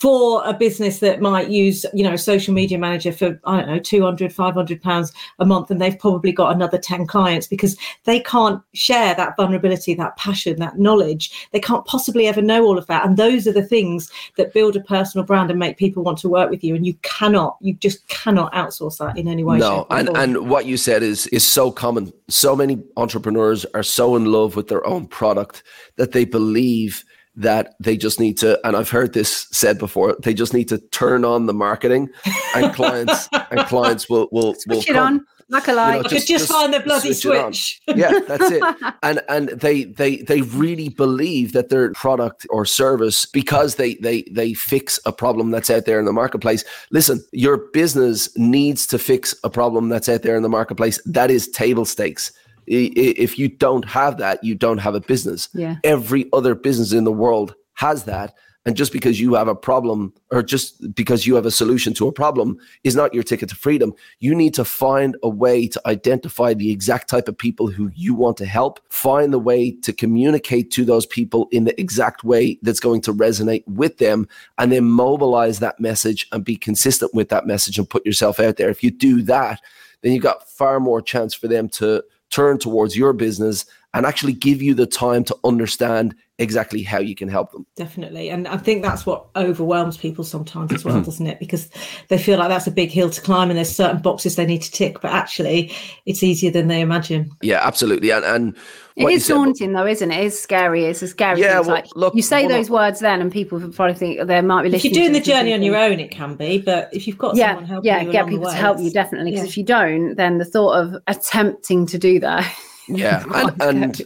for 0.00 0.42
a 0.44 0.52
business 0.52 1.00
that 1.00 1.20
might 1.20 1.50
use 1.50 1.84
you 1.92 2.04
know 2.04 2.14
a 2.14 2.18
social 2.18 2.54
media 2.54 2.78
manager 2.78 3.12
for 3.12 3.38
i 3.44 3.56
don't 3.58 3.68
know 3.68 3.78
200 3.78 4.32
500 4.32 4.82
pounds 4.82 5.12
a 5.38 5.46
month 5.46 5.70
and 5.70 5.80
they've 5.80 5.98
probably 5.98 6.32
got 6.32 6.54
another 6.54 6.78
10 6.78 7.06
clients 7.06 7.46
because 7.46 7.76
they 8.04 8.20
can't 8.20 8.62
share 8.74 9.14
that 9.14 9.36
vulnerability 9.36 9.94
that 9.94 10.16
passion 10.16 10.58
that 10.58 10.78
knowledge. 10.78 11.48
They 11.52 11.60
can't 11.60 11.84
possibly 11.84 12.26
ever 12.26 12.42
know 12.42 12.64
all 12.64 12.78
of 12.78 12.86
that. 12.86 13.04
And 13.04 13.16
those 13.16 13.46
are 13.46 13.52
the 13.52 13.62
things 13.62 14.10
that 14.36 14.54
build 14.54 14.76
a 14.76 14.80
personal 14.80 15.24
brand 15.24 15.50
and 15.50 15.58
make 15.58 15.76
people 15.76 16.02
want 16.02 16.18
to 16.18 16.28
work 16.28 16.50
with 16.50 16.64
you. 16.64 16.74
And 16.74 16.86
you 16.86 16.94
cannot 17.02 17.56
you 17.60 17.74
just 17.74 18.06
cannot 18.08 18.52
outsource 18.52 18.98
that 18.98 19.18
in 19.18 19.28
any 19.28 19.44
way 19.44 19.58
no 19.58 19.86
and 19.90 20.08
and 20.16 20.48
what 20.48 20.66
you 20.66 20.76
said 20.76 21.02
is 21.02 21.26
is 21.28 21.46
so 21.46 21.70
common. 21.70 22.12
So 22.28 22.54
many 22.54 22.82
entrepreneurs 22.96 23.64
are 23.74 23.82
so 23.82 24.16
in 24.16 24.26
love 24.26 24.56
with 24.56 24.68
their 24.68 24.86
own 24.86 25.06
product 25.06 25.62
that 25.96 26.12
they 26.12 26.24
believe 26.24 27.04
that 27.38 27.74
they 27.78 27.96
just 27.96 28.18
need 28.18 28.36
to 28.36 28.58
and 28.66 28.76
i've 28.76 28.90
heard 28.90 29.14
this 29.14 29.46
said 29.52 29.78
before 29.78 30.16
they 30.22 30.34
just 30.34 30.52
need 30.52 30.68
to 30.68 30.78
turn 30.90 31.24
on 31.24 31.46
the 31.46 31.54
marketing 31.54 32.08
and 32.54 32.74
clients 32.74 33.28
and 33.50 33.60
clients 33.66 34.10
will 34.10 34.28
will 34.32 34.56
will 34.66 34.82
Switch 34.82 34.90
it 34.90 34.94
come. 34.94 35.14
on, 35.14 35.26
like 35.48 35.68
a 35.68 35.72
like. 35.72 36.04
I 36.04 36.08
could 36.08 36.26
just, 36.26 36.50
find 36.50 36.74
the 36.74 36.80
bloody 36.80 37.12
switch 37.12 37.80
switch 37.84 37.96
yeah 37.96 38.18
that's 38.26 38.50
it 38.50 38.62
and 39.04 39.22
and 39.28 39.50
they 39.50 39.84
they 39.84 40.16
they 40.16 40.42
really 40.42 40.88
believe 40.88 41.52
that 41.52 41.68
their 41.68 41.92
product 41.92 42.44
or 42.50 42.66
service 42.66 43.24
because 43.24 43.76
they 43.76 43.94
they 43.96 44.22
they 44.30 44.52
fix 44.52 44.98
a 45.06 45.12
problem 45.12 45.52
that's 45.52 45.70
out 45.70 45.84
there 45.84 46.00
in 46.00 46.06
the 46.06 46.12
marketplace 46.12 46.64
listen 46.90 47.24
your 47.32 47.68
business 47.72 48.36
needs 48.36 48.84
to 48.88 48.98
fix 48.98 49.34
a 49.44 49.50
problem 49.50 49.88
that's 49.88 50.08
out 50.08 50.22
there 50.22 50.36
in 50.36 50.42
the 50.42 50.48
marketplace 50.48 51.00
that 51.06 51.30
is 51.30 51.48
table 51.48 51.84
stakes 51.84 52.32
if 52.68 53.38
you 53.38 53.48
don't 53.48 53.84
have 53.84 54.18
that 54.18 54.42
you 54.44 54.54
don't 54.54 54.78
have 54.78 54.94
a 54.94 55.00
business. 55.00 55.48
Yeah. 55.54 55.76
every 55.84 56.28
other 56.32 56.54
business 56.54 56.92
in 56.92 57.04
the 57.04 57.12
world 57.12 57.54
has 57.74 58.04
that. 58.04 58.34
And 58.66 58.76
just 58.76 58.92
because 58.92 59.18
you 59.18 59.32
have 59.32 59.48
a 59.48 59.54
problem 59.54 60.12
or 60.30 60.42
just 60.42 60.94
because 60.94 61.26
you 61.26 61.36
have 61.36 61.46
a 61.46 61.50
solution 61.50 61.94
to 61.94 62.06
a 62.06 62.12
problem 62.12 62.58
is 62.84 62.94
not 62.94 63.14
your 63.14 63.22
ticket 63.22 63.48
to 63.48 63.54
freedom. 63.54 63.94
You 64.18 64.34
need 64.34 64.52
to 64.54 64.64
find 64.64 65.16
a 65.22 65.28
way 65.28 65.68
to 65.68 65.80
identify 65.86 66.52
the 66.52 66.70
exact 66.70 67.08
type 67.08 67.28
of 67.28 67.38
people 67.38 67.68
who 67.68 67.90
you 67.94 68.14
want 68.14 68.36
to 68.38 68.44
help. 68.44 68.80
Find 68.90 69.32
the 69.32 69.38
way 69.38 69.70
to 69.70 69.92
communicate 69.92 70.70
to 70.72 70.84
those 70.84 71.06
people 71.06 71.48
in 71.50 71.64
the 71.64 71.80
exact 71.80 72.24
way 72.24 72.58
that's 72.60 72.80
going 72.80 73.00
to 73.02 73.14
resonate 73.14 73.66
with 73.66 73.96
them 73.98 74.28
and 74.58 74.70
then 74.70 74.84
mobilize 74.84 75.60
that 75.60 75.80
message 75.80 76.28
and 76.32 76.44
be 76.44 76.56
consistent 76.56 77.14
with 77.14 77.30
that 77.30 77.46
message 77.46 77.78
and 77.78 77.88
put 77.88 78.04
yourself 78.04 78.38
out 78.38 78.56
there. 78.56 78.68
If 78.68 78.84
you 78.84 78.90
do 78.90 79.22
that 79.22 79.62
then 80.02 80.12
you've 80.12 80.22
got 80.22 80.48
far 80.48 80.80
more 80.80 81.00
chance 81.00 81.34
for 81.34 81.48
them 81.48 81.68
to 81.68 82.02
turn 82.30 82.58
towards 82.58 82.96
your 82.96 83.12
business 83.12 83.66
and 83.94 84.04
actually 84.04 84.34
give 84.34 84.60
you 84.62 84.74
the 84.74 84.86
time 84.86 85.24
to 85.24 85.36
understand 85.44 86.14
exactly 86.40 86.82
how 86.82 87.00
you 87.00 87.16
can 87.16 87.28
help 87.28 87.50
them. 87.50 87.66
definitely 87.74 88.28
and 88.30 88.46
i 88.46 88.56
think 88.56 88.80
that's 88.82 89.04
what 89.04 89.26
overwhelms 89.34 89.96
people 89.96 90.22
sometimes 90.22 90.72
as 90.72 90.84
well 90.84 91.00
doesn't 91.02 91.26
it 91.26 91.40
because 91.40 91.68
they 92.08 92.18
feel 92.18 92.38
like 92.38 92.48
that's 92.48 92.68
a 92.68 92.70
big 92.70 92.90
hill 92.90 93.10
to 93.10 93.20
climb 93.20 93.50
and 93.50 93.56
there's 93.56 93.74
certain 93.74 94.00
boxes 94.00 94.36
they 94.36 94.46
need 94.46 94.62
to 94.62 94.70
tick 94.70 95.00
but 95.00 95.10
actually 95.10 95.72
it's 96.06 96.22
easier 96.22 96.50
than 96.50 96.68
they 96.68 96.80
imagine 96.80 97.28
Yeah, 97.42 97.60
absolutely. 97.66 98.10
And 98.10 98.24
and 98.24 98.56
It 98.94 99.02
what 99.04 99.10
you 99.10 99.16
is 99.16 99.24
said- 99.26 99.34
daunting, 99.34 99.72
though, 99.72 99.86
isn't 99.86 100.10
it? 100.10 100.18
It 100.20 100.26
is 100.26 100.40
scary. 100.40 100.84
It's 100.84 101.02
a 101.02 101.08
scary 101.08 101.40
Yeah, 101.40 101.50
thing. 101.50 101.58
It's 101.58 101.66
well, 101.68 101.76
like 101.76 101.86
look, 101.96 102.14
you 102.14 102.22
say 102.22 102.46
well, 102.46 102.56
those 102.56 102.70
words 102.70 103.00
then, 103.00 103.20
and 103.20 103.32
people 103.32 103.58
probably 103.70 103.94
think 103.94 104.26
there 104.26 104.42
might 104.42 104.62
be. 104.62 104.74
if 104.74 104.84
you're 104.84 104.92
doing 104.92 105.12
the 105.12 105.20
journey 105.20 105.52
on 105.54 105.62
your 105.62 105.76
own 105.76 105.98
it 106.00 106.10
can 106.10 106.34
be 106.36 106.58
but 106.58 106.88
if 106.92 107.06
you've 107.06 107.18
got 107.18 107.34
yeah, 107.36 107.48
someone 107.54 107.64
helping 107.64 107.86
yeah, 107.86 108.02
you 108.02 108.12
get 108.12 108.20
along 108.22 108.30
the 108.30 108.36
people 108.38 108.50
to 108.52 108.56
help 108.56 108.78
you 108.80 108.90
definitely. 108.90 109.30
Because 109.32 109.44
yeah. 109.46 109.50
if 109.50 109.56
you 109.56 109.64
don't, 109.64 110.14
then 110.16 110.38
the 110.38 110.44
thought 110.44 110.74
of 110.74 110.96
attempting 111.08 111.86
to 111.86 111.98
do 111.98 112.20
that. 112.20 112.44
Yeah, 112.88 113.24
and 113.34 113.62
and, 113.62 114.02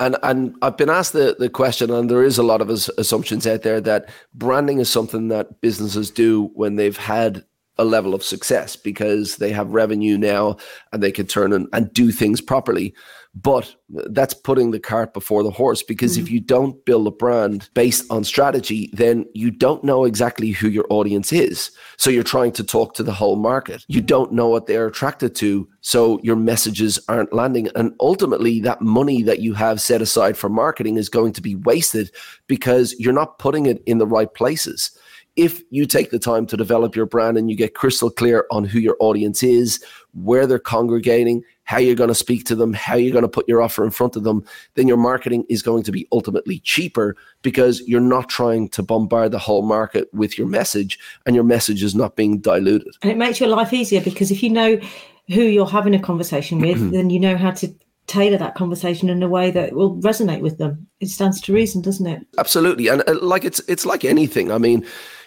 and 0.00 0.16
and 0.22 0.56
I've 0.62 0.76
been 0.76 0.90
asked 0.90 1.12
the 1.12 1.36
the 1.38 1.48
question, 1.48 1.90
and 1.90 2.10
there 2.10 2.24
is 2.24 2.38
a 2.38 2.42
lot 2.42 2.60
of 2.60 2.70
assumptions 2.70 3.46
out 3.46 3.62
there 3.62 3.80
that 3.80 4.08
branding 4.34 4.78
is 4.78 4.90
something 4.90 5.28
that 5.28 5.60
businesses 5.60 6.10
do 6.10 6.50
when 6.54 6.76
they've 6.76 6.96
had 6.96 7.44
a 7.78 7.84
level 7.84 8.14
of 8.14 8.22
success 8.22 8.76
because 8.76 9.36
they 9.36 9.50
have 9.50 9.70
revenue 9.70 10.16
now 10.16 10.56
and 10.92 11.02
they 11.02 11.12
can 11.12 11.26
turn 11.26 11.52
and, 11.52 11.68
and 11.72 11.92
do 11.92 12.10
things 12.10 12.40
properly. 12.40 12.94
But 13.34 13.76
that's 13.90 14.32
putting 14.32 14.70
the 14.70 14.80
cart 14.80 15.12
before 15.12 15.42
the 15.42 15.50
horse 15.50 15.82
because 15.82 16.16
if 16.16 16.24
mm-hmm. 16.24 16.34
you 16.34 16.40
don't 16.40 16.84
build 16.86 17.06
a 17.06 17.10
brand 17.10 17.68
based 17.74 18.10
on 18.10 18.24
strategy, 18.24 18.88
then 18.94 19.26
you 19.34 19.50
don't 19.50 19.84
know 19.84 20.06
exactly 20.06 20.52
who 20.52 20.68
your 20.68 20.86
audience 20.88 21.34
is. 21.34 21.70
So 21.98 22.08
you're 22.08 22.22
trying 22.22 22.52
to 22.52 22.64
talk 22.64 22.94
to 22.94 23.02
the 23.02 23.12
whole 23.12 23.36
market. 23.36 23.84
You 23.88 24.00
don't 24.00 24.32
know 24.32 24.48
what 24.48 24.66
they're 24.66 24.86
attracted 24.86 25.34
to. 25.36 25.68
So 25.82 26.18
your 26.22 26.36
messages 26.36 26.98
aren't 27.08 27.34
landing. 27.34 27.68
And 27.76 27.92
ultimately, 28.00 28.58
that 28.60 28.80
money 28.80 29.22
that 29.24 29.40
you 29.40 29.52
have 29.52 29.82
set 29.82 30.00
aside 30.00 30.38
for 30.38 30.48
marketing 30.48 30.96
is 30.96 31.10
going 31.10 31.34
to 31.34 31.42
be 31.42 31.56
wasted 31.56 32.10
because 32.46 32.94
you're 32.98 33.12
not 33.12 33.38
putting 33.38 33.66
it 33.66 33.82
in 33.84 33.98
the 33.98 34.06
right 34.06 34.32
places 34.32 34.98
if 35.36 35.62
you 35.70 35.86
take 35.86 36.10
the 36.10 36.18
time 36.18 36.46
to 36.46 36.56
develop 36.56 36.96
your 36.96 37.06
brand 37.06 37.36
and 37.36 37.50
you 37.50 37.56
get 37.56 37.74
crystal 37.74 38.10
clear 38.10 38.46
on 38.50 38.64
who 38.64 38.78
your 38.78 38.96
audience 39.00 39.42
is, 39.42 39.84
where 40.14 40.46
they're 40.46 40.58
congregating, 40.58 41.44
how 41.64 41.78
you're 41.78 41.94
going 41.94 42.08
to 42.08 42.14
speak 42.14 42.44
to 42.46 42.54
them, 42.54 42.72
how 42.72 42.96
you're 42.96 43.12
going 43.12 43.22
to 43.22 43.28
put 43.28 43.46
your 43.46 43.60
offer 43.60 43.84
in 43.84 43.90
front 43.90 44.16
of 44.16 44.24
them, 44.24 44.44
then 44.74 44.88
your 44.88 44.96
marketing 44.96 45.44
is 45.48 45.62
going 45.62 45.82
to 45.82 45.92
be 45.92 46.08
ultimately 46.10 46.60
cheaper 46.60 47.16
because 47.42 47.82
you're 47.82 48.00
not 48.00 48.28
trying 48.28 48.68
to 48.70 48.82
bombard 48.82 49.30
the 49.30 49.38
whole 49.38 49.62
market 49.62 50.08
with 50.14 50.38
your 50.38 50.46
message 50.46 50.98
and 51.26 51.34
your 51.34 51.44
message 51.44 51.82
is 51.82 51.94
not 51.94 52.16
being 52.16 52.38
diluted. 52.38 52.94
And 53.02 53.12
it 53.12 53.18
makes 53.18 53.38
your 53.38 53.50
life 53.50 53.72
easier 53.72 54.00
because 54.00 54.30
if 54.30 54.42
you 54.42 54.50
know 54.50 54.80
who 55.28 55.42
you're 55.42 55.66
having 55.66 55.94
a 55.94 56.00
conversation 56.00 56.60
with, 56.60 56.90
then 56.92 57.10
you 57.10 57.20
know 57.20 57.36
how 57.36 57.50
to 57.50 57.74
tailor 58.06 58.38
that 58.38 58.54
conversation 58.54 59.08
in 59.08 59.22
a 59.22 59.28
way 59.28 59.50
that 59.50 59.72
will 59.72 59.96
resonate 59.96 60.40
with 60.40 60.58
them. 60.58 60.86
It 61.00 61.08
stands 61.08 61.40
to 61.42 61.52
reason, 61.52 61.82
doesn't 61.82 62.06
it? 62.06 62.26
Absolutely. 62.38 62.88
And 62.88 63.02
uh, 63.08 63.18
like 63.20 63.44
it's 63.44 63.60
it's 63.68 63.84
like 63.84 64.04
anything. 64.04 64.52
I 64.52 64.58
mean, 64.58 64.86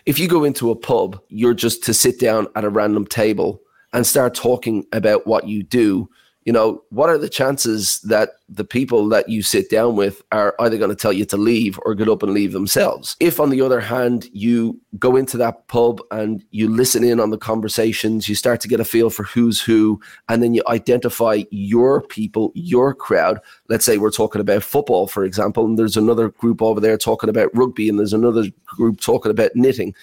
if 0.09 0.17
you 0.17 0.27
go 0.27 0.43
into 0.43 0.71
a 0.71 0.75
pub, 0.75 1.21
you're 1.27 1.53
just 1.53 1.83
to 1.83 1.93
sit 1.93 2.19
down 2.19 2.47
at 2.55 2.63
a 2.63 2.69
random 2.69 3.05
table 3.05 3.61
and 3.93 4.07
start 4.07 4.33
talking 4.33 4.83
about 4.91 5.27
what 5.27 5.47
you 5.47 5.61
do 5.61 6.09
you 6.49 6.53
know, 6.53 6.81
what 6.89 7.09
are 7.09 7.17
the 7.19 7.29
chances 7.29 7.99
that 7.99 8.29
the 8.49 8.63
people 8.63 9.07
that 9.09 9.29
you 9.29 9.43
sit 9.43 9.69
down 9.69 9.95
with 9.95 10.23
are 10.31 10.55
either 10.61 10.79
going 10.79 10.89
to 10.89 10.95
tell 10.95 11.13
you 11.13 11.23
to 11.25 11.37
leave 11.37 11.79
or 11.85 11.93
get 11.93 12.09
up 12.09 12.23
and 12.23 12.33
leave 12.33 12.53
themselves? 12.53 13.15
If, 13.19 13.39
on 13.39 13.51
the 13.51 13.61
other 13.61 13.79
hand, 13.79 14.27
you 14.33 14.81
go 14.97 15.15
into 15.15 15.37
that 15.37 15.67
pub 15.67 16.01
and 16.09 16.43
you 16.49 16.67
listen 16.67 17.03
in 17.03 17.19
on 17.19 17.29
the 17.29 17.37
conversations, 17.37 18.27
you 18.27 18.33
start 18.33 18.61
to 18.61 18.67
get 18.67 18.79
a 18.79 18.83
feel 18.83 19.11
for 19.11 19.25
who's 19.25 19.61
who, 19.61 20.01
and 20.27 20.41
then 20.41 20.55
you 20.55 20.63
identify 20.67 21.43
your 21.51 22.01
people, 22.01 22.51
your 22.55 22.95
crowd. 22.95 23.39
Let's 23.67 23.85
say 23.85 23.99
we're 23.99 24.09
talking 24.09 24.41
about 24.41 24.63
football, 24.63 25.05
for 25.05 25.23
example, 25.25 25.65
and 25.65 25.77
there's 25.77 25.97
another 25.97 26.29
group 26.29 26.63
over 26.63 26.79
there 26.79 26.97
talking 26.97 27.29
about 27.29 27.55
rugby, 27.55 27.89
and 27.89 27.99
there's 27.99 28.11
another 28.11 28.45
group 28.65 28.99
talking 29.01 29.29
about 29.29 29.55
knitting 29.55 29.93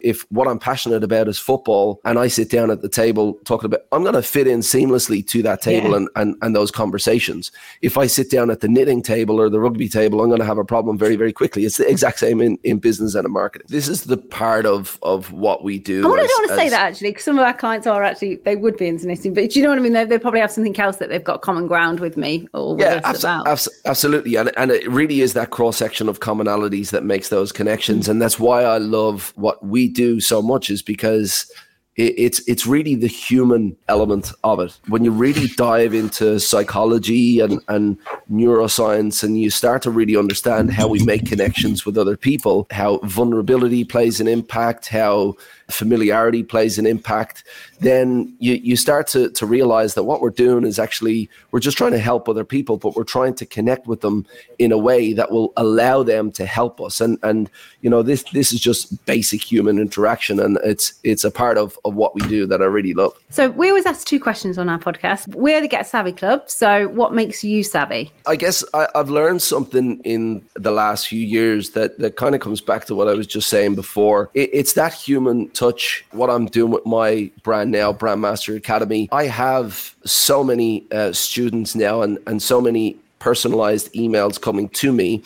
if 0.00 0.26
what 0.30 0.48
I'm 0.48 0.58
passionate 0.58 1.04
about 1.04 1.28
is 1.28 1.38
football 1.38 2.00
and 2.04 2.18
I 2.18 2.28
sit 2.28 2.50
down 2.50 2.70
at 2.70 2.82
the 2.82 2.88
table 2.88 3.38
talking 3.44 3.66
about, 3.66 3.80
I'm 3.92 4.02
going 4.02 4.14
to 4.14 4.22
fit 4.22 4.46
in 4.46 4.60
seamlessly 4.60 5.26
to 5.28 5.42
that 5.42 5.62
table 5.62 5.90
yeah. 5.90 5.96
and, 5.96 6.08
and, 6.16 6.36
and 6.42 6.56
those 6.56 6.70
conversations. 6.70 7.50
If 7.82 7.98
I 7.98 8.06
sit 8.06 8.30
down 8.30 8.50
at 8.50 8.60
the 8.60 8.68
knitting 8.68 9.02
table 9.02 9.40
or 9.40 9.48
the 9.48 9.60
rugby 9.60 9.88
table, 9.88 10.20
I'm 10.20 10.28
going 10.28 10.40
to 10.40 10.46
have 10.46 10.58
a 10.58 10.64
problem 10.64 10.98
very, 10.98 11.16
very 11.16 11.32
quickly. 11.32 11.64
It's 11.64 11.76
the 11.76 11.88
exact 11.88 12.18
same 12.18 12.40
in, 12.40 12.58
in 12.62 12.78
business 12.78 13.14
and 13.14 13.26
in 13.26 13.32
marketing. 13.32 13.66
This 13.70 13.88
is 13.88 14.04
the 14.04 14.16
part 14.16 14.66
of, 14.66 14.98
of 15.02 15.32
what 15.32 15.64
we 15.64 15.78
do. 15.78 16.00
I, 16.00 16.20
as, 16.20 16.28
don't 16.28 16.38
want 16.38 16.48
to 16.48 16.52
as, 16.54 16.58
say 16.58 16.68
that 16.68 16.80
actually, 16.80 17.10
because 17.10 17.24
some 17.24 17.38
of 17.38 17.44
our 17.44 17.54
clients 17.54 17.86
are 17.86 18.02
actually, 18.02 18.36
they 18.36 18.56
would 18.56 18.76
be 18.76 18.86
into 18.86 19.06
knitting, 19.06 19.34
but 19.34 19.50
do 19.50 19.58
you 19.58 19.64
know 19.64 19.70
what 19.70 19.78
I 19.78 19.82
mean? 19.82 19.92
They, 19.92 20.04
they 20.04 20.18
probably 20.18 20.40
have 20.40 20.50
something 20.50 20.78
else 20.78 20.96
that 20.96 21.08
they've 21.08 21.22
got 21.22 21.42
common 21.42 21.66
ground 21.66 22.00
with 22.00 22.16
me 22.16 22.48
or 22.54 22.76
yeah, 22.78 23.00
abs- 23.04 23.24
abs- 23.24 23.68
absolutely. 23.84 24.36
And, 24.36 24.50
and 24.56 24.70
it 24.70 24.88
really 24.88 25.20
is 25.20 25.34
that 25.34 25.50
cross 25.50 25.76
section 25.76 26.08
of 26.08 26.20
commonalities 26.20 26.90
that 26.90 27.04
makes 27.04 27.28
those 27.28 27.52
connections. 27.52 28.04
Mm-hmm. 28.04 28.12
And 28.12 28.22
that's 28.22 28.38
why 28.38 28.62
I 28.62 28.78
love 28.78 29.32
what 29.36 29.64
we 29.64 29.87
do 29.88 30.20
so 30.20 30.40
much 30.42 30.70
is 30.70 30.82
because 30.82 31.50
it's 31.98 32.40
it's 32.46 32.64
really 32.64 32.94
the 32.94 33.08
human 33.08 33.76
element 33.88 34.32
of 34.44 34.60
it. 34.60 34.78
When 34.86 35.04
you 35.04 35.10
really 35.10 35.48
dive 35.48 35.94
into 35.94 36.38
psychology 36.38 37.40
and, 37.40 37.60
and 37.66 37.98
neuroscience 38.30 39.24
and 39.24 39.38
you 39.38 39.50
start 39.50 39.82
to 39.82 39.90
really 39.90 40.16
understand 40.16 40.72
how 40.72 40.86
we 40.86 41.02
make 41.04 41.26
connections 41.26 41.84
with 41.84 41.98
other 41.98 42.16
people, 42.16 42.68
how 42.70 42.98
vulnerability 42.98 43.84
plays 43.84 44.20
an 44.20 44.28
impact, 44.28 44.86
how 44.86 45.36
familiarity 45.68 46.42
plays 46.42 46.78
an 46.78 46.86
impact, 46.86 47.44
then 47.80 48.34
you, 48.38 48.54
you 48.54 48.74
start 48.74 49.06
to, 49.06 49.30
to 49.30 49.44
realize 49.44 49.94
that 49.94 50.04
what 50.04 50.22
we're 50.22 50.30
doing 50.30 50.64
is 50.64 50.78
actually, 50.78 51.28
we're 51.50 51.60
just 51.60 51.76
trying 51.76 51.92
to 51.92 51.98
help 51.98 52.26
other 52.26 52.44
people, 52.44 52.78
but 52.78 52.96
we're 52.96 53.04
trying 53.04 53.34
to 53.34 53.44
connect 53.44 53.86
with 53.86 54.00
them 54.00 54.24
in 54.58 54.72
a 54.72 54.78
way 54.78 55.12
that 55.12 55.30
will 55.30 55.52
allow 55.58 56.02
them 56.02 56.32
to 56.32 56.46
help 56.46 56.80
us. 56.80 57.02
And, 57.02 57.18
and 57.22 57.50
you 57.82 57.90
know, 57.90 58.02
this, 58.02 58.22
this 58.32 58.50
is 58.50 58.60
just 58.60 59.04
basic 59.04 59.42
human 59.42 59.78
interaction. 59.78 60.40
And 60.40 60.58
it's, 60.64 60.94
it's 61.04 61.24
a 61.24 61.30
part 61.30 61.58
of, 61.58 61.78
of 61.88 61.94
what 61.94 62.14
we 62.14 62.20
do 62.28 62.46
that 62.46 62.62
I 62.62 62.66
really 62.66 62.94
love. 62.94 63.18
So 63.30 63.50
we 63.50 63.68
always 63.68 63.86
ask 63.86 64.06
two 64.06 64.20
questions 64.20 64.58
on 64.58 64.68
our 64.68 64.78
podcast. 64.78 65.34
We're 65.34 65.60
the 65.60 65.68
Get 65.68 65.86
Savvy 65.86 66.12
Club. 66.12 66.48
So 66.48 66.88
what 66.88 67.12
makes 67.12 67.42
you 67.42 67.62
savvy? 67.62 68.12
I 68.26 68.36
guess 68.36 68.64
I, 68.74 68.88
I've 68.94 69.10
learned 69.10 69.42
something 69.42 70.00
in 70.00 70.44
the 70.54 70.70
last 70.70 71.08
few 71.08 71.24
years 71.24 71.70
that, 71.70 71.98
that 71.98 72.16
kind 72.16 72.34
of 72.34 72.40
comes 72.40 72.60
back 72.60 72.84
to 72.86 72.94
what 72.94 73.08
I 73.08 73.14
was 73.14 73.26
just 73.26 73.48
saying 73.48 73.74
before. 73.74 74.30
It, 74.34 74.50
it's 74.52 74.74
that 74.74 74.92
human 74.92 75.48
touch, 75.50 76.04
what 76.12 76.30
I'm 76.30 76.46
doing 76.46 76.72
with 76.72 76.86
my 76.86 77.30
brand 77.42 77.70
now, 77.70 77.92
Brandmaster 77.92 78.56
Academy. 78.56 79.08
I 79.12 79.24
have 79.24 79.94
so 80.04 80.44
many 80.44 80.86
uh, 80.92 81.12
students 81.12 81.74
now 81.74 82.02
and, 82.02 82.18
and 82.26 82.42
so 82.42 82.60
many 82.60 82.96
personalized 83.18 83.92
emails 83.94 84.40
coming 84.40 84.68
to 84.70 84.92
me. 84.92 85.22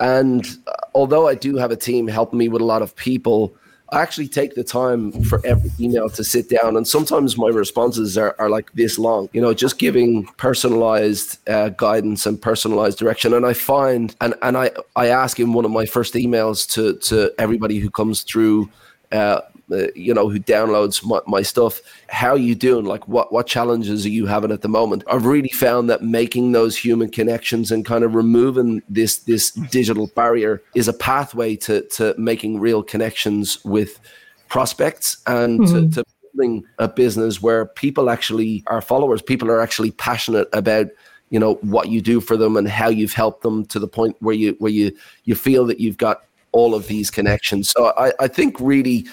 And 0.00 0.46
uh, 0.66 0.72
although 0.94 1.26
I 1.26 1.34
do 1.34 1.56
have 1.56 1.70
a 1.70 1.76
team 1.76 2.06
helping 2.06 2.38
me 2.38 2.48
with 2.48 2.62
a 2.62 2.64
lot 2.64 2.82
of 2.82 2.94
people, 2.94 3.54
I 3.90 4.02
actually 4.02 4.28
take 4.28 4.54
the 4.54 4.64
time 4.64 5.12
for 5.24 5.40
every 5.46 5.70
email 5.80 6.10
to 6.10 6.22
sit 6.22 6.50
down. 6.50 6.76
And 6.76 6.86
sometimes 6.86 7.38
my 7.38 7.48
responses 7.48 8.18
are, 8.18 8.36
are 8.38 8.50
like 8.50 8.70
this 8.72 8.98
long, 8.98 9.30
you 9.32 9.40
know, 9.40 9.54
just 9.54 9.78
giving 9.78 10.26
personalized 10.36 11.38
uh, 11.48 11.70
guidance 11.70 12.26
and 12.26 12.40
personalized 12.40 12.98
direction. 12.98 13.32
And 13.32 13.46
I 13.46 13.54
find, 13.54 14.14
and, 14.20 14.34
and 14.42 14.58
I, 14.58 14.72
I 14.94 15.06
ask 15.06 15.40
in 15.40 15.54
one 15.54 15.64
of 15.64 15.70
my 15.70 15.86
first 15.86 16.14
emails 16.14 16.70
to, 16.72 16.98
to 17.08 17.32
everybody 17.38 17.78
who 17.78 17.88
comes 17.88 18.22
through 18.22 18.68
uh, 19.10 19.40
uh, 19.70 19.88
you 19.94 20.14
know, 20.14 20.28
who 20.28 20.38
downloads 20.38 21.04
my, 21.04 21.20
my 21.26 21.42
stuff. 21.42 21.80
How 22.08 22.30
are 22.30 22.38
you 22.38 22.54
doing? 22.54 22.84
Like, 22.84 23.06
what 23.06 23.32
what 23.32 23.46
challenges 23.46 24.06
are 24.06 24.10
you 24.10 24.26
having 24.26 24.50
at 24.50 24.62
the 24.62 24.68
moment? 24.68 25.04
I've 25.10 25.26
really 25.26 25.50
found 25.50 25.90
that 25.90 26.02
making 26.02 26.52
those 26.52 26.76
human 26.76 27.10
connections 27.10 27.70
and 27.70 27.84
kind 27.84 28.04
of 28.04 28.14
removing 28.14 28.82
this 28.88 29.18
this 29.18 29.50
digital 29.50 30.06
barrier 30.08 30.62
is 30.74 30.88
a 30.88 30.92
pathway 30.92 31.56
to 31.56 31.82
to 31.88 32.14
making 32.18 32.60
real 32.60 32.82
connections 32.82 33.62
with 33.64 34.00
prospects 34.48 35.22
and 35.26 35.60
mm-hmm. 35.60 35.90
to, 35.90 36.02
to 36.02 36.04
building 36.34 36.64
a 36.78 36.88
business 36.88 37.42
where 37.42 37.66
people 37.66 38.10
actually 38.10 38.64
are 38.66 38.80
followers. 38.80 39.22
People 39.22 39.50
are 39.50 39.60
actually 39.60 39.90
passionate 39.90 40.48
about 40.52 40.88
you 41.30 41.38
know 41.38 41.54
what 41.56 41.88
you 41.88 42.00
do 42.00 42.20
for 42.20 42.36
them 42.36 42.56
and 42.56 42.68
how 42.68 42.88
you've 42.88 43.12
helped 43.12 43.42
them 43.42 43.66
to 43.66 43.78
the 43.78 43.88
point 43.88 44.16
where 44.20 44.34
you 44.34 44.56
where 44.58 44.72
you 44.72 44.96
you 45.24 45.34
feel 45.34 45.66
that 45.66 45.80
you've 45.80 45.98
got 45.98 46.24
all 46.52 46.74
of 46.74 46.86
these 46.86 47.10
connections. 47.10 47.70
So 47.70 47.92
I, 47.98 48.12
I 48.20 48.28
think 48.28 48.56
really 48.58 49.06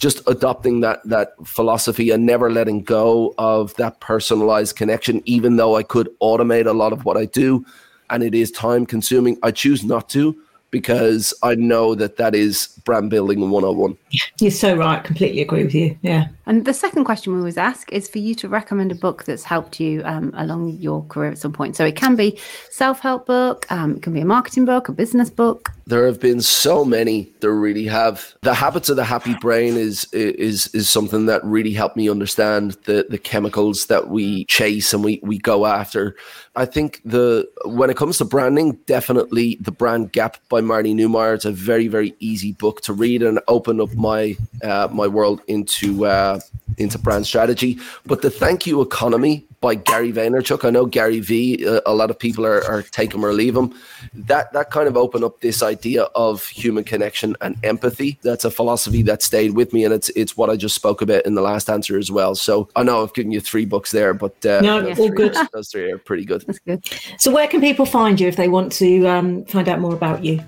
just 0.00 0.26
adopting 0.26 0.80
that 0.80 1.00
that 1.04 1.34
philosophy 1.44 2.10
and 2.10 2.26
never 2.26 2.50
letting 2.50 2.82
go 2.82 3.34
of 3.38 3.74
that 3.74 4.00
personalized 4.00 4.74
connection 4.74 5.22
even 5.26 5.56
though 5.56 5.76
i 5.76 5.82
could 5.82 6.08
automate 6.20 6.66
a 6.66 6.72
lot 6.72 6.92
of 6.92 7.04
what 7.04 7.16
i 7.16 7.26
do. 7.26 7.64
And 8.12 8.24
it 8.24 8.34
is 8.34 8.50
time 8.50 8.86
consuming. 8.86 9.38
I 9.44 9.52
choose 9.52 9.84
not 9.84 10.08
to 10.10 10.36
because 10.72 11.34
i 11.42 11.54
know 11.54 11.94
that 11.94 12.16
that 12.16 12.34
is 12.34 12.68
brand 12.84 13.10
building 13.10 13.40
101 13.40 13.96
you're 14.40 14.50
so 14.50 14.74
right. 14.74 15.02
Completely 15.04 15.40
agree 15.42 15.64
with 15.64 15.74
you. 15.74 15.96
Yeah. 16.02 16.28
And 16.46 16.64
the 16.64 16.74
second 16.74 17.04
question 17.04 17.32
we 17.32 17.38
always 17.38 17.56
ask 17.56 17.92
is 17.92 18.08
for 18.08 18.18
you 18.18 18.34
to 18.36 18.48
recommend 18.48 18.90
a 18.90 18.94
book 18.94 19.24
that's 19.24 19.44
helped 19.44 19.78
you 19.78 20.02
um, 20.04 20.32
along 20.36 20.78
your 20.80 21.04
career 21.04 21.30
at 21.30 21.38
some 21.38 21.52
point. 21.52 21.76
So 21.76 21.84
it 21.84 21.96
can 21.96 22.16
be 22.16 22.38
self-help 22.70 23.26
book, 23.26 23.70
um, 23.70 23.96
it 23.96 24.02
can 24.02 24.12
be 24.12 24.20
a 24.20 24.24
marketing 24.24 24.64
book, 24.64 24.88
a 24.88 24.92
business 24.92 25.30
book. 25.30 25.70
There 25.90 26.06
have 26.06 26.20
been 26.20 26.40
so 26.40 26.84
many. 26.84 27.32
There 27.40 27.52
really 27.52 27.86
have. 27.86 28.36
The 28.42 28.54
Habits 28.54 28.90
of 28.90 28.94
the 28.94 29.02
Happy 29.02 29.34
Brain 29.34 29.76
is 29.76 30.04
is 30.12 30.72
is 30.72 30.88
something 30.88 31.26
that 31.26 31.44
really 31.44 31.72
helped 31.72 31.96
me 31.96 32.08
understand 32.08 32.76
the 32.84 33.06
the 33.10 33.18
chemicals 33.18 33.86
that 33.86 34.08
we 34.08 34.44
chase 34.44 34.94
and 34.94 35.02
we 35.02 35.18
we 35.24 35.38
go 35.38 35.66
after. 35.66 36.14
I 36.54 36.66
think 36.66 37.00
the 37.04 37.50
when 37.64 37.90
it 37.90 37.96
comes 37.96 38.18
to 38.18 38.24
branding, 38.24 38.78
definitely 38.86 39.58
the 39.60 39.72
Brand 39.72 40.12
Gap 40.12 40.36
by 40.48 40.60
Marty 40.60 40.94
Neumeier. 40.94 41.34
It's 41.34 41.44
a 41.44 41.50
very 41.50 41.88
very 41.88 42.14
easy 42.20 42.52
book 42.52 42.82
to 42.82 42.92
read 42.92 43.20
and 43.20 43.40
open 43.48 43.80
up 43.80 43.92
my 43.94 44.36
uh, 44.62 44.86
my 44.92 45.08
world 45.08 45.40
into. 45.48 46.06
Uh, 46.06 46.38
into 46.78 46.98
brand 46.98 47.26
strategy. 47.26 47.78
But 48.06 48.22
the 48.22 48.30
thank 48.30 48.66
you 48.66 48.80
economy 48.80 49.44
by 49.60 49.74
Gary 49.74 50.12
Vaynerchuk, 50.12 50.64
I 50.64 50.70
know 50.70 50.86
Gary 50.86 51.20
V. 51.20 51.66
Uh, 51.66 51.80
a 51.84 51.94
lot 51.94 52.10
of 52.10 52.18
people 52.18 52.46
are, 52.46 52.64
are 52.64 52.82
take 52.82 53.12
him 53.14 53.24
or 53.24 53.32
leave 53.32 53.54
him. 53.54 53.74
That 54.14 54.52
that 54.52 54.70
kind 54.70 54.88
of 54.88 54.96
opened 54.96 55.24
up 55.24 55.40
this 55.40 55.62
idea 55.62 56.04
of 56.14 56.46
human 56.46 56.84
connection 56.84 57.36
and 57.40 57.56
empathy. 57.62 58.18
That's 58.22 58.44
a 58.44 58.50
philosophy 58.50 59.02
that 59.02 59.22
stayed 59.22 59.52
with 59.52 59.72
me, 59.72 59.84
and 59.84 59.92
it's 59.92 60.08
it's 60.10 60.36
what 60.36 60.50
I 60.50 60.56
just 60.56 60.74
spoke 60.74 61.02
about 61.02 61.26
in 61.26 61.34
the 61.34 61.42
last 61.42 61.68
answer 61.68 61.98
as 61.98 62.10
well. 62.10 62.34
So 62.34 62.68
I 62.74 62.82
know 62.82 63.02
I've 63.02 63.14
given 63.14 63.32
you 63.32 63.40
three 63.40 63.66
books 63.66 63.90
there, 63.90 64.14
but 64.14 64.44
uh, 64.46 64.60
no, 64.60 64.88
all 64.88 64.94
three, 64.94 65.08
good. 65.08 65.36
Those 65.52 65.68
three 65.68 65.90
are 65.90 65.98
pretty 65.98 66.24
good. 66.24 66.44
That's 66.46 66.58
good. 66.60 66.88
So 67.18 67.30
where 67.30 67.46
can 67.46 67.60
people 67.60 67.86
find 67.86 68.18
you 68.18 68.28
if 68.28 68.36
they 68.36 68.48
want 68.48 68.72
to 68.72 69.06
um, 69.06 69.44
find 69.44 69.68
out 69.68 69.80
more 69.80 69.94
about 69.94 70.24
you? 70.24 70.40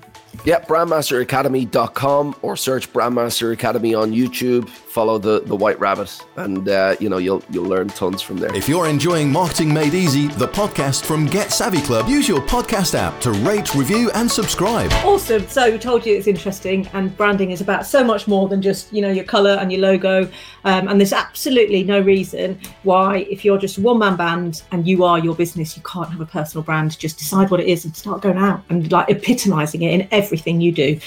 Yeah, 0.45 0.61
brandmasteracademy.com 0.61 2.37
or 2.43 2.57
search 2.57 2.93
Brandmaster 2.93 3.53
Academy 3.53 3.95
on 3.95 4.13
YouTube. 4.13 4.69
Follow 4.69 5.17
the, 5.19 5.41
the 5.41 5.55
White 5.55 5.79
Rabbit, 5.79 6.21
and 6.37 6.69
uh, 6.69 6.97
you 7.01 7.09
know 7.09 7.19
you'll 7.19 7.43
you'll 7.49 7.65
learn 7.65 7.89
tons 7.89 8.21
from 8.21 8.37
there. 8.37 8.55
If 8.55 8.69
you're 8.69 8.89
enjoying 8.89 9.33
Marketing 9.33 9.73
Made 9.73 9.95
Easy, 9.95 10.27
the 10.29 10.49
podcast 10.49 11.05
from 11.05 11.27
Get 11.27 11.51
Savvy 11.51 11.81
Club, 11.81 12.09
use 12.09 12.29
your 12.29 12.41
podcast 12.43 12.95
app 12.95 13.19
to 13.23 13.31
rate, 13.31 13.75
review, 13.75 14.11
and 14.15 14.31
subscribe. 14.31 14.93
Awesome. 15.05 15.47
So 15.49 15.71
we 15.71 15.79
told 15.79 16.05
you 16.05 16.15
it's 16.15 16.27
interesting, 16.27 16.87
and 16.89 17.17
branding 17.17 17.53
is 17.53 17.61
about 17.61 17.87
so 17.87 18.05
much 18.05 18.29
more 18.29 18.49
than 18.49 18.61
just 18.61 18.93
you 18.93 19.01
know 19.01 19.11
your 19.11 19.25
color 19.25 19.53
and 19.53 19.73
your 19.73 19.81
logo. 19.81 20.29
Um, 20.65 20.89
and 20.89 21.01
there's 21.01 21.13
absolutely 21.13 21.85
no 21.85 22.01
reason 22.01 22.61
why, 22.83 23.27
if 23.31 23.45
you're 23.45 23.59
just 23.59 23.79
a 23.79 23.81
one 23.81 23.99
man 23.99 24.17
band 24.17 24.63
and 24.73 24.87
you 24.87 25.05
are 25.05 25.19
your 25.19 25.35
business, 25.35 25.77
you 25.77 25.83
can't 25.85 26.11
have 26.11 26.21
a 26.21 26.27
personal 26.27 26.63
brand. 26.63 26.99
Just 26.99 27.19
decide 27.19 27.51
what 27.51 27.61
it 27.61 27.67
is 27.67 27.85
and 27.85 27.97
start 27.97 28.23
going 28.23 28.39
out 28.39 28.63
and 28.69 28.91
like 28.93 29.09
epitomizing 29.09 29.83
it 29.83 29.93
in 29.93 30.09
everything 30.23 30.61
you 30.61 30.73
do. 30.73 30.99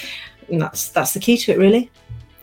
And 0.49 0.61
that's 0.61 0.89
that's 0.89 1.13
the 1.13 1.20
key 1.20 1.38
to 1.38 1.51
it, 1.51 1.57
really. 1.57 1.89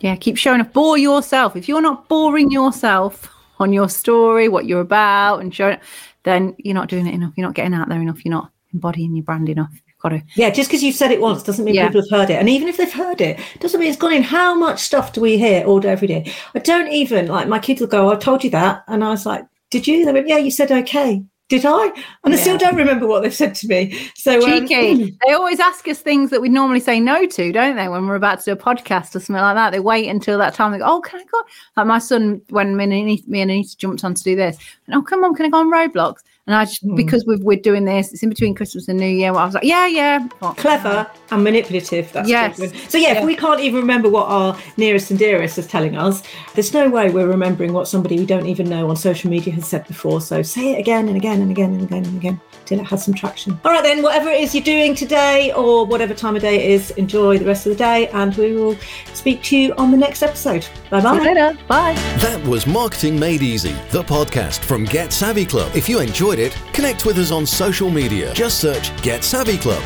Yeah, 0.00 0.16
keep 0.16 0.36
showing 0.36 0.60
up. 0.60 0.72
Bore 0.72 0.98
yourself. 0.98 1.54
If 1.54 1.68
you're 1.68 1.80
not 1.82 2.08
boring 2.08 2.50
yourself 2.50 3.28
on 3.60 3.72
your 3.72 3.88
story, 3.88 4.48
what 4.48 4.66
you're 4.66 4.80
about, 4.80 5.40
and 5.40 5.54
showing, 5.54 5.78
then 6.24 6.54
you're 6.58 6.74
not 6.74 6.88
doing 6.88 7.06
it 7.06 7.14
enough. 7.14 7.32
You're 7.36 7.46
not 7.46 7.54
getting 7.54 7.74
out 7.74 7.88
there 7.88 8.00
enough. 8.00 8.24
You're 8.24 8.34
not 8.34 8.50
embodying 8.74 9.14
your 9.14 9.22
brand 9.24 9.48
enough. 9.48 9.70
You've 9.72 9.98
got 10.00 10.08
to. 10.08 10.22
Yeah, 10.34 10.50
just 10.50 10.68
because 10.68 10.82
you've 10.82 10.96
said 10.96 11.12
it 11.12 11.20
once 11.20 11.44
doesn't 11.44 11.64
mean 11.64 11.74
Yeah. 11.76 11.86
people 11.86 12.02
have 12.02 12.10
heard 12.20 12.30
it. 12.30 12.40
And 12.40 12.48
even 12.48 12.66
if 12.68 12.76
they've 12.78 12.92
heard 12.92 13.20
it, 13.20 13.38
doesn't 13.60 13.78
mean 13.78 13.88
it's 13.90 13.98
gone 13.98 14.12
in. 14.12 14.22
How 14.24 14.54
much 14.54 14.80
stuff 14.80 15.12
do 15.12 15.20
we 15.20 15.38
hear 15.38 15.64
all 15.64 15.78
day, 15.78 15.90
every 15.90 16.08
day? 16.08 16.32
I 16.54 16.58
don't 16.58 16.90
even 16.92 17.28
like 17.28 17.46
my 17.46 17.60
kids 17.60 17.80
will 17.80 17.88
go, 17.88 18.08
oh, 18.08 18.12
I 18.14 18.16
told 18.16 18.42
you 18.42 18.50
that. 18.50 18.82
And 18.88 19.04
I 19.04 19.10
was 19.10 19.24
like, 19.26 19.44
Did 19.70 19.86
you? 19.86 20.04
They 20.04 20.12
went, 20.12 20.26
Yeah, 20.28 20.38
you 20.38 20.50
said 20.50 20.72
okay. 20.72 21.22
Did 21.52 21.66
I? 21.66 21.92
And 22.24 22.32
I 22.32 22.38
still 22.38 22.56
don't 22.56 22.76
remember 22.76 23.06
what 23.06 23.22
they've 23.22 23.34
said 23.34 23.54
to 23.56 23.68
me. 23.68 24.10
So 24.14 24.42
um, 24.42 24.66
Cheeky. 24.66 25.18
they 25.26 25.34
always 25.34 25.60
ask 25.60 25.86
us 25.86 25.98
things 25.98 26.30
that 26.30 26.40
we'd 26.40 26.50
normally 26.50 26.80
say 26.80 26.98
no 26.98 27.26
to, 27.26 27.52
don't 27.52 27.76
they? 27.76 27.88
When 27.88 28.06
we're 28.06 28.14
about 28.14 28.38
to 28.38 28.44
do 28.46 28.52
a 28.52 28.56
podcast 28.56 29.14
or 29.14 29.20
something 29.20 29.34
like 29.34 29.56
that, 29.56 29.68
they 29.68 29.78
wait 29.78 30.08
until 30.08 30.38
that 30.38 30.54
time. 30.54 30.72
They 30.72 30.78
go, 30.78 30.86
"Oh, 30.86 31.02
can 31.02 31.20
I 31.20 31.24
go?" 31.24 31.38
Like 31.76 31.86
my 31.86 31.98
son, 31.98 32.40
when 32.48 32.74
me 32.74 32.84
and 32.84 32.92
Anita, 32.94 33.22
me 33.28 33.42
and 33.42 33.50
Anita 33.50 33.76
jumped 33.76 34.02
on 34.02 34.14
to 34.14 34.22
do 34.22 34.34
this, 34.34 34.56
and, 34.86 34.96
oh, 34.96 35.02
come 35.02 35.24
on, 35.24 35.34
can 35.34 35.44
I 35.44 35.50
go 35.50 35.58
on 35.58 35.70
Roblox? 35.70 36.20
And 36.46 36.56
I 36.56 36.64
just 36.64 36.82
hmm. 36.82 36.96
because 36.96 37.24
we've, 37.24 37.40
we're 37.40 37.60
doing 37.60 37.84
this, 37.84 38.12
it's 38.12 38.22
in 38.22 38.28
between 38.28 38.54
Christmas 38.54 38.88
and 38.88 38.98
New 38.98 39.06
Year. 39.06 39.30
I 39.30 39.44
was 39.44 39.54
like, 39.54 39.62
"Yeah, 39.62 39.86
yeah." 39.86 40.26
What? 40.40 40.56
clever 40.56 41.08
and 41.30 41.44
manipulative. 41.44 42.10
That's 42.12 42.28
Yes. 42.28 42.58
So 42.90 42.98
yeah, 42.98 43.18
if 43.18 43.24
we 43.24 43.36
can't 43.36 43.60
even 43.60 43.78
remember 43.78 44.08
what 44.08 44.26
our 44.26 44.58
nearest 44.76 45.10
and 45.10 45.18
dearest 45.18 45.56
is 45.58 45.68
telling 45.68 45.96
us, 45.96 46.22
there's 46.54 46.74
no 46.74 46.90
way 46.90 47.10
we're 47.10 47.28
remembering 47.28 47.72
what 47.72 47.86
somebody 47.86 48.18
we 48.18 48.26
don't 48.26 48.46
even 48.46 48.68
know 48.68 48.90
on 48.90 48.96
social 48.96 49.30
media 49.30 49.52
has 49.52 49.68
said 49.68 49.86
before. 49.86 50.20
So 50.20 50.42
say 50.42 50.72
it 50.72 50.80
again 50.80 51.06
and 51.06 51.16
again 51.16 51.40
and 51.40 51.50
again 51.50 51.74
and 51.74 51.82
again 51.82 52.04
and 52.04 52.16
again 52.16 52.40
till 52.66 52.80
it 52.80 52.84
has 52.84 53.04
some 53.04 53.14
traction. 53.14 53.58
All 53.64 53.72
right 53.72 53.82
then, 53.82 54.02
whatever 54.02 54.30
it 54.30 54.40
is 54.40 54.54
you're 54.54 54.64
doing 54.64 54.94
today 54.94 55.52
or 55.52 55.86
whatever 55.86 56.14
time 56.14 56.36
of 56.36 56.42
day 56.42 56.56
it 56.56 56.70
is, 56.70 56.90
enjoy 56.92 57.38
the 57.38 57.44
rest 57.44 57.66
of 57.66 57.72
the 57.72 57.78
day 57.78 58.08
and 58.08 58.34
we 58.36 58.54
will 58.54 58.76
speak 59.14 59.42
to 59.44 59.56
you 59.56 59.74
on 59.74 59.90
the 59.90 59.96
next 59.96 60.22
episode. 60.22 60.66
Bye 60.90 61.00
bye. 61.00 61.18
later. 61.18 61.56
Bye. 61.68 61.94
That 62.18 62.42
was 62.46 62.66
Marketing 62.66 63.18
Made 63.18 63.42
Easy, 63.42 63.74
the 63.90 64.02
podcast 64.02 64.60
from 64.60 64.84
Get 64.84 65.12
Savvy 65.12 65.44
Club. 65.44 65.74
If 65.74 65.88
you 65.88 66.00
enjoyed 66.00 66.38
it, 66.38 66.56
connect 66.72 67.04
with 67.04 67.18
us 67.18 67.30
on 67.30 67.46
social 67.46 67.90
media. 67.90 68.32
Just 68.34 68.60
search 68.60 68.94
Get 69.02 69.24
Savvy 69.24 69.58
Club. 69.58 69.82